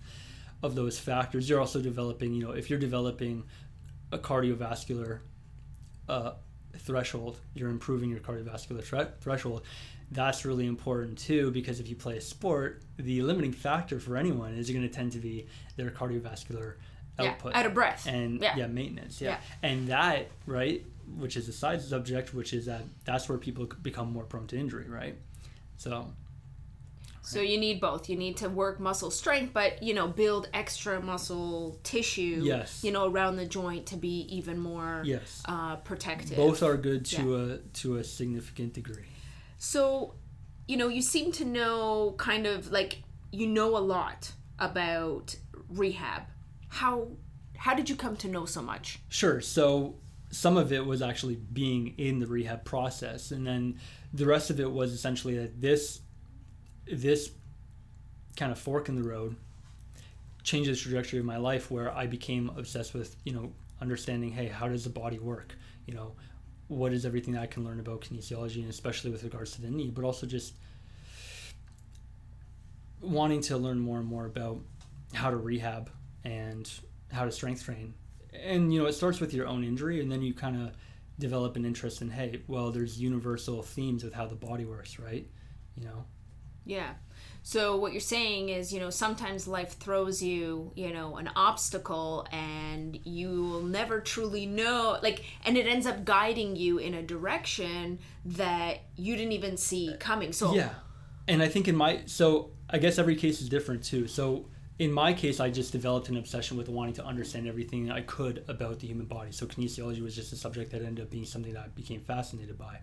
of 0.62 0.75
those 0.75 1.00
factors, 1.00 1.50
you're 1.50 1.59
also 1.59 1.81
developing. 1.81 2.33
You 2.33 2.43
know, 2.48 2.51
if 2.51 2.69
you're 2.69 2.79
developing 2.79 3.43
a 4.12 4.17
cardiovascular 4.17 5.19
uh, 6.09 6.33
threshold, 6.77 7.39
you're 7.53 7.69
improving 7.69 8.09
your 8.09 8.19
cardiovascular 8.19 8.83
thre- 8.83 9.13
threshold. 9.21 9.63
That's 10.12 10.43
really 10.43 10.65
important 10.65 11.19
too 11.19 11.51
because 11.51 11.79
if 11.79 11.88
you 11.88 11.95
play 11.95 12.17
a 12.17 12.21
sport, 12.21 12.81
the 12.98 13.21
limiting 13.21 13.51
factor 13.51 14.00
for 14.00 14.17
anyone 14.17 14.55
is 14.55 14.69
going 14.71 14.81
to 14.81 14.89
tend 14.89 15.12
to 15.12 15.19
be 15.19 15.45
their 15.77 15.91
cardiovascular 15.91 16.74
yeah, 17.19 17.27
output 17.29 17.53
out 17.55 17.65
of 17.67 17.74
breath. 17.75 18.07
and 18.07 18.41
Yeah. 18.41 18.55
yeah, 18.57 18.67
maintenance 18.67 19.21
yeah. 19.21 19.31
Yeah. 19.62 19.69
and 19.69 19.88
that 19.89 20.29
right 20.48 20.83
which 21.17 21.35
is 21.37 21.47
a 21.47 21.53
side 21.53 21.81
subject 21.81 22.33
which 22.33 22.53
is 22.53 22.65
that 22.65 22.81
that's 23.05 23.27
where 23.29 23.37
people 23.37 23.65
become 23.81 24.11
more 24.11 24.23
prone 24.23 24.47
to 24.47 24.57
injury 24.57 24.87
right 24.87 25.15
so 25.77 26.07
So 27.21 27.41
you 27.41 27.59
need 27.59 27.79
both. 27.79 28.09
You 28.09 28.17
need 28.17 28.37
to 28.37 28.49
work 28.49 28.79
muscle 28.79 29.11
strength, 29.11 29.53
but 29.53 29.83
you 29.83 29.93
know, 29.93 30.07
build 30.07 30.49
extra 30.53 30.99
muscle 30.99 31.77
tissue. 31.83 32.41
Yes. 32.43 32.83
You 32.83 32.91
know, 32.91 33.05
around 33.05 33.35
the 33.35 33.45
joint 33.45 33.85
to 33.87 33.97
be 33.97 34.21
even 34.37 34.57
more 34.57 35.03
yes 35.05 35.43
uh, 35.45 35.75
protective. 35.77 36.37
both 36.37 36.63
are 36.63 36.75
good 36.77 37.05
to 37.05 37.35
a 37.35 37.57
to 37.81 37.98
a 37.98 38.03
significant 38.03 38.74
degree 38.74 39.05
So, 39.59 40.15
you 40.67 40.77
know, 40.77 40.87
you 40.87 41.01
seem 41.01 41.31
to 41.33 41.45
know 41.45 42.15
kind 42.17 42.48
of 42.48 42.72
like 42.72 43.03
you 43.31 43.45
know 43.48 43.77
a 43.77 43.83
lot 43.95 44.31
about 44.57 45.35
rehab. 45.69 46.24
How 46.69 47.09
how 47.57 47.74
did 47.75 47.89
you 47.89 47.95
come 47.95 48.15
to 48.17 48.27
know 48.27 48.45
so 48.45 48.61
much? 48.61 49.00
Sure. 49.09 49.39
So 49.41 49.95
some 50.31 50.57
of 50.57 50.72
it 50.72 50.85
was 50.85 51.01
actually 51.01 51.35
being 51.35 51.96
in 51.98 52.20
the 52.20 52.27
rehab 52.27 52.63
process, 52.63 53.31
and 53.31 53.46
then 53.46 53.79
the 54.13 54.25
rest 54.25 54.50
of 54.50 54.59
it 54.59 54.72
was 54.72 54.94
essentially 54.94 55.37
that 55.37 55.59
this 55.59 56.01
this 56.92 57.31
kind 58.35 58.51
of 58.51 58.57
fork 58.57 58.89
in 58.89 58.96
the 58.96 59.03
road 59.03 59.35
changed 60.44 60.70
the 60.70 60.75
trajectory 60.75 61.20
of 61.20 61.25
my 61.25 61.37
life, 61.37 61.70
where 61.70 61.92
I 61.92 62.07
became 62.07 62.51
obsessed 62.57 62.94
with 62.94 63.15
you 63.24 63.33
know 63.33 63.51
understanding, 63.81 64.31
hey, 64.31 64.48
how 64.48 64.68
does 64.68 64.83
the 64.83 64.89
body 64.89 65.20
work? 65.20 65.55
You 65.85 65.96
know, 65.96 66.15
what 66.68 66.94
is 66.94 67.05
everything 67.05 67.33
that 67.33 67.42
I 67.42 67.48
can 67.48 67.63
learn 67.63 67.79
about 67.79 68.01
kinesiology, 68.01 68.61
and 68.61 68.70
especially 68.70 69.11
with 69.11 69.24
regards 69.24 69.51
to 69.51 69.61
the 69.61 69.70
knee, 69.70 69.89
but 69.89 70.03
also 70.03 70.27
just 70.27 70.53
wanting 73.01 73.42
to 73.42 73.57
learn 73.57 73.79
more 73.79 73.98
and 73.98 74.07
more 74.07 74.25
about 74.25 74.59
how 75.13 75.31
to 75.31 75.37
rehab 75.37 75.89
and 76.24 76.70
how 77.11 77.25
to 77.25 77.31
strength 77.31 77.63
train. 77.63 77.94
And 78.33 78.74
you 78.74 78.81
know, 78.81 78.87
it 78.87 78.94
starts 78.94 79.20
with 79.20 79.33
your 79.33 79.48
own 79.48 79.63
injury, 79.63 80.01
and 80.01 80.11
then 80.11 80.22
you 80.22 80.33
kind 80.33 80.61
of 80.61 80.72
develop 81.18 81.55
an 81.55 81.65
interest 81.65 82.01
in, 82.01 82.09
hey, 82.09 82.42
well, 82.48 82.72
there's 82.72 83.00
universal 83.00 83.61
themes 83.61 84.03
with 84.03 84.13
how 84.13 84.25
the 84.25 84.35
body 84.35 84.65
works, 84.65 85.00
right? 85.00 85.27
You 85.75 85.85
know, 85.85 86.05
Yeah. 86.70 86.92
So 87.42 87.77
what 87.77 87.94
you're 87.94 88.01
saying 88.01 88.50
is, 88.50 88.72
you 88.72 88.79
know, 88.79 88.92
sometimes 88.92 89.48
life 89.48 89.79
throws 89.79 90.22
you, 90.22 90.72
you 90.75 90.94
know, 90.94 91.18
an 91.18 91.29
obstacle 91.35 92.27
and 92.31 93.00
you 93.05 93.44
will 93.44 93.63
never 93.63 94.01
truly 94.01 94.46
know 94.46 95.00
like 95.01 95.24
and 95.46 95.57
it 95.57 95.65
ends 95.65 95.87
up 95.87 96.05
guiding 96.05 96.55
you 96.55 96.77
in 96.77 96.94
a 96.94 97.01
direction 97.01 97.98
that 98.24 98.81
you 98.96 99.15
didn't 99.15 99.31
even 99.31 99.57
see 99.57 99.96
coming. 100.00 100.31
So 100.31 100.53
yeah. 100.53 100.70
And 101.27 101.42
I 101.42 101.48
think 101.48 101.68
in 101.68 101.75
my 101.75 102.03
so 102.05 102.51
I 102.70 102.77
guess 102.77 103.00
every 103.00 103.15
case 103.15 103.42
is 103.42 103.50
different 103.50 103.83
too. 103.83 104.07
So 104.07 104.46
in 104.79 104.94
my 104.94 105.13
case, 105.13 105.42
I 105.42 105.50
just 105.50 105.74
developed 105.74 106.07
an 106.07 106.15
obsession 106.15 106.57
with 106.57 106.70
wanting 106.70 106.94
to 106.96 107.05
understand 107.05 107.48
everything 107.48 107.92
I 107.92 108.01
could 108.01 108.46
about 108.48 108.79
the 108.79 108.87
human 108.87 109.05
body. 109.05 109.31
So 109.31 109.46
kinesiology 109.46 110.01
was 110.01 110.15
just 110.15 110.31
a 110.31 110.37
subject 110.37 110.72
that 110.72 110.81
ended 110.81 111.03
up 111.03 111.11
being 111.11 111.25
something 111.25 111.53
that 111.53 111.65
I 111.65 111.68
became 111.68 112.00
fascinated 112.00 112.57
by. 112.57 112.79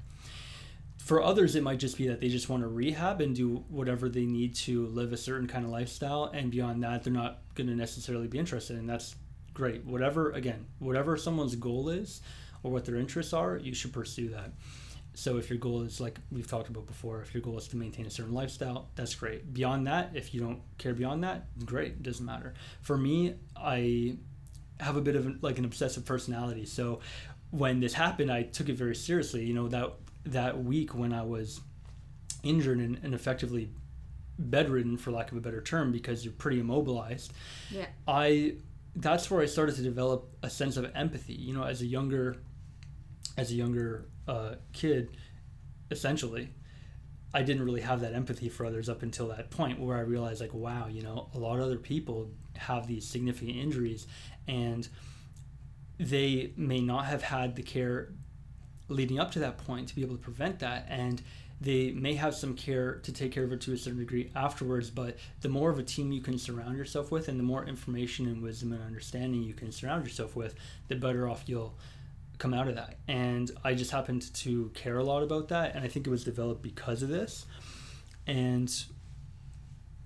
For 0.98 1.22
others, 1.22 1.56
it 1.56 1.62
might 1.62 1.78
just 1.78 1.96
be 1.96 2.08
that 2.08 2.20
they 2.20 2.28
just 2.28 2.48
want 2.50 2.62
to 2.62 2.68
rehab 2.68 3.20
and 3.20 3.34
do 3.34 3.64
whatever 3.68 4.08
they 4.08 4.26
need 4.26 4.54
to 4.56 4.86
live 4.88 5.12
a 5.12 5.16
certain 5.16 5.46
kind 5.46 5.64
of 5.64 5.70
lifestyle, 5.70 6.24
and 6.34 6.50
beyond 6.50 6.82
that, 6.82 7.02
they're 7.02 7.12
not 7.12 7.38
going 7.54 7.68
to 7.68 7.74
necessarily 7.74 8.26
be 8.26 8.38
interested. 8.38 8.76
And 8.76 8.88
that's 8.88 9.14
great. 9.54 9.84
Whatever, 9.84 10.32
again, 10.32 10.66
whatever 10.80 11.16
someone's 11.16 11.56
goal 11.56 11.88
is 11.88 12.20
or 12.62 12.70
what 12.70 12.84
their 12.84 12.96
interests 12.96 13.32
are, 13.32 13.56
you 13.56 13.72
should 13.72 13.92
pursue 13.92 14.28
that. 14.30 14.50
So 15.16 15.38
if 15.38 15.48
your 15.48 15.58
goal 15.58 15.80
is 15.80 15.98
like 15.98 16.18
we've 16.30 16.46
talked 16.46 16.68
about 16.68 16.86
before, 16.86 17.22
if 17.22 17.32
your 17.32 17.42
goal 17.42 17.56
is 17.56 17.66
to 17.68 17.76
maintain 17.76 18.04
a 18.04 18.10
certain 18.10 18.34
lifestyle, 18.34 18.90
that's 18.96 19.14
great. 19.14 19.54
Beyond 19.54 19.86
that, 19.86 20.10
if 20.14 20.34
you 20.34 20.40
don't 20.40 20.60
care 20.76 20.92
beyond 20.92 21.24
that, 21.24 21.46
great, 21.64 21.92
it 21.92 22.02
doesn't 22.02 22.24
matter. 22.24 22.52
For 22.82 22.98
me, 22.98 23.36
I 23.56 24.18
have 24.78 24.98
a 24.98 25.00
bit 25.00 25.16
of 25.16 25.24
an, 25.24 25.38
like 25.40 25.58
an 25.58 25.64
obsessive 25.64 26.04
personality. 26.04 26.66
So 26.66 27.00
when 27.50 27.80
this 27.80 27.94
happened, 27.94 28.30
I 28.30 28.42
took 28.42 28.68
it 28.68 28.74
very 28.74 28.94
seriously. 28.94 29.42
You 29.46 29.54
know 29.54 29.68
that 29.68 29.94
that 30.26 30.62
week 30.62 30.94
when 30.94 31.14
I 31.14 31.22
was 31.22 31.62
injured 32.42 32.78
and, 32.78 33.00
and 33.02 33.14
effectively 33.14 33.70
bedridden, 34.38 34.98
for 34.98 35.12
lack 35.12 35.32
of 35.32 35.38
a 35.38 35.40
better 35.40 35.62
term, 35.62 35.92
because 35.92 36.26
you're 36.26 36.34
pretty 36.34 36.60
immobilized. 36.60 37.32
Yeah. 37.70 37.86
I 38.06 38.56
that's 38.94 39.30
where 39.30 39.40
I 39.40 39.46
started 39.46 39.76
to 39.76 39.82
develop 39.82 40.28
a 40.42 40.50
sense 40.50 40.76
of 40.76 40.94
empathy. 40.94 41.32
You 41.32 41.54
know, 41.54 41.64
as 41.64 41.80
a 41.80 41.86
younger 41.86 42.36
as 43.38 43.50
a 43.50 43.54
younger 43.54 44.04
uh, 44.28 44.54
kid, 44.72 45.16
essentially, 45.90 46.50
I 47.34 47.42
didn't 47.42 47.64
really 47.64 47.82
have 47.82 48.00
that 48.00 48.14
empathy 48.14 48.48
for 48.48 48.64
others 48.64 48.88
up 48.88 49.02
until 49.02 49.28
that 49.28 49.50
point 49.50 49.78
where 49.78 49.96
I 49.96 50.00
realized, 50.00 50.40
like, 50.40 50.54
wow, 50.54 50.86
you 50.88 51.02
know, 51.02 51.28
a 51.34 51.38
lot 51.38 51.58
of 51.58 51.64
other 51.64 51.78
people 51.78 52.30
have 52.56 52.86
these 52.86 53.06
significant 53.06 53.56
injuries 53.56 54.06
and 54.48 54.88
they 55.98 56.52
may 56.56 56.80
not 56.80 57.06
have 57.06 57.22
had 57.22 57.56
the 57.56 57.62
care 57.62 58.12
leading 58.88 59.18
up 59.18 59.30
to 59.32 59.38
that 59.40 59.58
point 59.58 59.88
to 59.88 59.94
be 59.94 60.02
able 60.02 60.16
to 60.16 60.22
prevent 60.22 60.60
that. 60.60 60.86
And 60.88 61.22
they 61.60 61.90
may 61.90 62.14
have 62.14 62.34
some 62.34 62.54
care 62.54 62.96
to 62.96 63.12
take 63.12 63.32
care 63.32 63.44
of 63.44 63.52
it 63.52 63.60
to 63.62 63.72
a 63.72 63.76
certain 63.76 63.98
degree 63.98 64.30
afterwards, 64.34 64.90
but 64.90 65.16
the 65.40 65.48
more 65.48 65.70
of 65.70 65.78
a 65.78 65.82
team 65.82 66.12
you 66.12 66.20
can 66.20 66.38
surround 66.38 66.76
yourself 66.76 67.10
with 67.10 67.28
and 67.28 67.38
the 67.38 67.44
more 67.44 67.64
information 67.64 68.26
and 68.26 68.42
wisdom 68.42 68.72
and 68.72 68.82
understanding 68.82 69.42
you 69.42 69.54
can 69.54 69.72
surround 69.72 70.04
yourself 70.04 70.36
with, 70.36 70.54
the 70.88 70.94
better 70.94 71.28
off 71.28 71.44
you'll 71.46 71.74
come 72.38 72.54
out 72.54 72.68
of 72.68 72.74
that. 72.76 72.96
And 73.08 73.50
I 73.64 73.74
just 73.74 73.90
happened 73.90 74.32
to 74.34 74.70
care 74.74 74.98
a 74.98 75.04
lot 75.04 75.22
about 75.22 75.48
that, 75.48 75.74
and 75.74 75.84
I 75.84 75.88
think 75.88 76.06
it 76.06 76.10
was 76.10 76.24
developed 76.24 76.62
because 76.62 77.02
of 77.02 77.08
this. 77.08 77.46
And 78.26 78.72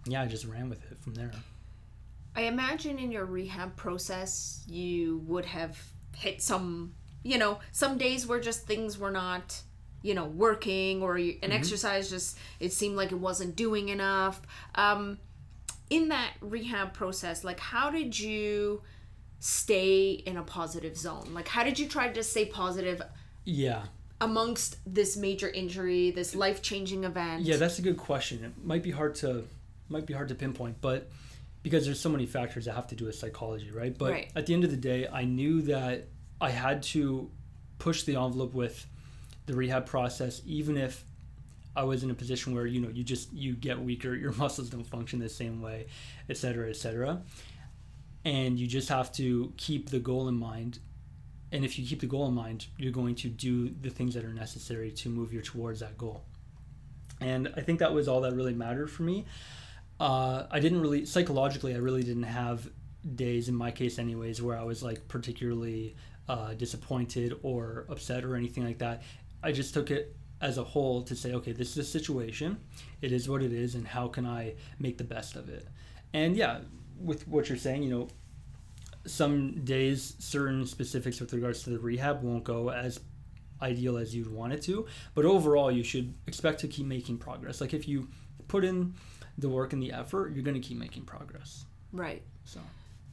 yeah, 0.06 0.22
I 0.22 0.26
just 0.26 0.44
ran 0.44 0.68
with 0.68 0.90
it 0.90 0.98
from 1.00 1.14
there. 1.14 1.32
I 2.36 2.42
imagine 2.42 2.98
in 2.98 3.10
your 3.10 3.24
rehab 3.24 3.76
process 3.76 4.62
you 4.68 5.18
would 5.26 5.46
have 5.46 5.78
hit 6.16 6.40
some, 6.40 6.94
you 7.22 7.38
know, 7.38 7.58
some 7.72 7.98
days 7.98 8.26
where 8.26 8.40
just 8.40 8.66
things 8.66 8.98
were 8.98 9.10
not 9.10 9.62
you 10.02 10.14
know 10.14 10.24
working 10.24 11.02
or 11.02 11.16
an 11.16 11.52
exercise 11.52 12.08
just 12.08 12.38
it 12.58 12.72
seemed 12.72 12.96
like 12.96 13.12
it 13.12 13.18
wasn't 13.18 13.54
doing 13.54 13.90
enough 13.90 14.40
um 14.76 15.18
in 15.90 16.08
that 16.08 16.30
rehab 16.40 16.94
process 16.94 17.44
like 17.44 17.60
how 17.60 17.90
did 17.90 18.18
you 18.18 18.80
stay 19.40 20.10
in 20.12 20.36
a 20.36 20.42
positive 20.42 20.96
zone 20.96 21.26
like 21.32 21.48
how 21.48 21.64
did 21.64 21.78
you 21.78 21.88
try 21.88 22.08
to 22.08 22.22
stay 22.22 22.44
positive 22.44 23.00
Yeah. 23.44 23.84
amongst 24.20 24.76
this 24.86 25.16
major 25.16 25.48
injury 25.48 26.10
this 26.10 26.34
life-changing 26.34 27.04
event 27.04 27.42
Yeah, 27.42 27.56
that's 27.56 27.78
a 27.78 27.82
good 27.82 27.96
question. 27.96 28.44
It 28.44 28.52
might 28.64 28.82
be 28.82 28.90
hard 28.90 29.14
to 29.16 29.44
might 29.88 30.06
be 30.06 30.12
hard 30.14 30.28
to 30.28 30.34
pinpoint, 30.36 30.76
but 30.80 31.10
because 31.64 31.84
there's 31.84 31.98
so 31.98 32.08
many 32.10 32.24
factors 32.26 32.66
that 32.66 32.74
have 32.74 32.86
to 32.88 32.94
do 32.94 33.06
with 33.06 33.16
psychology, 33.16 33.70
right? 33.72 33.96
But 33.96 34.12
Right. 34.12 34.30
at 34.36 34.46
the 34.46 34.54
end 34.54 34.62
of 34.64 34.70
the 34.70 34.76
day, 34.76 35.08
I 35.08 35.24
knew 35.24 35.62
that 35.62 36.06
I 36.40 36.50
had 36.50 36.82
to 36.94 37.28
push 37.78 38.04
the 38.04 38.14
envelope 38.16 38.54
with 38.54 38.86
the 39.46 39.54
rehab 39.54 39.86
process 39.86 40.42
even 40.46 40.76
if 40.76 41.04
I 41.74 41.84
was 41.84 42.02
in 42.02 42.10
a 42.10 42.14
position 42.14 42.54
where, 42.54 42.66
you 42.66 42.80
know, 42.80 42.88
you 42.88 43.02
just 43.04 43.32
you 43.32 43.54
get 43.54 43.80
weaker, 43.80 44.14
your 44.14 44.32
muscles 44.44 44.68
don't 44.68 44.84
function 44.86 45.18
the 45.18 45.28
same 45.30 45.60
way, 45.62 45.86
et 46.28 46.36
cetera, 46.36 46.68
et 46.68 46.76
cetera. 46.76 47.22
And 48.24 48.58
you 48.58 48.66
just 48.66 48.88
have 48.90 49.12
to 49.12 49.52
keep 49.56 49.90
the 49.90 49.98
goal 49.98 50.28
in 50.28 50.36
mind 50.36 50.78
and 51.52 51.64
if 51.64 51.78
you 51.78 51.86
keep 51.86 52.00
the 52.00 52.06
goal 52.06 52.26
in 52.26 52.34
mind, 52.34 52.66
you're 52.78 52.92
going 52.92 53.14
to 53.16 53.28
do 53.28 53.70
the 53.70 53.90
things 53.90 54.14
that 54.14 54.24
are 54.24 54.32
necessary 54.32 54.90
to 54.92 55.08
move 55.08 55.32
you 55.32 55.42
towards 55.42 55.80
that 55.80 55.98
goal. 55.98 56.22
And 57.20 57.52
I 57.56 57.60
think 57.60 57.80
that 57.80 57.92
was 57.92 58.08
all 58.08 58.20
that 58.22 58.34
really 58.34 58.54
mattered 58.54 58.90
for 58.90 59.02
me. 59.02 59.26
Uh, 59.98 60.44
I 60.50 60.60
didn't 60.60 60.80
really, 60.80 61.04
psychologically, 61.04 61.74
I 61.74 61.78
really 61.78 62.02
didn't 62.02 62.22
have 62.22 62.70
days, 63.14 63.48
in 63.48 63.54
my 63.54 63.70
case, 63.70 63.98
anyways, 63.98 64.40
where 64.40 64.56
I 64.56 64.62
was 64.62 64.82
like 64.82 65.06
particularly 65.08 65.96
uh, 66.28 66.54
disappointed 66.54 67.34
or 67.42 67.84
upset 67.88 68.24
or 68.24 68.36
anything 68.36 68.64
like 68.64 68.78
that. 68.78 69.02
I 69.42 69.52
just 69.52 69.74
took 69.74 69.90
it 69.90 70.16
as 70.40 70.56
a 70.56 70.64
whole 70.64 71.02
to 71.02 71.16
say, 71.16 71.32
okay, 71.34 71.52
this 71.52 71.72
is 71.72 71.78
a 71.78 71.84
situation. 71.84 72.58
It 73.02 73.12
is 73.12 73.28
what 73.28 73.42
it 73.42 73.52
is, 73.52 73.74
and 73.74 73.86
how 73.86 74.08
can 74.08 74.24
I 74.24 74.54
make 74.78 74.96
the 74.96 75.04
best 75.04 75.36
of 75.36 75.48
it? 75.48 75.66
And 76.14 76.36
yeah, 76.36 76.60
with 77.00 77.26
what 77.26 77.48
you're 77.48 77.58
saying, 77.58 77.82
you 77.82 77.90
know, 77.90 78.08
some 79.06 79.64
days 79.64 80.14
certain 80.18 80.66
specifics 80.66 81.20
with 81.20 81.32
regards 81.32 81.62
to 81.62 81.70
the 81.70 81.78
rehab 81.78 82.22
won't 82.22 82.44
go 82.44 82.70
as 82.70 83.00
ideal 83.62 83.96
as 83.96 84.14
you'd 84.14 84.30
want 84.30 84.52
it 84.52 84.62
to 84.62 84.86
but 85.14 85.24
overall 85.24 85.70
you 85.70 85.82
should 85.82 86.14
expect 86.26 86.60
to 86.60 86.68
keep 86.68 86.86
making 86.86 87.16
progress 87.16 87.60
like 87.60 87.74
if 87.74 87.88
you 87.88 88.08
put 88.48 88.64
in 88.64 88.94
the 89.38 89.48
work 89.48 89.72
and 89.72 89.82
the 89.82 89.92
effort 89.92 90.34
you're 90.34 90.44
going 90.44 90.60
to 90.60 90.66
keep 90.66 90.78
making 90.78 91.02
progress 91.02 91.64
right 91.92 92.22
so 92.44 92.60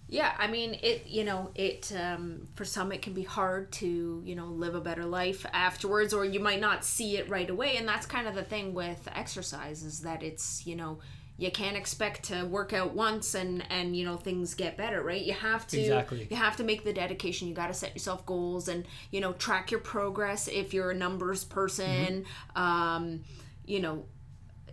Yeah, 0.09 0.33
I 0.37 0.47
mean 0.47 0.79
it. 0.81 1.05
You 1.07 1.25
know, 1.25 1.51
it 1.53 1.91
um, 1.93 2.47
for 2.55 2.63
some 2.63 2.93
it 2.93 3.01
can 3.01 3.13
be 3.13 3.23
hard 3.23 3.71
to 3.73 4.21
you 4.25 4.35
know 4.35 4.45
live 4.45 4.73
a 4.73 4.79
better 4.79 5.05
life 5.05 5.45
afterwards, 5.51 6.13
or 6.13 6.23
you 6.23 6.39
might 6.39 6.61
not 6.61 6.85
see 6.85 7.17
it 7.17 7.29
right 7.29 7.49
away. 7.49 7.75
And 7.75 7.85
that's 7.85 8.05
kind 8.05 8.25
of 8.25 8.33
the 8.33 8.43
thing 8.43 8.73
with 8.73 9.07
exercise 9.13 9.83
is 9.83 10.01
that 10.01 10.23
it's 10.23 10.65
you 10.65 10.77
know 10.77 10.99
you 11.39 11.51
can't 11.51 11.77
expect 11.77 12.23
to 12.23 12.43
work 12.45 12.73
out 12.73 12.93
once 12.95 13.35
and 13.35 13.63
and 13.69 13.95
you 13.95 14.03
know 14.03 14.17
things 14.17 14.55
get 14.55 14.75
better, 14.75 15.03
right? 15.03 15.21
You 15.21 15.33
have 15.33 15.67
to 15.67 15.79
Exactly. 15.79 16.27
you 16.29 16.35
have 16.35 16.57
to 16.57 16.63
make 16.63 16.83
the 16.83 16.93
dedication. 16.93 17.47
You 17.47 17.53
got 17.53 17.67
to 17.67 17.73
set 17.73 17.93
yourself 17.93 18.25
goals 18.25 18.67
and 18.67 18.87
you 19.11 19.21
know 19.21 19.33
track 19.33 19.69
your 19.71 19.79
progress 19.79 20.47
if 20.47 20.73
you're 20.73 20.91
a 20.91 20.95
numbers 20.95 21.43
person. 21.43 22.25
Um, 22.55 23.21
you 23.65 23.79
know, 23.81 24.05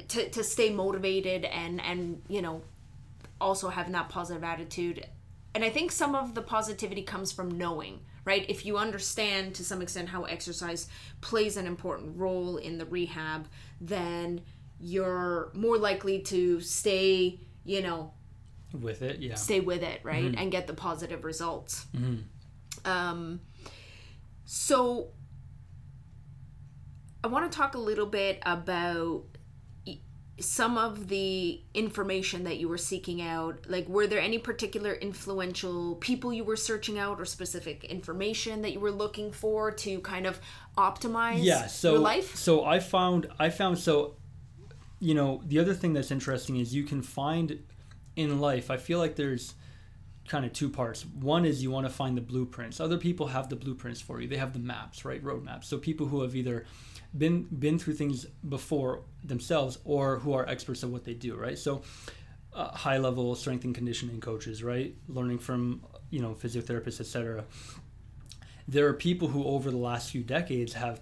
to 0.08 0.28
to 0.30 0.42
stay 0.42 0.70
motivated 0.70 1.44
and 1.44 1.80
and 1.82 2.22
you 2.28 2.40
know 2.40 2.62
also 3.40 3.68
having 3.68 3.92
that 3.92 4.08
positive 4.08 4.42
attitude. 4.42 5.06
And 5.54 5.64
I 5.64 5.70
think 5.70 5.92
some 5.92 6.14
of 6.16 6.34
the 6.34 6.42
positivity 6.42 7.02
comes 7.02 7.30
from 7.30 7.56
knowing, 7.58 8.00
right? 8.24 8.44
If 8.48 8.66
you 8.66 8.76
understand 8.76 9.54
to 9.56 9.64
some 9.64 9.82
extent 9.82 10.08
how 10.08 10.24
exercise 10.24 10.88
plays 11.20 11.56
an 11.56 11.66
important 11.66 12.16
role 12.18 12.56
in 12.56 12.78
the 12.78 12.86
rehab, 12.86 13.46
then 13.80 14.40
you're 14.86 15.50
more 15.54 15.78
likely 15.78 16.20
to 16.20 16.60
stay, 16.60 17.40
you 17.64 17.80
know, 17.80 18.12
with 18.78 19.00
it 19.02 19.20
yeah 19.20 19.34
stay 19.34 19.60
with 19.60 19.82
it, 19.82 20.00
right? 20.02 20.34
And 20.36 20.52
get 20.52 20.66
the 20.66 20.74
positive 20.74 21.24
results. 21.24 21.86
Um, 22.84 23.40
so 24.44 25.08
I 27.22 27.28
want 27.28 27.50
to 27.50 27.56
talk 27.56 27.74
a 27.74 27.78
little 27.78 28.04
bit 28.04 28.42
about 28.44 29.24
some 30.40 30.76
of 30.76 31.08
the 31.08 31.62
information 31.72 32.44
that 32.44 32.58
you 32.58 32.68
were 32.68 32.76
seeking 32.76 33.22
out. 33.22 33.66
Like, 33.68 33.88
were 33.88 34.06
there 34.06 34.20
any 34.20 34.38
particular 34.38 34.92
influential 34.92 35.94
people 35.94 36.32
you 36.32 36.44
were 36.44 36.56
searching 36.56 36.98
out 36.98 37.20
or 37.20 37.24
specific 37.24 37.84
information 37.84 38.62
that 38.62 38.72
you 38.72 38.80
were 38.80 38.90
looking 38.90 39.30
for 39.30 39.70
to 39.70 40.00
kind 40.00 40.26
of 40.26 40.40
optimize 40.76 41.38
yeah 41.40 41.68
so 41.68 41.92
your 41.92 42.00
life? 42.00 42.34
so 42.34 42.64
i 42.64 42.80
found 42.80 43.28
i 43.38 43.48
found 43.48 43.78
so 43.78 44.16
you 45.04 45.14
know 45.14 45.40
the 45.44 45.58
other 45.58 45.74
thing 45.74 45.92
that's 45.92 46.10
interesting 46.10 46.56
is 46.56 46.74
you 46.74 46.84
can 46.84 47.02
find 47.02 47.58
in 48.16 48.40
life 48.40 48.70
i 48.70 48.76
feel 48.76 48.98
like 48.98 49.16
there's 49.16 49.54
kind 50.28 50.44
of 50.44 50.52
two 50.52 50.70
parts. 50.70 51.04
One 51.04 51.44
is 51.44 51.62
you 51.62 51.70
want 51.70 51.86
to 51.86 51.92
find 51.92 52.16
the 52.16 52.22
blueprints. 52.22 52.80
Other 52.80 52.96
people 52.96 53.26
have 53.28 53.48
the 53.48 53.56
blueprints 53.56 54.00
for 54.00 54.20
you. 54.20 54.28
They 54.28 54.38
have 54.38 54.52
the 54.52 54.58
maps 54.58 55.04
right? 55.04 55.22
Roadmaps. 55.22 55.64
So 55.64 55.78
people 55.78 56.06
who 56.06 56.22
have 56.22 56.34
either 56.34 56.64
been 57.16 57.42
been 57.44 57.78
through 57.78 57.94
things 57.94 58.26
before 58.48 59.02
themselves 59.22 59.78
or 59.84 60.18
who 60.18 60.32
are 60.32 60.48
experts 60.48 60.82
at 60.82 60.90
what 60.90 61.04
they 61.04 61.14
do 61.14 61.36
right? 61.36 61.58
So 61.58 61.82
uh, 62.52 62.68
high 62.68 62.98
level 62.98 63.34
strength 63.34 63.64
and 63.64 63.74
conditioning 63.74 64.20
coaches 64.20 64.62
right? 64.62 64.94
Learning 65.08 65.38
from 65.38 65.84
you 66.10 66.20
know 66.20 66.34
physiotherapists 66.34 67.00
etc 67.00 67.44
there 68.66 68.86
are 68.86 68.94
people 68.94 69.28
who 69.28 69.44
over 69.44 69.70
the 69.70 69.76
last 69.76 70.10
few 70.10 70.22
decades 70.22 70.72
have 70.72 71.00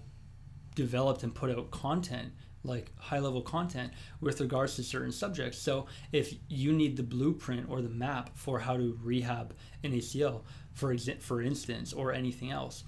developed 0.74 1.22
and 1.22 1.34
put 1.34 1.50
out 1.50 1.70
content 1.70 2.32
like 2.64 2.92
high 2.96 3.18
level 3.18 3.42
content 3.42 3.92
with 4.20 4.40
regards 4.40 4.76
to 4.76 4.82
certain 4.82 5.12
subjects. 5.12 5.58
So 5.58 5.86
if 6.12 6.34
you 6.48 6.72
need 6.72 6.96
the 6.96 7.02
blueprint 7.02 7.68
or 7.68 7.82
the 7.82 7.88
map 7.88 8.30
for 8.34 8.60
how 8.60 8.76
to 8.76 8.98
rehab 9.02 9.54
an 9.82 9.92
acl 9.92 10.42
for 10.72 10.94
exa- 10.94 11.20
for 11.20 11.42
instance 11.42 11.92
or 11.92 12.12
anything 12.12 12.50
else 12.50 12.84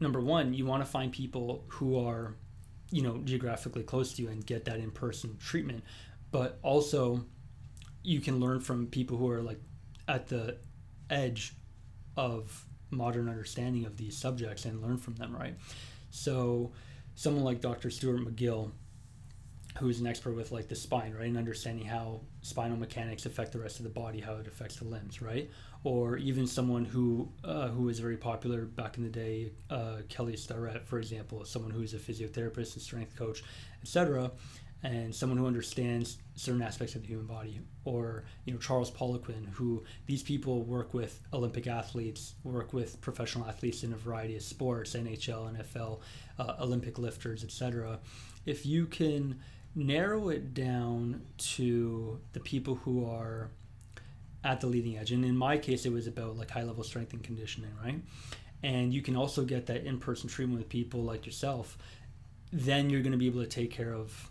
number 0.00 0.20
one 0.20 0.52
you 0.54 0.66
want 0.66 0.82
to 0.82 0.90
find 0.90 1.12
people 1.12 1.64
who 1.68 2.04
are 2.04 2.34
you 2.90 3.02
know 3.02 3.18
geographically 3.18 3.82
close 3.82 4.14
to 4.14 4.22
you 4.22 4.28
and 4.28 4.44
get 4.44 4.64
that 4.64 4.78
in-person 4.78 5.36
treatment. 5.38 5.84
But 6.30 6.58
also 6.62 7.24
you 8.02 8.20
can 8.20 8.40
learn 8.40 8.60
from 8.60 8.86
people 8.86 9.16
who 9.16 9.30
are 9.30 9.42
like 9.42 9.60
at 10.08 10.26
the 10.28 10.56
edge 11.08 11.54
of 12.16 12.66
modern 12.90 13.28
understanding 13.28 13.84
of 13.84 13.96
these 13.96 14.16
subjects 14.16 14.64
and 14.64 14.82
learn 14.82 14.96
from 14.96 15.14
them 15.14 15.36
right? 15.36 15.54
So 16.10 16.72
someone 17.14 17.44
like 17.44 17.60
dr 17.60 17.90
stuart 17.90 18.20
mcgill 18.20 18.70
who's 19.80 20.00
an 20.00 20.06
expert 20.06 20.34
with 20.34 20.52
like 20.52 20.68
the 20.68 20.76
spine 20.76 21.14
right? 21.14 21.26
And 21.26 21.36
understanding 21.36 21.86
how 21.86 22.20
spinal 22.42 22.76
mechanics 22.76 23.26
affect 23.26 23.52
the 23.52 23.58
rest 23.58 23.78
of 23.78 23.84
the 23.84 23.90
body 23.90 24.20
how 24.20 24.34
it 24.34 24.46
affects 24.46 24.76
the 24.76 24.84
limbs 24.84 25.20
right? 25.20 25.50
Or 25.82 26.16
even 26.18 26.46
someone 26.46 26.84
who 26.84 27.30
uh, 27.42 27.68
who 27.68 27.84
was 27.84 27.98
very 27.98 28.16
popular 28.16 28.66
back 28.66 28.96
in 28.96 29.02
the 29.02 29.10
day 29.10 29.52
uh, 29.70 29.98
kelly 30.08 30.36
starrett 30.36 30.86
for 30.86 30.98
example 30.98 31.44
someone 31.44 31.70
who's 31.70 31.94
a 31.94 31.98
physiotherapist 31.98 32.74
and 32.74 32.82
strength 32.82 33.16
coach 33.16 33.42
etc 33.82 34.30
and 34.82 35.14
someone 35.14 35.38
who 35.38 35.46
understands 35.46 36.18
certain 36.36 36.62
aspects 36.62 36.94
of 36.94 37.02
the 37.02 37.08
human 37.08 37.26
body. 37.26 37.60
Or 37.84 38.24
you 38.44 38.52
know 38.52 38.58
charles 38.58 38.90
poliquin 38.90 39.48
who 39.52 39.82
these 40.06 40.22
people 40.22 40.62
work 40.62 40.92
with 40.92 41.20
olympic 41.32 41.66
athletes 41.66 42.34
work 42.44 42.72
with 42.72 43.00
professional 43.00 43.46
athletes 43.46 43.82
in 43.82 43.92
a 43.92 43.96
variety 43.96 44.36
of 44.36 44.42
sports 44.42 44.94
nhl 44.94 45.56
nfl 45.56 46.00
uh, 46.38 46.54
olympic 46.60 46.98
lifters 46.98 47.42
etc 47.42 47.98
if 48.46 48.66
you 48.66 48.86
can 48.86 49.40
narrow 49.74 50.28
it 50.30 50.52
down 50.54 51.22
to 51.38 52.20
the 52.32 52.40
people 52.40 52.74
who 52.76 53.08
are 53.08 53.50
at 54.42 54.60
the 54.60 54.66
leading 54.66 54.96
edge. 54.96 55.12
And 55.12 55.24
in 55.24 55.36
my 55.36 55.58
case 55.58 55.84
it 55.86 55.92
was 55.92 56.06
about 56.06 56.36
like 56.36 56.50
high 56.50 56.62
level 56.62 56.82
strength 56.82 57.12
and 57.12 57.22
conditioning 57.22 57.70
right? 57.82 58.00
And 58.62 58.92
you 58.92 59.00
can 59.02 59.16
also 59.16 59.44
get 59.44 59.66
that 59.66 59.84
in-person 59.84 60.28
treatment 60.28 60.58
with 60.58 60.68
people 60.68 61.02
like 61.02 61.24
yourself. 61.24 61.78
Then 62.52 62.90
you're 62.90 63.02
going 63.02 63.12
to 63.12 63.18
be 63.18 63.26
able 63.26 63.42
to 63.42 63.48
take 63.48 63.70
care 63.70 63.92
of 63.94 64.30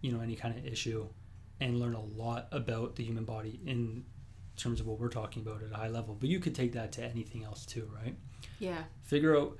you 0.00 0.10
know 0.12 0.20
any 0.20 0.34
kind 0.34 0.58
of 0.58 0.66
issue 0.66 1.06
and 1.60 1.78
learn 1.78 1.94
a 1.94 2.02
lot 2.02 2.48
about 2.50 2.96
the 2.96 3.04
human 3.04 3.24
body 3.24 3.60
in 3.66 4.04
terms 4.56 4.80
of 4.80 4.86
what 4.86 4.98
we're 4.98 5.08
talking 5.08 5.42
about 5.42 5.62
at 5.62 5.70
a 5.70 5.76
high 5.76 5.88
level. 5.88 6.16
But 6.18 6.28
you 6.28 6.40
could 6.40 6.54
take 6.54 6.72
that 6.72 6.92
to 6.92 7.04
anything 7.04 7.44
else 7.44 7.64
too 7.64 7.88
right? 8.02 8.16
Yeah. 8.58 8.82
figure 9.04 9.36
out 9.36 9.56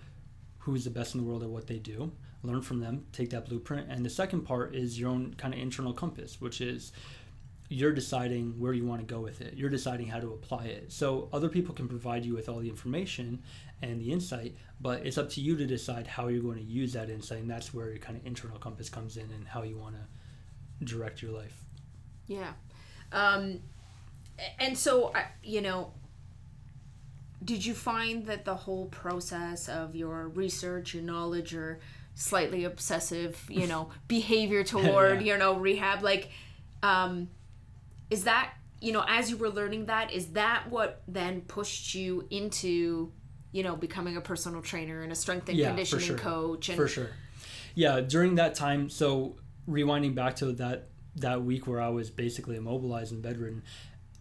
who's 0.58 0.84
the 0.84 0.90
best 0.90 1.14
in 1.14 1.20
the 1.20 1.26
world 1.26 1.42
at 1.42 1.48
what 1.48 1.66
they 1.66 1.78
do 1.78 2.12
learn 2.42 2.60
from 2.62 2.80
them 2.80 3.06
take 3.12 3.30
that 3.30 3.46
blueprint. 3.48 3.88
And 3.90 4.04
the 4.04 4.10
second 4.10 4.42
part 4.42 4.74
is 4.74 4.98
your 4.98 5.10
own 5.10 5.34
kind 5.34 5.54
of 5.54 5.60
internal 5.60 5.92
compass 5.92 6.40
which 6.40 6.60
is 6.60 6.92
you're 7.68 7.92
deciding 7.92 8.58
where 8.58 8.74
you 8.74 8.84
want 8.84 9.00
to 9.00 9.06
go 9.06 9.20
with 9.20 9.40
it. 9.40 9.54
You're 9.54 9.70
deciding 9.70 10.06
how 10.08 10.20
to 10.20 10.26
apply 10.34 10.64
it. 10.66 10.92
So 10.92 11.30
other 11.32 11.48
people 11.48 11.74
can 11.74 11.88
provide 11.88 12.22
you 12.24 12.34
with 12.34 12.48
all 12.48 12.58
the 12.58 12.68
information 12.68 13.42
and 13.80 14.00
the 14.00 14.12
insight 14.12 14.56
but 14.80 15.06
it's 15.06 15.18
up 15.18 15.30
to 15.30 15.40
you 15.40 15.56
to 15.56 15.66
decide 15.66 16.06
how 16.06 16.28
you're 16.28 16.42
going 16.42 16.58
to 16.58 16.64
use 16.64 16.92
that 16.92 17.08
insight 17.08 17.38
and 17.38 17.50
that's 17.50 17.72
where 17.72 17.88
your 17.88 17.98
kind 17.98 18.16
of 18.18 18.26
internal 18.26 18.58
compass 18.58 18.88
comes 18.88 19.16
in 19.16 19.30
and 19.30 19.46
how 19.48 19.62
you 19.62 19.76
want 19.76 19.94
to 19.94 20.84
direct 20.84 21.22
your 21.22 21.30
life. 21.32 21.64
Yeah. 22.26 22.52
Um, 23.12 23.60
and 24.58 24.76
so, 24.76 25.12
I- 25.14 25.26
you 25.44 25.60
know, 25.60 25.92
did 27.44 27.64
you 27.64 27.74
find 27.74 28.26
that 28.26 28.44
the 28.44 28.54
whole 28.54 28.86
process 28.86 29.68
of 29.68 29.94
your 29.96 30.28
research, 30.28 30.94
your 30.94 31.02
knowledge, 31.02 31.52
your 31.52 31.78
slightly 32.14 32.64
obsessive, 32.64 33.44
you 33.50 33.66
know, 33.66 33.90
behavior 34.08 34.64
toward, 34.64 35.20
Yeah. 35.22 35.34
you 35.34 35.38
know, 35.38 35.54
rehab. 35.54 36.02
Like, 36.02 36.30
um, 36.82 37.28
is 38.10 38.24
that, 38.24 38.52
you 38.80 38.92
know, 38.92 39.04
as 39.08 39.30
you 39.30 39.36
were 39.36 39.48
learning 39.50 39.86
that, 39.86 40.12
is 40.12 40.28
that 40.28 40.70
what 40.70 41.02
then 41.08 41.42
pushed 41.42 41.94
you 41.94 42.26
into, 42.30 43.12
you 43.52 43.62
know, 43.62 43.76
becoming 43.76 44.16
a 44.16 44.20
personal 44.20 44.60
trainer 44.62 45.02
and 45.02 45.12
a 45.12 45.14
strength 45.14 45.48
and 45.48 45.56
Yeah, 45.56 45.66
for 45.66 45.70
conditioning 45.70 46.06
sure. 46.06 46.18
coach? 46.18 46.68
And 46.68 46.76
for 46.76 46.88
sure 46.88 47.10
yeah 47.74 48.02
during 48.02 48.34
that 48.34 48.54
time 48.54 48.90
so 48.90 49.34
rewinding 49.66 50.14
back 50.14 50.36
to 50.36 50.52
that 50.52 50.88
that 51.16 51.42
week 51.42 51.66
where 51.66 51.80
i 51.80 51.88
was 51.88 52.10
basically 52.10 52.54
immobilized 52.56 53.12
and 53.12 53.22
bedridden 53.22 53.62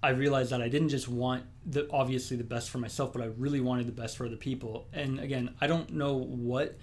i 0.02 0.08
realized 0.08 0.52
that 0.52 0.62
i 0.62 0.70
didn't 0.70 0.88
just 0.88 1.10
want 1.10 1.44
the 1.66 1.86
obviously 1.92 2.38
the 2.38 2.46
best 2.46 2.70
for 2.70 2.78
myself 2.78 3.12
but 3.12 3.22
i 3.22 3.26
really 3.26 3.60
wanted 3.60 3.86
the 3.88 3.92
best 3.92 4.16
for 4.16 4.26
other 4.26 4.38
people 4.38 4.88
and 4.94 5.20
again 5.20 5.54
i 5.60 5.68
don't 5.68 5.92
know 5.92 6.14
what 6.16 6.78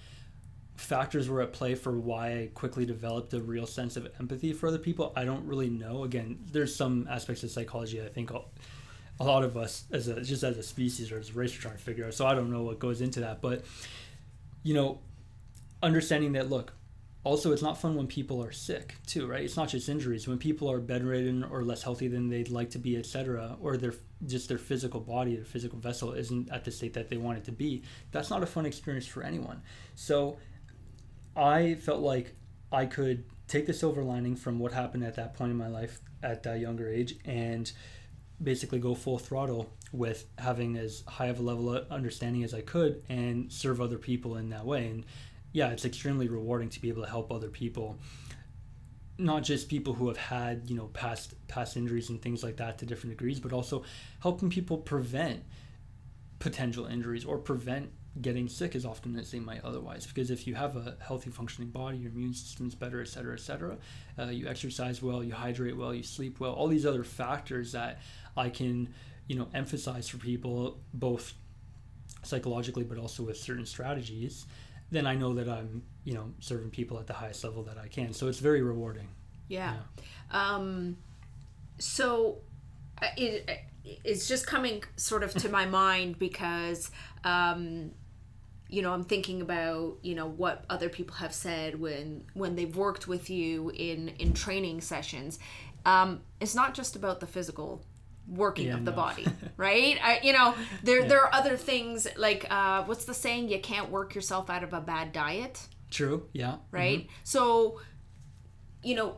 factors 0.79 1.27
were 1.27 1.41
at 1.41 1.51
play 1.51 1.75
for 1.75 1.91
why 1.91 2.31
i 2.31 2.49
quickly 2.53 2.85
developed 2.85 3.33
a 3.33 3.39
real 3.39 3.67
sense 3.67 3.97
of 3.97 4.07
empathy 4.19 4.53
for 4.53 4.67
other 4.67 4.77
people 4.77 5.11
i 5.15 5.25
don't 5.25 5.45
really 5.45 5.69
know. 5.69 6.03
Again 6.03 6.39
there's 6.51 6.75
some 6.75 7.07
aspects 7.09 7.43
of 7.43 7.51
psychology 7.51 8.01
i 8.01 8.07
think 8.07 8.31
a 8.31 9.23
lot 9.23 9.43
of 9.43 9.57
us 9.57 9.83
as 9.91 10.07
a 10.07 10.21
just 10.21 10.43
as 10.43 10.57
a 10.57 10.63
species 10.63 11.11
or 11.11 11.19
as 11.19 11.29
a 11.29 11.33
race 11.33 11.55
are 11.57 11.61
trying 11.61 11.75
to 11.75 11.83
figure 11.83 12.05
out 12.05 12.13
so 12.13 12.25
i 12.25 12.33
don't 12.33 12.49
know 12.49 12.63
what 12.63 12.79
goes 12.79 13.01
into 13.01 13.19
that 13.19 13.41
but 13.41 13.65
you 14.63 14.73
know 14.73 14.99
understanding 15.83 16.33
that 16.33 16.49
look 16.49 16.73
also 17.23 17.51
it's 17.51 17.61
not 17.61 17.77
fun 17.77 17.95
when 17.95 18.07
people 18.07 18.43
are 18.43 18.51
sick 18.51 18.95
too 19.05 19.27
right? 19.27 19.43
It's 19.43 19.57
not 19.57 19.69
just 19.69 19.89
injuries. 19.89 20.27
When 20.27 20.37
people 20.37 20.71
are 20.71 20.79
bedridden 20.79 21.43
or 21.43 21.63
less 21.63 21.83
healthy 21.83 22.07
than 22.07 22.29
they'd 22.29 22.49
like 22.49 22.69
to 22.71 22.79
be 22.79 22.97
etc 22.97 23.57
or 23.61 23.77
their 23.77 23.93
just 24.25 24.49
their 24.49 24.57
physical 24.57 24.99
body 24.99 25.35
their 25.35 25.45
physical 25.45 25.79
vessel 25.79 26.13
isn't 26.13 26.49
at 26.51 26.65
the 26.65 26.71
state 26.71 26.93
that 26.93 27.09
they 27.09 27.17
want 27.17 27.37
it 27.37 27.43
to 27.45 27.51
be 27.51 27.83
that's 28.11 28.29
not 28.29 28.43
a 28.43 28.45
fun 28.45 28.65
experience 28.65 29.05
for 29.05 29.23
anyone. 29.23 29.61
So 29.95 30.37
i 31.39 31.75
felt 31.75 32.01
like 32.01 32.35
i 32.71 32.85
could 32.85 33.23
take 33.47 33.65
the 33.65 33.73
silver 33.73 34.03
lining 34.03 34.35
from 34.35 34.59
what 34.59 34.71
happened 34.71 35.03
at 35.03 35.15
that 35.15 35.33
point 35.33 35.51
in 35.51 35.57
my 35.57 35.67
life 35.67 35.99
at 36.21 36.43
that 36.43 36.59
younger 36.59 36.87
age 36.89 37.15
and 37.25 37.71
basically 38.41 38.79
go 38.79 38.95
full 38.95 39.17
throttle 39.17 39.69
with 39.91 40.25
having 40.37 40.77
as 40.77 41.03
high 41.07 41.27
of 41.27 41.39
a 41.39 41.41
level 41.41 41.75
of 41.75 41.91
understanding 41.91 42.43
as 42.43 42.53
I 42.53 42.61
could 42.61 43.03
and 43.09 43.51
serve 43.51 43.81
other 43.81 43.97
people 43.97 44.37
in 44.37 44.49
that 44.49 44.65
way. 44.65 44.87
And 44.87 45.05
yeah, 45.51 45.69
it's 45.69 45.85
extremely 45.85 46.27
rewarding 46.27 46.69
to 46.69 46.79
be 46.79 46.89
able 46.89 47.03
to 47.03 47.09
help 47.09 47.31
other 47.31 47.49
people, 47.49 47.97
not 49.17 49.43
just 49.43 49.67
people 49.67 49.93
who 49.93 50.07
have 50.07 50.17
had 50.17 50.69
you 50.69 50.75
know 50.75 50.87
past 50.87 51.33
past 51.47 51.75
injuries 51.75 52.09
and 52.09 52.21
things 52.21 52.43
like 52.43 52.57
that 52.57 52.77
to 52.77 52.85
different 52.85 53.17
degrees, 53.17 53.39
but 53.39 53.51
also 53.51 53.83
helping 54.21 54.49
people 54.49 54.77
prevent 54.77 55.43
potential 56.37 56.85
injuries 56.85 57.25
or 57.25 57.37
prevent 57.37 57.91
getting 58.21 58.47
sick 58.47 58.75
as 58.75 58.85
often 58.85 59.17
as 59.17 59.31
they 59.31 59.39
might 59.39 59.63
otherwise 59.63 60.05
because 60.05 60.31
if 60.31 60.47
you 60.47 60.55
have 60.55 60.75
a 60.75 60.97
healthy 60.99 61.29
functioning 61.29 61.69
body 61.69 61.97
your 61.97 62.11
immune 62.11 62.33
system's 62.33 62.75
better 62.75 63.01
et 63.01 63.07
cetera 63.07 63.33
et 63.33 63.39
cetera 63.39 63.77
uh, 64.17 64.25
you 64.25 64.47
exercise 64.47 65.01
well 65.01 65.23
you 65.23 65.33
hydrate 65.33 65.77
well 65.77 65.93
you 65.93 66.03
sleep 66.03 66.39
well 66.39 66.51
all 66.51 66.67
these 66.67 66.85
other 66.85 67.03
factors 67.03 67.71
that 67.71 68.01
i 68.35 68.49
can 68.49 68.89
you 69.27 69.35
know 69.35 69.47
emphasize 69.53 70.09
for 70.09 70.17
people 70.17 70.79
both 70.93 71.33
psychologically 72.23 72.83
but 72.83 72.97
also 72.97 73.23
with 73.23 73.37
certain 73.37 73.65
strategies 73.65 74.47
then 74.91 75.05
i 75.05 75.13
know 75.13 75.33
that 75.33 75.47
i'm 75.47 75.83
you 76.03 76.15
know 76.15 76.31
serving 76.39 76.71
people 76.71 76.97
at 76.97 77.05
the 77.05 77.13
highest 77.13 77.43
level 77.43 77.61
that 77.61 77.77
i 77.77 77.87
can. 77.87 78.13
So 78.13 78.27
it's 78.27 78.39
very 78.39 78.63
rewarding. 78.63 79.07
Yeah. 79.47 79.75
Um, 80.31 80.97
so 81.77 82.39
uh, 82.99 83.07
it, 83.15 83.49
it's 84.03 84.27
just 84.27 84.47
coming 84.47 84.83
sort 84.95 85.23
of 85.23 85.33
to 85.35 85.49
my 85.49 85.65
mind 85.65 86.17
because, 86.17 86.89
um, 87.23 87.91
you 88.69 88.81
know, 88.81 88.93
I'm 88.93 89.03
thinking 89.03 89.41
about 89.41 89.97
you 90.03 90.15
know 90.15 90.27
what 90.27 90.63
other 90.69 90.89
people 90.89 91.15
have 91.17 91.33
said 91.33 91.79
when 91.79 92.25
when 92.33 92.55
they've 92.55 92.75
worked 92.75 93.07
with 93.07 93.29
you 93.29 93.71
in 93.75 94.09
in 94.19 94.33
training 94.33 94.81
sessions. 94.81 95.39
Um, 95.85 96.21
it's 96.39 96.55
not 96.55 96.73
just 96.73 96.95
about 96.95 97.19
the 97.19 97.27
physical 97.27 97.83
working 98.27 98.67
Yeah, 98.67 98.75
of 98.75 98.85
the 98.85 98.91
no. 98.91 98.97
body, 98.97 99.25
right? 99.57 99.97
I, 100.03 100.19
you 100.21 100.33
know, 100.33 100.53
there 100.83 101.07
there 101.07 101.21
are 101.21 101.33
other 101.33 101.57
things 101.57 102.07
like 102.17 102.45
uh, 102.49 102.83
what's 102.83 103.05
the 103.05 103.13
saying? 103.13 103.49
You 103.49 103.59
can't 103.59 103.89
work 103.89 104.13
yourself 104.13 104.49
out 104.49 104.63
of 104.63 104.73
a 104.73 104.81
bad 104.81 105.11
diet 105.11 105.67
true 105.89 106.27
yeah 106.33 106.57
right? 106.71 107.07
So, 107.23 107.79
you 108.83 108.93
know, 108.93 109.15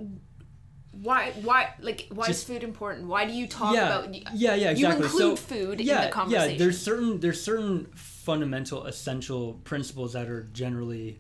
why 0.91 1.31
why 1.41 1.73
like 1.79 2.07
why 2.11 2.27
Just- 2.27 2.41
is 2.41 2.47
food 2.47 2.63
important? 2.63 3.07
Why 3.07 3.25
do 3.25 3.33
you 3.33 3.47
talk 3.47 3.73
yeah, 3.75 3.99
about 3.99 4.13
yeah, 4.13 4.55
yeah, 4.55 4.69
exactly. 4.69 4.79
you 4.81 4.87
include 5.05 5.37
so, 5.37 5.43
food 5.43 5.81
in 5.81 5.87
yeah, 5.87 6.05
the 6.05 6.11
conversation? 6.11 6.51
Yeah, 6.51 6.57
there's 6.57 6.81
certain 6.81 7.19
there's 7.19 7.41
certain 7.43 7.87
fundamental 8.23 8.86
essential 8.86 9.53
principles 9.63 10.13
that 10.13 10.27
are 10.29 10.43
generally 10.53 11.19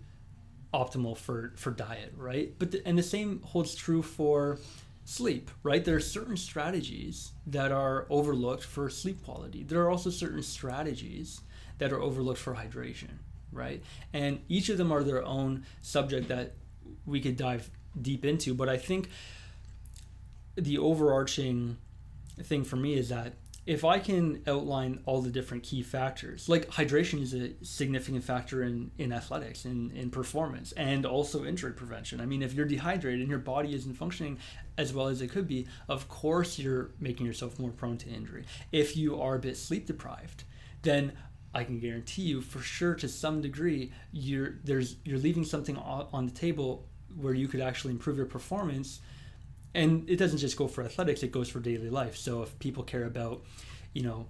optimal 0.73 1.17
for 1.17 1.53
for 1.55 1.71
diet, 1.71 2.13
right? 2.15 2.53
But 2.59 2.71
the, 2.71 2.87
and 2.87 2.97
the 2.97 3.03
same 3.03 3.41
holds 3.41 3.75
true 3.75 4.01
for 4.01 4.59
sleep, 5.03 5.49
right? 5.63 5.83
There 5.83 5.95
are 5.95 6.01
certain 6.01 6.37
strategies 6.37 7.31
that 7.47 7.71
are 7.71 8.05
overlooked 8.09 8.63
for 8.63 8.89
sleep 8.89 9.23
quality. 9.25 9.63
There 9.63 9.81
are 9.81 9.89
also 9.89 10.09
certain 10.11 10.43
strategies 10.43 11.41
that 11.79 11.91
are 11.91 11.99
overlooked 11.99 12.39
for 12.39 12.53
hydration, 12.53 13.17
right? 13.51 13.83
And 14.13 14.39
each 14.47 14.69
of 14.69 14.77
them 14.77 14.91
are 14.91 15.03
their 15.03 15.25
own 15.25 15.65
subject 15.81 16.27
that 16.27 16.53
we 17.05 17.19
could 17.19 17.35
dive 17.35 17.69
deep 17.99 18.23
into, 18.23 18.53
but 18.53 18.69
I 18.69 18.77
think 18.77 19.09
the 20.55 20.77
overarching 20.77 21.77
thing 22.43 22.63
for 22.63 22.75
me 22.75 22.93
is 22.93 23.09
that 23.09 23.33
if 23.65 23.85
I 23.85 23.99
can 23.99 24.41
outline 24.47 25.01
all 25.05 25.21
the 25.21 25.29
different 25.29 25.63
key 25.63 25.83
factors, 25.83 26.49
like 26.49 26.67
hydration 26.69 27.21
is 27.21 27.33
a 27.33 27.51
significant 27.63 28.23
factor 28.23 28.63
in, 28.63 28.91
in 28.97 29.13
athletics, 29.13 29.65
in, 29.65 29.91
in 29.91 30.09
performance, 30.09 30.71
and 30.71 31.05
also 31.05 31.45
injury 31.45 31.73
prevention. 31.73 32.19
I 32.19 32.25
mean, 32.25 32.41
if 32.41 32.53
you're 32.53 32.65
dehydrated 32.65 33.21
and 33.21 33.29
your 33.29 33.39
body 33.39 33.75
isn't 33.75 33.93
functioning 33.93 34.39
as 34.77 34.93
well 34.93 35.07
as 35.07 35.21
it 35.21 35.27
could 35.27 35.47
be, 35.47 35.67
of 35.87 36.07
course 36.09 36.57
you're 36.57 36.91
making 36.99 37.27
yourself 37.27 37.59
more 37.59 37.69
prone 37.69 37.97
to 37.99 38.09
injury. 38.09 38.45
If 38.71 38.97
you 38.97 39.21
are 39.21 39.35
a 39.35 39.39
bit 39.39 39.57
sleep 39.57 39.85
deprived, 39.85 40.43
then 40.81 41.13
I 41.53 41.63
can 41.63 41.79
guarantee 41.79 42.23
you 42.23 42.41
for 42.41 42.61
sure 42.61 42.95
to 42.95 43.07
some 43.07 43.41
degree 43.41 43.91
you're 44.11 44.55
there's 44.63 44.95
you're 45.03 45.19
leaving 45.19 45.43
something 45.43 45.77
on 45.77 46.25
the 46.25 46.31
table 46.31 46.87
where 47.17 47.33
you 47.33 47.49
could 47.49 47.59
actually 47.59 47.91
improve 47.91 48.15
your 48.15 48.25
performance 48.25 49.01
and 49.73 50.09
it 50.09 50.17
doesn't 50.17 50.39
just 50.39 50.57
go 50.57 50.67
for 50.67 50.83
athletics 50.83 51.23
it 51.23 51.31
goes 51.31 51.49
for 51.49 51.59
daily 51.59 51.89
life. 51.89 52.15
So 52.17 52.43
if 52.43 52.57
people 52.59 52.83
care 52.83 53.05
about 53.05 53.43
you 53.93 54.03
know 54.03 54.27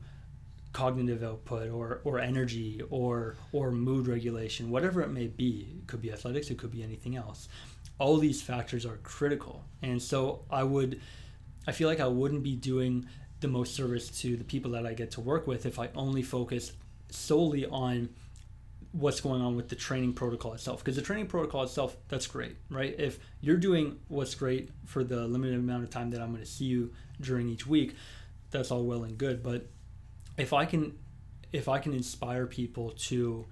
cognitive 0.74 1.24
output 1.24 1.70
or 1.70 2.02
or 2.04 2.20
energy 2.20 2.82
or 2.90 3.36
or 3.52 3.72
mood 3.72 4.08
regulation 4.08 4.70
whatever 4.70 5.02
it 5.02 5.10
may 5.10 5.28
be 5.28 5.68
it 5.78 5.88
could 5.88 6.02
be 6.02 6.12
athletics 6.12 6.50
it 6.50 6.58
could 6.58 6.72
be 6.72 6.82
anything 6.82 7.18
else 7.18 7.50
all 8.00 8.18
these 8.18 8.42
factors 8.42 8.86
are 8.86 8.98
critical. 8.98 9.64
And 9.82 10.02
so 10.02 10.46
i 10.50 10.64
would 10.64 11.02
i 11.68 11.72
feel 11.72 11.88
like 11.88 12.00
i 12.00 12.08
wouldn't 12.08 12.44
be 12.44 12.56
doing 12.56 13.08
the 13.42 13.48
most 13.48 13.76
service 13.76 14.10
to 14.22 14.38
the 14.38 14.44
people 14.44 14.72
that 14.72 14.86
i 14.86 14.94
get 14.94 15.12
to 15.12 15.22
work 15.22 15.46
with 15.48 15.66
if 15.66 15.78
i 15.80 15.90
only 15.96 16.22
focused 16.24 16.74
solely 17.10 17.66
on 17.66 18.10
what's 18.94 19.22
going 19.22 19.42
on 19.42 19.56
with 19.56 19.70
the 19.70 19.76
training 19.76 20.12
protocol 20.14 20.54
itself 20.54 20.80
because 20.84 20.96
the 20.98 21.02
training 21.02 21.26
protocol 21.26 21.64
itself 21.64 21.96
that's 22.10 22.28
great 22.28 22.58
right 22.70 22.96
if 23.00 23.20
you're 23.40 23.56
doing 23.58 23.98
what's 24.10 24.36
great 24.36 24.70
for 24.86 25.02
the 25.04 25.26
limited 25.28 25.56
amount 25.58 25.82
of 25.84 25.90
time 25.90 26.10
that 26.10 26.20
i'm 26.22 26.30
going 26.32 26.42
to 26.42 26.46
see 26.50 26.66
you 26.66 26.92
during 27.22 27.48
each 27.48 27.66
week 27.66 27.96
that's 28.50 28.70
all 28.70 28.84
well 28.84 29.04
and 29.06 29.18
good 29.18 29.42
but 29.42 29.68
if 30.38 30.52
i 30.52 30.66
can 30.66 30.98
if 31.54 31.70
i 31.70 31.80
can 31.80 31.94
inspire 31.94 32.46
people 32.46 32.90
to 32.92 33.46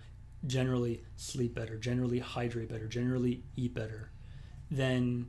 generally 0.45 1.03
sleep 1.15 1.55
better 1.55 1.77
generally 1.77 2.19
hydrate 2.19 2.67
better 2.67 2.87
generally 2.87 3.41
eat 3.55 3.73
better 3.73 4.09
then 4.69 5.25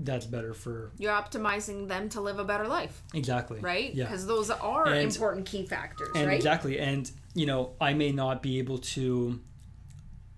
that's 0.00 0.26
better 0.26 0.54
for 0.54 0.92
You're 0.98 1.12
optimizing 1.12 1.88
them 1.88 2.08
to 2.10 2.20
live 2.20 2.38
a 2.38 2.44
better 2.44 2.68
life, 2.68 3.02
exactly 3.14 3.58
right? 3.60 3.92
yeah 3.94 4.04
Because 4.04 4.26
those 4.28 4.48
are 4.50 4.86
And- 4.86 5.10
important 5.10 5.44
key 5.46 5.66
factors, 5.66 6.10
and 6.14 6.28
right? 6.28 6.36
exactly 6.36 6.78
and 6.78 7.10
you 7.34 7.46
know 7.46 7.72
i 7.80 7.92
may 7.92 8.12
not 8.12 8.42
be 8.42 8.58
able 8.58 8.78
to 8.78 9.40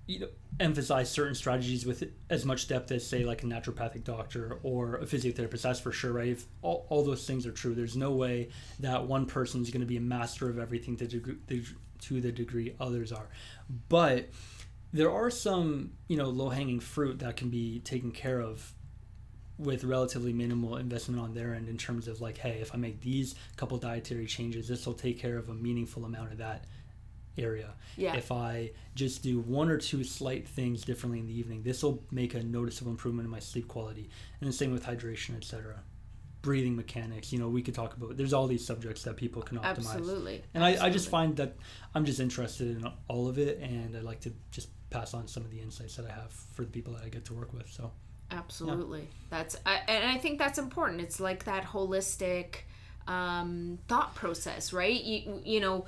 you 0.06 0.20
know 0.20 0.28
emphasize 0.58 1.10
certain 1.10 1.34
strategies 1.34 1.86
with 1.86 2.04
as 2.28 2.44
much 2.44 2.68
depth 2.68 2.90
as 2.92 3.06
say 3.06 3.24
like 3.24 3.42
a 3.42 3.46
naturopathic 3.46 4.04
doctor 4.04 4.58
or 4.62 4.96
a 4.96 5.06
physiotherapist 5.06 5.62
that's 5.62 5.80
for 5.80 5.92
sure 5.92 6.12
right? 6.12 6.28
If 6.28 6.44
all, 6.60 6.86
all 6.90 7.02
those 7.02 7.26
things 7.26 7.46
are 7.46 7.52
true 7.52 7.74
there's 7.74 7.96
no 7.96 8.10
way 8.10 8.50
that 8.80 9.06
one 9.06 9.24
person 9.24 9.62
is 9.62 9.70
going 9.70 9.80
to 9.80 9.86
be 9.86 9.96
a 9.96 10.02
master 10.02 10.50
of 10.50 10.58
everything 10.58 10.96
to, 10.98 11.06
deg- 11.06 11.66
to 12.00 12.20
the 12.20 12.32
degree 12.32 12.74
others 12.80 13.12
are. 13.12 13.28
But 13.88 14.30
there 14.92 15.10
are 15.10 15.30
some 15.30 15.92
you 16.08 16.16
know 16.16 16.28
low-hanging 16.28 16.80
fruit 16.80 17.20
that 17.20 17.36
can 17.36 17.48
be 17.48 17.80
taken 17.80 18.10
care 18.10 18.40
of 18.40 18.72
with 19.58 19.84
relatively 19.84 20.32
minimal 20.32 20.76
investment 20.78 21.20
on 21.20 21.34
their 21.34 21.54
end 21.54 21.68
in 21.68 21.76
terms 21.76 22.08
of 22.08 22.20
like 22.20 22.38
hey 22.38 22.58
if 22.60 22.74
i 22.74 22.78
make 22.78 23.00
these 23.02 23.34
couple 23.56 23.76
dietary 23.76 24.26
changes 24.26 24.66
this 24.66 24.86
will 24.86 24.94
take 24.94 25.20
care 25.20 25.36
of 25.36 25.48
a 25.50 25.54
meaningful 25.54 26.04
amount 26.06 26.32
of 26.32 26.38
that 26.38 26.64
area 27.38 27.74
Yeah. 27.96 28.14
if 28.16 28.32
i 28.32 28.70
just 28.94 29.22
do 29.22 29.40
one 29.40 29.70
or 29.70 29.78
two 29.78 30.04
slight 30.04 30.46
things 30.46 30.82
differently 30.82 31.20
in 31.20 31.26
the 31.26 31.38
evening 31.38 31.62
this 31.62 31.82
will 31.82 32.02
make 32.10 32.34
a 32.34 32.42
noticeable 32.42 32.90
improvement 32.90 33.26
in 33.26 33.30
my 33.30 33.38
sleep 33.38 33.68
quality 33.68 34.10
and 34.40 34.48
the 34.48 34.52
same 34.52 34.72
with 34.72 34.84
hydration 34.84 35.36
etc 35.36 35.80
breathing 36.42 36.74
mechanics 36.74 37.32
you 37.32 37.38
know 37.38 37.48
we 37.48 37.62
could 37.62 37.74
talk 37.74 37.94
about 37.96 38.16
there's 38.16 38.32
all 38.32 38.46
these 38.46 38.64
subjects 38.66 39.02
that 39.02 39.16
people 39.16 39.42
can 39.42 39.58
optimize 39.58 39.94
Absolutely. 39.94 40.42
and 40.54 40.64
I, 40.64 40.86
I 40.86 40.90
just 40.90 41.08
find 41.08 41.36
that 41.36 41.56
i'm 41.94 42.04
just 42.04 42.18
interested 42.18 42.76
in 42.76 42.90
all 43.08 43.28
of 43.28 43.38
it 43.38 43.58
and 43.60 43.96
i 43.96 44.00
like 44.00 44.20
to 44.20 44.32
just 44.50 44.68
pass 44.90 45.14
on 45.14 45.26
some 45.28 45.44
of 45.44 45.50
the 45.50 45.60
insights 45.60 45.96
that 45.96 46.06
I 46.06 46.10
have 46.12 46.32
for 46.32 46.64
the 46.64 46.70
people 46.70 46.92
that 46.94 47.04
I 47.04 47.08
get 47.08 47.24
to 47.26 47.34
work 47.34 47.52
with. 47.52 47.70
So 47.70 47.92
Absolutely. 48.32 49.08
That's 49.28 49.56
I, 49.66 49.80
and 49.88 50.04
I 50.08 50.18
think 50.18 50.38
that's 50.38 50.58
important. 50.58 51.00
It's 51.00 51.18
like 51.18 51.44
that 51.44 51.64
holistic 51.64 52.56
um, 53.08 53.78
thought 53.88 54.14
process, 54.14 54.72
right? 54.72 55.02
You 55.02 55.42
you 55.44 55.60
know, 55.60 55.86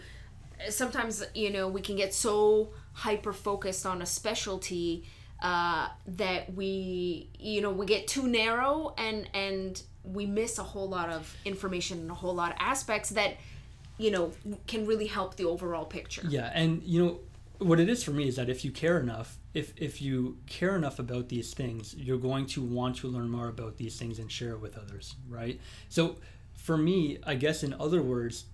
sometimes 0.71 1.25
you 1.35 1.51
know 1.51 1.69
we 1.69 1.81
can 1.81 1.97
get 1.97 2.15
so 2.15 2.71
hyper 2.93 3.33
focused 3.33 3.87
on 3.87 4.03
a 4.03 4.07
specialty 4.07 5.05
uh, 5.43 5.89
that 6.07 6.55
we 6.55 7.29
you 7.39 7.61
know 7.61 7.71
we 7.71 7.87
get 7.87 8.07
too 8.07 8.29
narrow 8.29 8.95
and 8.99 9.29
and 9.35 9.83
we 10.05 10.27
miss 10.27 10.59
a 10.59 10.63
whole 10.63 10.89
lot 10.89 11.09
of 11.09 11.37
information 11.45 11.99
and 12.01 12.11
a 12.11 12.15
whole 12.15 12.35
lot 12.35 12.51
of 12.51 12.57
aspects 12.61 13.11
that 13.11 13.37
you 13.99 14.11
know 14.11 14.33
can 14.67 14.87
really 14.87 15.07
help 15.07 15.37
the 15.37 15.45
overall 15.45 15.85
picture. 15.85 16.23
Yeah, 16.29 16.51
and 16.55 16.83
you 16.83 17.05
know 17.05 17.21
what 17.59 17.79
it 17.81 17.89
is 17.89 18.03
for 18.03 18.11
me 18.11 18.29
is 18.29 18.37
that 18.37 18.49
if 18.49 18.65
you 18.65 18.71
care 18.71 18.99
enough, 18.99 19.39
if 19.55 19.73
if 19.77 20.03
you 20.03 20.39
care 20.47 20.77
enough 20.77 20.99
about 20.99 21.29
these 21.29 21.55
things, 21.55 21.95
you're 21.97 22.19
going 22.19 22.47
to 22.47 22.63
want 22.63 22.97
to 22.97 23.09
learn 23.09 23.31
more 23.31 23.49
about 23.49 23.77
these 23.77 23.99
things 23.99 24.19
and 24.19 24.31
share 24.31 24.53
it 24.53 24.61
with 24.61 24.77
others, 24.77 25.15
right? 25.29 25.61
So 25.89 26.17
for 26.55 26.77
me, 26.77 27.19
I 27.25 27.35
guess 27.35 27.63
in 27.63 27.75
other 27.75 28.03
words, 28.03 28.45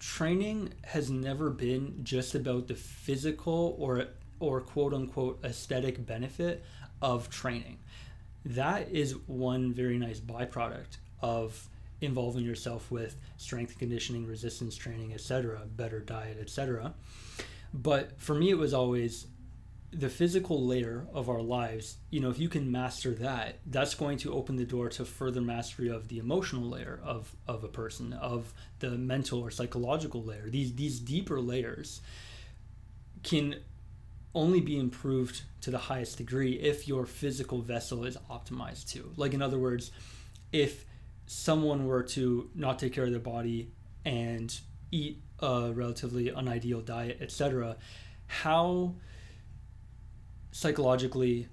training 0.00 0.72
has 0.82 1.10
never 1.10 1.50
been 1.50 2.00
just 2.02 2.34
about 2.34 2.66
the 2.66 2.74
physical 2.74 3.76
or 3.78 4.06
or 4.40 4.60
quote 4.60 4.94
unquote 4.94 5.38
aesthetic 5.44 6.04
benefit 6.04 6.64
of 7.00 7.30
training. 7.30 7.78
That 8.44 8.88
is 8.90 9.14
one 9.26 9.72
very 9.72 9.98
nice 9.98 10.18
byproduct 10.18 10.96
of 11.20 11.68
involving 12.00 12.44
yourself 12.44 12.90
with 12.90 13.16
strength 13.36 13.78
conditioning, 13.78 14.26
resistance 14.26 14.74
training, 14.74 15.12
etc., 15.12 15.60
better 15.76 16.00
diet, 16.00 16.38
etc. 16.40 16.94
But 17.74 18.18
for 18.18 18.34
me, 18.34 18.50
it 18.50 18.58
was 18.58 18.72
always 18.72 19.26
the 19.92 20.08
physical 20.08 20.64
layer 20.64 21.06
of 21.12 21.28
our 21.28 21.42
lives. 21.42 21.96
You 22.10 22.20
know, 22.20 22.30
if 22.30 22.38
you 22.38 22.48
can 22.48 22.70
master 22.70 23.12
that, 23.14 23.58
that's 23.66 23.94
going 23.94 24.18
to 24.18 24.32
open 24.32 24.56
the 24.56 24.64
door 24.64 24.88
to 24.90 25.04
further 25.04 25.40
mastery 25.40 25.88
of 25.88 26.08
the 26.08 26.18
emotional 26.18 26.68
layer 26.68 27.00
of, 27.02 27.34
of 27.48 27.64
a 27.64 27.68
person, 27.68 28.12
of 28.12 28.52
the 28.78 28.90
mental 28.90 29.40
or 29.40 29.50
psychological 29.50 30.22
layer. 30.22 30.48
These 30.48 30.74
these 30.74 31.00
deeper 31.00 31.40
layers 31.40 32.00
can 33.22 33.56
only 34.34 34.60
be 34.60 34.78
improved 34.78 35.42
to 35.60 35.70
the 35.70 35.78
highest 35.78 36.18
degree 36.18 36.52
if 36.52 36.86
your 36.86 37.04
physical 37.04 37.60
vessel 37.60 38.04
is 38.04 38.16
optimized 38.30 38.88
too. 38.90 39.12
Like 39.16 39.34
in 39.34 39.42
other 39.42 39.58
words, 39.58 39.90
if 40.52 40.84
someone 41.26 41.86
were 41.86 42.02
to 42.02 42.48
not 42.54 42.78
take 42.78 42.92
care 42.92 43.04
of 43.04 43.10
their 43.10 43.20
body 43.20 43.72
and 44.04 44.56
eat 44.92 45.20
a 45.40 45.72
relatively 45.72 46.26
unideal 46.26 46.80
diet, 46.80 47.18
etc., 47.20 47.76
how 48.26 48.94
psychologically 50.52 51.48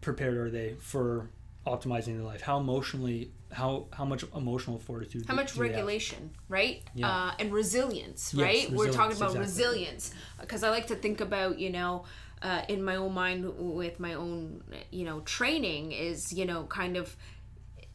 prepared 0.00 0.36
are 0.36 0.50
they 0.50 0.74
for 0.78 1.30
optimizing 1.66 2.16
their 2.16 2.24
life? 2.24 2.40
How 2.40 2.58
emotionally, 2.58 3.32
how 3.52 3.86
how 3.92 4.04
much 4.04 4.24
emotional 4.34 4.78
fortitude? 4.78 5.26
How 5.26 5.34
much 5.34 5.52
do 5.52 5.60
they 5.60 5.68
have? 5.68 5.76
regulation, 5.76 6.30
right? 6.48 6.82
Yeah. 6.94 7.08
Uh, 7.08 7.32
and 7.38 7.52
resilience, 7.52 8.32
Yes, 8.34 8.44
right? 8.44 8.70
We're 8.70 8.92
talking 8.92 9.16
about 9.16 9.30
exactly. 9.30 9.40
resilience 9.40 10.14
because 10.40 10.62
I 10.62 10.70
like 10.70 10.86
to 10.88 10.96
think 10.96 11.20
about, 11.20 11.58
you 11.58 11.70
know, 11.70 12.04
uh, 12.42 12.62
in 12.68 12.82
my 12.82 12.96
own 12.96 13.12
mind 13.12 13.52
with 13.58 14.00
my 14.00 14.14
own, 14.14 14.62
you 14.90 15.04
know, 15.04 15.20
training 15.20 15.92
is, 15.92 16.32
you 16.32 16.46
know, 16.46 16.64
kind 16.64 16.96
of 16.96 17.16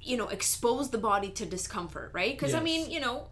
you 0.02 0.18
know 0.18 0.28
expose 0.28 0.92
the 0.92 1.00
body 1.00 1.32
to 1.32 1.48
discomfort 1.48 2.12
right 2.14 2.38
because 2.38 2.54
i 2.54 2.60
mean 2.60 2.92
you 2.92 3.00
know 3.00 3.28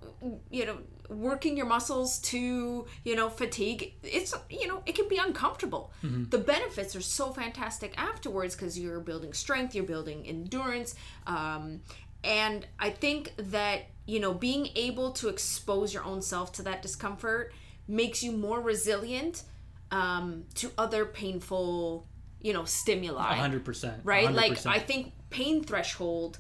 you 0.50 0.66
know 0.66 0.76
working 1.10 1.58
your 1.58 1.66
muscles 1.66 2.20
to 2.20 2.86
you 3.04 3.16
know 3.16 3.30
fatigue 3.30 3.94
it's 4.04 4.34
you 4.50 4.68
know 4.68 4.82
it 4.86 4.96
can 4.96 5.08
be 5.08 5.18
uncomfortable 5.18 5.92
Mm-hmm. 6.04 6.30
the 6.30 6.38
benefits 6.38 6.96
are 6.96 7.02
so 7.02 7.32
fantastic 7.32 7.94
afterwards 7.98 8.56
because 8.56 8.78
you're 8.80 9.00
building 9.00 9.34
strength 9.34 9.74
you're 9.76 9.86
building 9.86 10.26
endurance 10.28 10.96
um, 11.28 11.82
and 12.24 12.66
i 12.80 12.90
think 12.90 13.34
that 13.38 13.84
you 14.06 14.20
know 14.20 14.34
being 14.34 14.70
able 14.76 15.12
to 15.12 15.30
expose 15.30 15.94
your 15.94 16.04
own 16.04 16.22
self 16.22 16.52
to 16.54 16.62
that 16.64 16.82
discomfort 16.82 17.54
makes 17.88 18.24
you 18.24 18.32
more 18.32 18.62
resilient 18.62 19.44
um, 19.92 20.46
to 20.56 20.72
other 20.78 21.06
painful 21.06 22.08
you 22.42 22.52
know 22.54 22.66
stimuli 22.66 23.36
hundred 23.36 23.64
percent. 23.64 24.02
right? 24.04 24.24
a 24.24 24.28
hundred 24.28 24.50
Like. 24.50 24.66
I 24.66 24.80
think 24.80 25.12
pain 25.30 25.64
threshold 25.64 26.40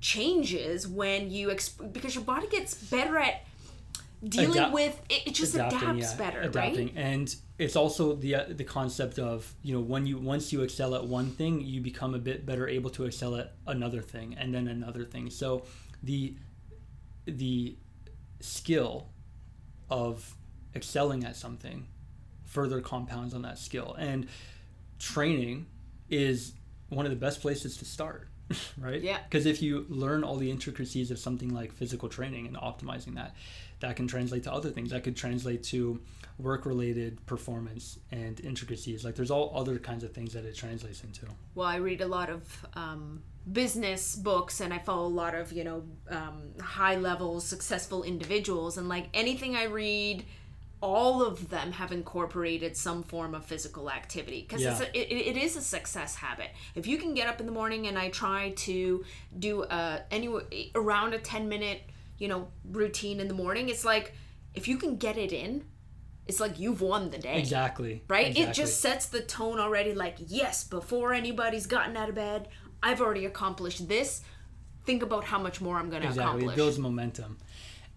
changes 0.00 0.86
when 0.88 1.30
you 1.30 1.48
exp- 1.48 1.92
because 1.92 2.14
your 2.14 2.24
body 2.24 2.48
gets 2.48 2.74
better 2.74 3.16
at 3.18 3.44
dealing 4.26 4.72
with 4.72 5.00
it, 5.08 5.22
it 5.26 5.34
just 5.34 5.54
adapts 5.54 6.14
better, 6.14 6.40
adapting. 6.40 6.86
right? 6.86 6.96
And 6.96 7.34
it's 7.58 7.76
also 7.76 8.14
the 8.14 8.34
uh, 8.36 8.44
the 8.48 8.64
concept 8.64 9.18
of 9.18 9.52
you 9.62 9.74
know 9.74 9.80
when 9.80 10.06
you 10.06 10.18
once 10.18 10.52
you 10.52 10.62
excel 10.62 10.94
at 10.94 11.04
one 11.04 11.30
thing, 11.30 11.60
you 11.60 11.80
become 11.80 12.14
a 12.14 12.18
bit 12.18 12.46
better 12.46 12.68
able 12.68 12.90
to 12.90 13.04
excel 13.04 13.36
at 13.36 13.54
another 13.66 14.00
thing, 14.00 14.34
and 14.38 14.54
then 14.54 14.68
another 14.68 15.04
thing. 15.04 15.30
So 15.30 15.64
the 16.02 16.34
the 17.24 17.76
skill 18.40 19.08
of 19.90 20.36
excelling 20.74 21.24
at 21.24 21.36
something 21.36 21.86
further 22.44 22.80
compounds 22.80 23.34
on 23.34 23.42
that 23.42 23.58
skill, 23.58 23.94
and 23.98 24.28
training 24.98 25.66
is 26.08 26.52
one 26.88 27.06
of 27.06 27.10
the 27.10 27.16
best 27.16 27.40
places 27.40 27.76
to 27.78 27.84
start. 27.84 28.28
Right? 28.78 29.00
Yeah. 29.00 29.18
Because 29.28 29.46
if 29.46 29.62
you 29.62 29.86
learn 29.88 30.24
all 30.24 30.36
the 30.36 30.50
intricacies 30.50 31.10
of 31.10 31.18
something 31.18 31.54
like 31.54 31.72
physical 31.72 32.08
training 32.08 32.46
and 32.46 32.56
optimizing 32.56 33.14
that, 33.14 33.34
that 33.80 33.96
can 33.96 34.06
translate 34.06 34.44
to 34.44 34.52
other 34.52 34.70
things. 34.70 34.90
That 34.90 35.04
could 35.04 35.16
translate 35.16 35.62
to 35.64 36.00
work 36.38 36.66
related 36.66 37.24
performance 37.26 37.98
and 38.10 38.40
intricacies. 38.40 39.04
Like 39.04 39.14
there's 39.14 39.30
all 39.30 39.52
other 39.54 39.78
kinds 39.78 40.04
of 40.04 40.12
things 40.12 40.32
that 40.32 40.44
it 40.44 40.56
translates 40.56 41.04
into. 41.04 41.26
Well, 41.54 41.66
I 41.66 41.76
read 41.76 42.00
a 42.00 42.06
lot 42.06 42.30
of 42.30 42.66
um, 42.74 43.22
business 43.50 44.16
books 44.16 44.60
and 44.60 44.72
I 44.72 44.78
follow 44.78 45.06
a 45.06 45.08
lot 45.08 45.34
of, 45.34 45.52
you 45.52 45.64
know, 45.64 45.84
um, 46.08 46.42
high 46.60 46.96
level 46.96 47.40
successful 47.40 48.02
individuals. 48.02 48.78
And 48.78 48.88
like 48.88 49.08
anything 49.12 49.56
I 49.56 49.64
read, 49.64 50.24
all 50.82 51.22
of 51.24 51.48
them 51.48 51.70
have 51.72 51.92
incorporated 51.92 52.76
some 52.76 53.02
form 53.04 53.34
of 53.34 53.44
physical 53.46 53.88
activity 53.88 54.42
because 54.42 54.60
Yeah. 54.60 54.78
it, 54.92 55.12
it 55.12 55.36
is 55.36 55.56
a 55.56 55.60
success 55.62 56.16
habit. 56.16 56.48
If 56.74 56.86
you 56.88 56.98
can 56.98 57.14
get 57.14 57.28
up 57.28 57.38
in 57.40 57.46
the 57.46 57.52
morning 57.52 57.86
and 57.86 57.96
I 57.96 58.08
try 58.10 58.50
to 58.50 59.04
do 59.38 59.62
a, 59.62 60.00
anywhere 60.10 60.42
around 60.74 61.14
a 61.14 61.18
10 61.18 61.48
minute, 61.48 61.82
you 62.18 62.26
know, 62.28 62.48
routine 62.70 63.20
in 63.20 63.28
the 63.28 63.34
morning, 63.34 63.68
it's 63.68 63.84
like 63.84 64.12
if 64.54 64.66
you 64.66 64.76
can 64.76 64.96
get 64.96 65.16
it 65.16 65.32
in, 65.32 65.64
it's 66.26 66.40
like 66.40 66.58
you've 66.58 66.80
won 66.80 67.10
the 67.10 67.18
day 67.18 67.38
Exactly. 67.38 68.02
right? 68.08 68.26
Exactly. 68.28 68.50
It 68.50 68.54
just 68.54 68.80
sets 68.80 69.06
the 69.06 69.20
tone 69.20 69.60
already 69.60 69.94
like, 69.94 70.16
yes, 70.26 70.64
before 70.64 71.14
anybody's 71.14 71.66
gotten 71.66 71.96
out 71.96 72.08
of 72.08 72.16
bed, 72.16 72.48
I've 72.82 73.00
already 73.00 73.24
accomplished 73.24 73.88
this. 73.88 74.22
Think 74.84 75.04
about 75.04 75.22
how 75.24 75.38
much 75.38 75.60
more 75.60 75.78
I'm 75.78 75.90
going 75.90 76.02
to 76.02 76.08
exactly 76.08 76.30
accomplish. 76.42 76.52
it 76.54 76.56
builds 76.56 76.78
momentum. 76.80 77.38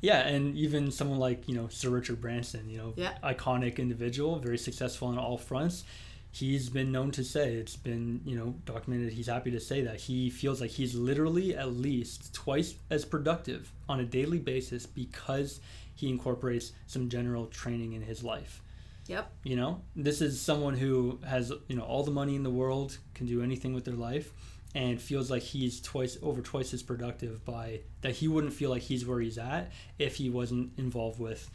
Yeah, 0.05 0.19
and 0.33 0.55
even 0.55 0.91
someone 0.91 1.19
like 1.19 1.47
you 1.49 1.55
know 1.55 1.67
Sir 1.69 1.89
Richard 1.89 2.19
Branson, 2.21 2.69
you 2.69 2.77
know, 2.77 2.93
Yeah. 2.95 3.13
iconic 3.23 3.77
individual, 3.79 4.37
very 4.39 4.57
successful 4.57 5.07
on 5.07 5.17
all 5.17 5.37
fronts. 5.37 5.83
He's 6.31 6.69
been 6.69 6.91
known 6.91 7.11
to 7.11 7.23
say 7.23 7.55
it's 7.55 7.77
been 7.77 8.21
you 8.25 8.35
know 8.37 8.49
documented. 8.65 9.13
He's 9.13 9.27
happy 9.27 9.51
to 9.51 9.59
say 9.59 9.81
that 9.83 9.99
he 10.01 10.29
feels 10.29 10.61
like 10.61 10.71
he's 10.71 10.93
literally 10.93 11.55
at 11.55 11.71
least 11.73 12.33
twice 12.33 12.75
as 12.89 13.03
productive 13.05 13.71
on 13.89 13.99
a 13.99 14.05
daily 14.05 14.39
basis 14.39 14.85
because 14.85 15.59
he 15.99 16.09
incorporates 16.09 16.73
some 16.87 17.09
general 17.09 17.45
training 17.47 17.93
in 17.93 18.01
his 18.01 18.21
life. 18.23 18.61
Yep. 19.07 19.31
You 19.43 19.55
know, 19.55 19.81
this 19.95 20.19
is 20.21 20.41
someone 20.41 20.75
who 20.77 21.19
has 21.25 21.51
you 21.69 21.75
know 21.77 21.83
all 21.83 22.03
the 22.03 22.11
money 22.21 22.35
in 22.35 22.43
the 22.43 22.55
world, 22.61 22.97
can 23.13 23.25
do 23.27 23.41
anything 23.41 23.73
with 23.73 23.85
their 23.85 23.95
life, 24.09 24.33
and 24.75 25.01
feels 25.01 25.31
like 25.31 25.41
he's 25.41 25.81
twice 25.81 26.17
over 26.21 26.41
twice 26.41 26.73
as 26.73 26.83
productive 26.83 27.43
by 27.45 27.79
that 28.01 28.13
he 28.13 28.27
wouldn't 28.27 28.53
feel 28.53 28.69
like 28.69 28.83
he's 28.83 29.05
where 29.07 29.19
he's 29.19 29.37
at 29.39 29.71
if 29.97 30.15
he 30.17 30.29
wasn't 30.29 30.71
involved 30.77 31.19
with 31.19 31.49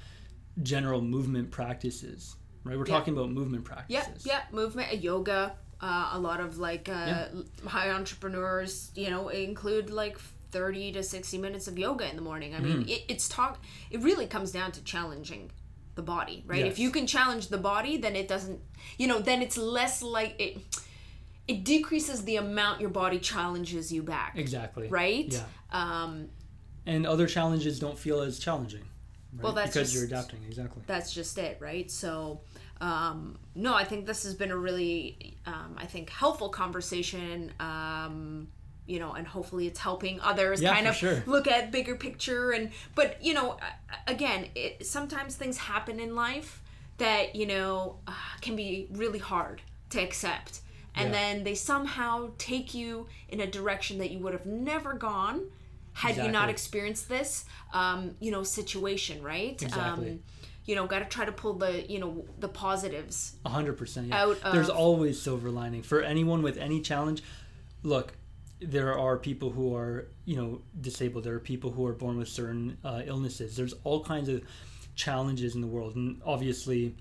general 0.62 1.00
movement 1.00 1.50
practices. 1.52 2.34
Right, 2.64 2.76
we're 2.76 2.86
Yeah. 2.86 2.94
talking 2.98 3.14
about 3.14 3.30
movement 3.30 3.64
practices. 3.64 4.26
Yeah. 4.26 4.32
yeah 4.34 4.42
Movement, 4.50 4.92
uh, 4.92 4.96
yoga. 4.96 5.54
Uh, 5.80 6.10
a 6.12 6.18
lot 6.18 6.40
of 6.40 6.58
like 6.58 6.88
uh, 6.90 6.92
Yeah. 6.92 7.28
high 7.66 7.90
entrepreneurs, 7.90 8.90
you 8.94 9.08
know, 9.10 9.28
include 9.28 9.88
like 9.90 10.18
30 10.50 10.92
to 10.92 11.02
60 11.02 11.38
minutes 11.38 11.68
of 11.68 11.78
yoga 11.78 12.08
in 12.10 12.16
the 12.16 12.22
morning. 12.22 12.54
I 12.54 12.58
Mm. 12.58 12.64
mean, 12.64 12.88
it, 12.88 13.04
it's 13.08 13.28
talk. 13.28 13.62
It 13.90 14.00
really 14.02 14.26
comes 14.26 14.50
down 14.52 14.72
to 14.72 14.82
challenging 14.84 15.50
the 15.94 16.02
body, 16.02 16.42
right? 16.46 16.66
If 16.66 16.78
you 16.78 16.90
can 16.90 17.06
challenge 17.06 17.48
the 17.48 17.58
body, 17.58 17.96
then 17.96 18.14
it 18.16 18.28
doesn't, 18.28 18.60
you 18.98 19.06
know, 19.06 19.20
then 19.20 19.40
it's 19.42 19.56
less 19.56 20.02
like 20.02 20.34
it. 20.38 20.58
It 21.48 21.64
decreases 21.64 22.24
the 22.24 22.36
amount 22.36 22.80
your 22.80 22.90
body 22.90 23.18
challenges 23.18 23.92
you 23.92 24.02
back. 24.02 24.34
Exactly. 24.36 24.88
right? 24.88 25.32
Yeah. 25.32 25.44
Um, 25.72 26.28
And 26.86 27.06
other 27.06 27.26
challenges 27.26 27.78
don't 27.78 27.98
feel 27.98 28.20
as 28.20 28.38
challenging. 28.38 28.82
Right? 29.32 29.42
Well, 29.44 29.52
that's 29.52 29.72
because 29.72 29.94
you're 29.94 30.04
adapting. 30.04 30.40
Exactly. 30.46 30.82
that's 30.86 31.12
just 31.12 31.38
it, 31.38 31.58
right? 31.60 31.88
So, 31.90 32.40
um, 32.80 33.38
no, 33.54 33.74
I 33.74 33.84
think 33.84 34.06
this 34.06 34.24
has 34.24 34.34
been 34.34 34.50
a 34.50 34.56
really, 34.56 35.36
um, 35.46 35.76
I 35.76 35.86
think, 35.86 36.10
helpful 36.10 36.48
conversation. 36.48 37.52
Um, 37.60 38.48
you 38.86 38.98
know, 38.98 39.12
and 39.12 39.24
hopefully 39.24 39.68
it's 39.68 39.78
helping 39.78 40.20
others 40.20 40.60
Yeah, 40.60 40.74
kind 40.74 40.88
of 40.88 40.96
sure. 40.96 41.22
look 41.26 41.46
at 41.46 41.70
bigger 41.70 41.94
picture. 41.94 42.50
And 42.50 42.70
but 42.96 43.22
you 43.24 43.34
know, 43.34 43.56
again, 44.08 44.48
it, 44.56 44.84
sometimes 44.84 45.36
things 45.36 45.58
happen 45.58 46.00
in 46.00 46.16
life 46.16 46.60
that 46.98 47.36
you 47.36 47.46
know 47.46 47.98
uh, 48.08 48.12
can 48.40 48.56
be 48.56 48.88
really 48.90 49.20
hard 49.20 49.62
to 49.90 50.00
accept 50.02 50.60
and 51.00 51.12
Yeah. 51.12 51.20
then 51.20 51.44
they 51.44 51.54
somehow 51.54 52.30
take 52.38 52.74
you 52.74 53.06
in 53.28 53.40
a 53.40 53.46
direction 53.46 53.98
that 53.98 54.10
you 54.10 54.18
would 54.20 54.32
have 54.32 54.46
never 54.46 54.94
gone 54.94 55.38
had 55.92 56.16
you 56.16 56.30
not 56.30 56.48
experienced 56.48 57.08
this 57.08 57.44
um, 57.74 58.14
you 58.20 58.30
know 58.30 58.42
situation 58.44 59.22
right 59.22 59.60
Exactly. 59.62 60.10
um, 60.10 60.20
you 60.64 60.74
know 60.76 60.86
got 60.86 61.00
to 61.00 61.04
try 61.06 61.24
to 61.24 61.32
pull 61.32 61.54
the 61.54 61.72
you 61.90 61.98
know 61.98 62.24
the 62.38 62.48
positives 62.48 63.36
A 63.44 63.48
hundred 63.48 63.76
percent. 63.76 64.08
Yeah. 64.08 64.22
Out 64.24 64.38
There's 64.52 64.68
always 64.70 65.20
silver 65.20 65.50
lining 65.50 65.82
for 65.82 66.00
anyone 66.02 66.42
with 66.42 66.56
any 66.58 66.80
challenge. 66.80 67.22
Look, 67.82 68.12
there 68.60 68.96
are 68.98 69.16
people 69.18 69.50
who 69.50 69.74
are 69.74 70.08
you 70.24 70.36
know 70.36 70.62
disabled. 70.80 71.24
There 71.24 71.34
are 71.34 71.40
people 71.40 71.70
who 71.72 71.86
are 71.86 71.94
born 71.94 72.18
with 72.18 72.28
certain 72.28 72.76
uh, 72.84 73.02
illnesses. 73.04 73.56
There's 73.56 73.74
all 73.84 74.04
kinds 74.04 74.28
of 74.28 74.42
challenges 74.94 75.54
in 75.54 75.60
the 75.60 75.66
world, 75.66 75.96
and 75.96 76.20
obviously, 76.24 76.94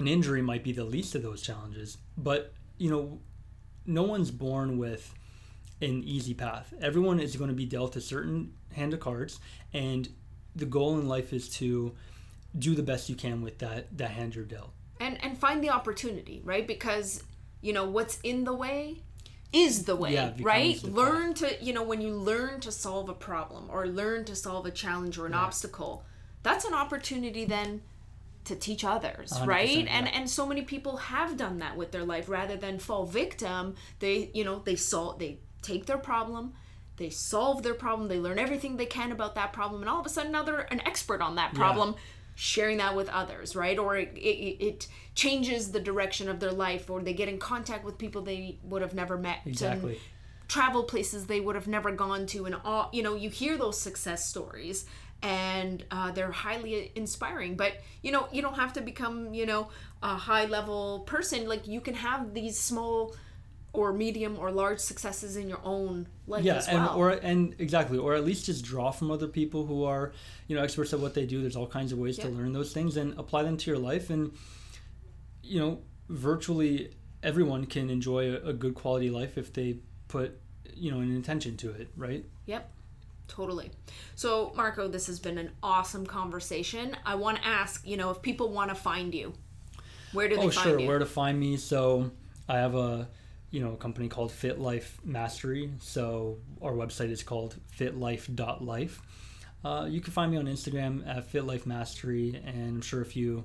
an 0.00 0.08
injury 0.08 0.42
might 0.42 0.64
be 0.64 0.72
the 0.72 0.84
least 0.84 1.14
of 1.14 1.22
those 1.22 1.40
challenges. 1.40 1.98
But 2.18 2.52
you 2.78 2.90
know, 2.90 3.20
no 3.86 4.02
one's 4.02 4.30
born 4.30 4.78
with 4.78 5.14
an 5.80 6.02
easy 6.04 6.34
path. 6.34 6.72
Everyone 6.80 7.18
is 7.20 7.36
going 7.36 7.48
to 7.50 7.56
be 7.56 7.66
dealt 7.66 7.96
a 7.96 8.00
certain 8.00 8.52
hand 8.72 8.94
of 8.94 9.00
cards, 9.00 9.40
and 9.72 10.08
the 10.54 10.66
goal 10.66 10.98
in 10.98 11.08
life 11.08 11.32
is 11.32 11.48
to 11.56 11.92
do 12.58 12.74
the 12.74 12.82
best 12.82 13.08
you 13.08 13.14
can 13.14 13.42
with 13.42 13.58
that 13.58 13.96
that 13.96 14.10
hand 14.10 14.34
you're 14.34 14.44
dealt. 14.44 14.72
and 15.00 15.22
and 15.24 15.38
find 15.38 15.64
the 15.64 15.70
opportunity 15.70 16.40
right 16.44 16.66
because 16.66 17.22
you 17.62 17.72
know 17.72 17.88
what's 17.88 18.20
in 18.20 18.44
the 18.44 18.52
way 18.52 19.00
is 19.54 19.84
the 19.84 19.96
way 19.96 20.12
Yeah, 20.14 20.32
right 20.42 20.76
the 20.80 20.88
path. 20.88 20.96
learn 20.96 21.34
to 21.34 21.64
you 21.64 21.72
know 21.72 21.82
when 21.82 22.02
you 22.02 22.12
learn 22.14 22.60
to 22.60 22.70
solve 22.70 23.08
a 23.08 23.14
problem 23.14 23.68
or 23.70 23.86
learn 23.86 24.24
to 24.26 24.36
solve 24.36 24.66
a 24.66 24.70
challenge 24.70 25.16
or 25.16 25.24
an 25.26 25.32
obstacle 25.32 26.04
that's 26.42 26.66
an 26.66 26.74
opportunity 26.74 27.46
then 27.46 27.80
to 28.44 28.56
teach 28.56 28.84
others 28.84 29.30
100%, 29.32 29.46
right 29.46 29.86
and 29.88 30.06
yeah. 30.06 30.12
and 30.14 30.28
so 30.28 30.44
many 30.46 30.62
people 30.62 30.96
have 30.96 31.36
done 31.36 31.58
that 31.58 31.76
with 31.76 31.92
their 31.92 32.04
life 32.04 32.28
rather 32.28 32.56
than 32.56 32.78
fall 32.78 33.06
victim 33.06 33.74
they 34.00 34.30
you 34.34 34.44
know 34.44 34.60
they 34.64 34.76
solve 34.76 35.18
they 35.18 35.38
take 35.62 35.86
their 35.86 35.98
problem 35.98 36.52
they 36.96 37.08
solve 37.10 37.62
their 37.62 37.74
problem 37.74 38.08
they 38.08 38.18
learn 38.18 38.38
everything 38.38 38.76
they 38.76 38.86
can 38.86 39.12
about 39.12 39.34
that 39.34 39.52
problem 39.52 39.80
and 39.80 39.88
all 39.88 40.00
of 40.00 40.06
a 40.06 40.08
sudden 40.08 40.32
now 40.32 40.42
they're 40.42 40.72
an 40.72 40.80
expert 40.86 41.20
on 41.20 41.36
that 41.36 41.54
problem 41.54 41.94
sharing 42.34 42.78
that 42.78 42.96
with 42.96 43.08
others 43.10 43.54
right 43.54 43.78
or 43.78 43.96
it, 43.96 44.12
it, 44.16 44.64
it 44.64 44.88
changes 45.14 45.70
the 45.72 45.80
direction 45.80 46.28
of 46.28 46.40
their 46.40 46.50
life 46.52 46.88
or 46.90 47.00
they 47.02 47.12
get 47.12 47.28
in 47.28 47.38
contact 47.38 47.84
with 47.84 47.98
people 47.98 48.22
they 48.22 48.58
would 48.64 48.82
have 48.82 48.94
never 48.94 49.18
met 49.18 49.38
and 49.44 49.52
Exactly. 49.52 50.00
travel 50.48 50.82
places 50.84 51.26
they 51.26 51.40
would 51.40 51.54
have 51.54 51.68
never 51.68 51.92
gone 51.92 52.26
to 52.26 52.46
and 52.46 52.56
all 52.64 52.88
you 52.92 53.02
know 53.02 53.14
you 53.14 53.30
hear 53.30 53.56
those 53.56 53.78
success 53.78 54.28
stories 54.28 54.86
and 55.22 55.84
uh, 55.90 56.10
they're 56.10 56.32
highly 56.32 56.92
inspiring. 56.94 57.56
But 57.56 57.74
you 58.02 58.12
know 58.12 58.28
you 58.32 58.42
don't 58.42 58.56
have 58.56 58.72
to 58.74 58.80
become 58.80 59.34
you 59.34 59.46
know 59.46 59.68
a 60.02 60.16
high 60.16 60.46
level 60.46 61.00
person. 61.00 61.48
Like 61.48 61.66
you 61.66 61.80
can 61.80 61.94
have 61.94 62.34
these 62.34 62.58
small 62.58 63.14
or 63.74 63.92
medium 63.92 64.38
or 64.38 64.50
large 64.50 64.78
successes 64.78 65.36
in 65.36 65.48
your 65.48 65.60
own 65.64 66.06
life 66.26 66.44
yeah 66.44 66.56
as 66.56 66.68
and 66.68 66.86
or 66.90 67.10
and 67.10 67.54
exactly 67.58 67.96
or 67.96 68.14
at 68.14 68.22
least 68.22 68.44
just 68.44 68.62
draw 68.62 68.90
from 68.90 69.10
other 69.10 69.26
people 69.26 69.64
who 69.64 69.82
are 69.82 70.12
you 70.46 70.54
know 70.54 70.62
experts 70.62 70.92
at 70.92 71.00
what 71.00 71.14
they 71.14 71.24
do. 71.24 71.40
There's 71.40 71.56
all 71.56 71.66
kinds 71.66 71.92
of 71.92 71.98
ways 71.98 72.18
to 72.18 72.28
learn 72.28 72.52
those 72.52 72.72
things 72.72 72.96
and 72.96 73.18
apply 73.18 73.44
them 73.44 73.56
to 73.56 73.70
your 73.70 73.78
life. 73.78 74.10
And 74.10 74.32
you 75.42 75.60
know 75.60 75.80
virtually 76.08 76.94
everyone 77.22 77.66
can 77.66 77.88
enjoy 77.88 78.32
a, 78.32 78.48
a 78.48 78.52
good 78.52 78.74
quality 78.74 79.08
life 79.10 79.38
if 79.38 79.52
they 79.52 79.78
put 80.08 80.38
you 80.74 80.90
know 80.90 80.98
an 80.98 81.14
intention 81.14 81.56
to 81.58 81.70
it 81.70 81.88
right? 81.96 82.24
Yep, 82.46 82.71
totally. 83.32 83.70
So, 84.14 84.52
Marco, 84.54 84.88
this 84.88 85.06
has 85.06 85.18
been 85.18 85.38
an 85.38 85.50
awesome 85.62 86.06
conversation. 86.06 86.96
I 87.04 87.14
want 87.14 87.38
to 87.38 87.46
ask, 87.46 87.86
you 87.86 87.96
know, 87.96 88.10
if 88.10 88.20
people 88.20 88.50
want 88.50 88.68
to 88.68 88.74
find 88.74 89.14
you, 89.14 89.32
where 90.12 90.28
do 90.28 90.36
they 90.36 90.42
oh 90.42 90.50
find 90.50 90.54
sure 90.68 90.80
you? 90.80 90.86
where 90.86 90.98
to 90.98 91.06
find 91.06 91.38
me 91.38 91.56
so 91.56 92.10
i 92.48 92.58
have 92.58 92.74
a 92.74 93.08
you 93.50 93.60
know 93.60 93.72
a 93.72 93.76
company 93.76 94.08
called 94.08 94.30
fit 94.30 94.58
life 94.58 94.98
mastery 95.04 95.70
so 95.80 96.38
our 96.62 96.72
website 96.72 97.10
is 97.10 97.22
called 97.22 97.56
fitlife.life 97.78 99.02
uh, 99.64 99.86
you 99.88 100.00
can 100.00 100.12
find 100.12 100.30
me 100.30 100.38
on 100.38 100.46
instagram 100.46 101.06
at 101.08 101.30
fitlife 101.30 101.66
mastery 101.66 102.40
and 102.44 102.76
i'm 102.76 102.82
sure 102.82 103.00
if 103.00 103.16
you 103.16 103.44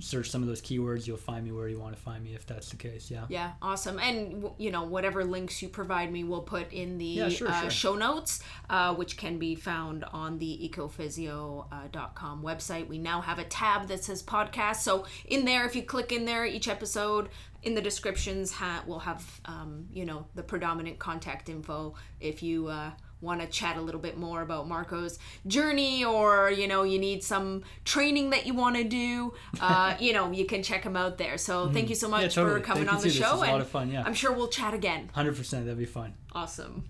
search 0.00 0.30
some 0.30 0.42
of 0.42 0.48
those 0.48 0.60
keywords 0.62 1.06
you'll 1.06 1.16
find 1.16 1.44
me 1.44 1.50
where 1.52 1.68
you 1.68 1.78
want 1.78 1.94
to 1.94 2.00
find 2.00 2.22
me 2.22 2.34
if 2.34 2.46
that's 2.46 2.70
the 2.70 2.76
case 2.76 3.10
yeah 3.10 3.24
Yeah, 3.28 3.52
awesome. 3.60 3.98
And 3.98 4.50
you 4.58 4.70
know, 4.70 4.84
whatever 4.84 5.24
links 5.24 5.60
you 5.62 5.68
provide 5.68 6.12
me, 6.12 6.24
we'll 6.24 6.42
put 6.42 6.72
in 6.72 6.98
the 6.98 7.04
Yeah, 7.04 7.28
sure, 7.28 7.48
uh, 7.48 7.60
sure. 7.62 7.70
show 7.70 7.94
notes, 7.96 8.40
uh, 8.70 8.94
which 8.94 9.16
can 9.16 9.38
be 9.38 9.54
found 9.54 10.04
on 10.04 10.38
the 10.38 10.70
ecophysio.com 10.70 12.42
website. 12.42 12.88
We 12.88 12.98
now 12.98 13.20
have 13.20 13.38
a 13.38 13.44
tab 13.44 13.88
that 13.88 14.04
says 14.04 14.22
podcast. 14.22 14.76
So 14.76 15.04
in 15.26 15.44
there, 15.44 15.64
if 15.64 15.74
you 15.74 15.82
click 15.82 16.12
in 16.12 16.24
there, 16.24 16.44
each 16.44 16.68
episode 16.68 17.28
in 17.62 17.74
the 17.74 17.82
descriptions 17.82 18.52
ha- 18.52 18.84
will 18.86 19.00
have 19.00 19.40
um, 19.44 19.86
you 19.92 20.04
know 20.04 20.26
the 20.34 20.42
predominant 20.42 20.98
contact 20.98 21.48
info 21.48 21.94
if 22.20 22.42
you. 22.42 22.68
Uh, 22.68 22.90
Want 23.20 23.40
to 23.40 23.46
chat 23.48 23.76
a 23.76 23.80
little 23.80 24.00
bit 24.00 24.16
more 24.16 24.42
about 24.42 24.68
Marco's 24.68 25.18
journey, 25.46 26.04
or 26.04 26.50
you 26.50 26.68
know, 26.68 26.84
you 26.84 26.98
need 26.98 27.24
some 27.24 27.64
training 27.84 28.30
that 28.30 28.46
you 28.46 28.54
want 28.54 28.76
to 28.76 28.84
do, 28.84 29.34
uh, 29.60 29.96
you 30.00 30.12
know, 30.12 30.30
you 30.30 30.44
can 30.46 30.62
check 30.62 30.84
him 30.84 30.96
out 30.96 31.18
there. 31.18 31.36
So, 31.38 31.68
thank 31.70 31.88
you 31.88 31.94
so 31.96 32.08
much 32.08 32.18
Mm-hmm. 32.30 32.40
totally. 32.40 32.60
for 32.60 32.66
coming 32.66 32.84
Thank 32.84 32.96
on 32.96 33.02
the 33.02 33.08
too. 33.10 33.18
This 33.18 33.18
show. 33.18 33.32
was 33.32 33.42
a 33.42 33.46
lot 33.46 33.52
and 33.54 33.62
of 33.62 33.68
fun, 33.68 33.90
yeah. 33.90 34.02
I'm 34.06 34.14
sure 34.14 34.32
we'll 34.32 34.48
chat 34.48 34.72
again. 34.74 35.10
100% 35.16 35.50
that'd 35.50 35.78
be 35.78 35.84
fun 35.84 36.14
Awesome. 36.32 36.84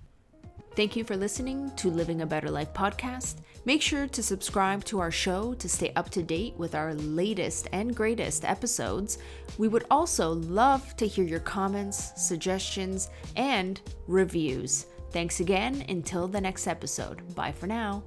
Thank 0.77 0.95
you 0.95 1.03
for 1.03 1.17
listening 1.17 1.73
to 1.77 1.89
Living 1.91 2.21
a 2.23 2.27
Better 2.27 2.51
Life 2.51 2.73
podcast. 2.73 3.37
Make 3.65 3.83
sure 3.83 4.07
to 4.07 4.23
subscribe 4.23 4.85
to 4.85 5.01
our 5.01 5.11
show 5.11 5.55
to 5.55 5.69
stay 5.69 5.93
up 5.97 6.09
to 6.11 6.23
date 6.23 6.55
with 6.57 6.75
our 6.77 6.95
latest 6.95 7.67
and 7.73 7.95
greatest 7.97 8.45
episodes. 8.45 9.19
We 9.59 9.67
would 9.69 9.87
also 9.91 10.31
love 10.35 10.97
to 10.99 11.07
hear 11.07 11.25
your 11.25 11.41
comments, 11.41 12.13
suggestions, 12.17 13.11
and 13.35 13.81
reviews. 14.07 14.87
Thanks 15.11 15.41
again. 15.41 15.85
Until 15.89 16.29
the 16.29 16.41
next 16.41 16.67
episode. 16.67 17.35
Bye 17.35 17.53
for 17.53 17.67
now. 17.67 18.03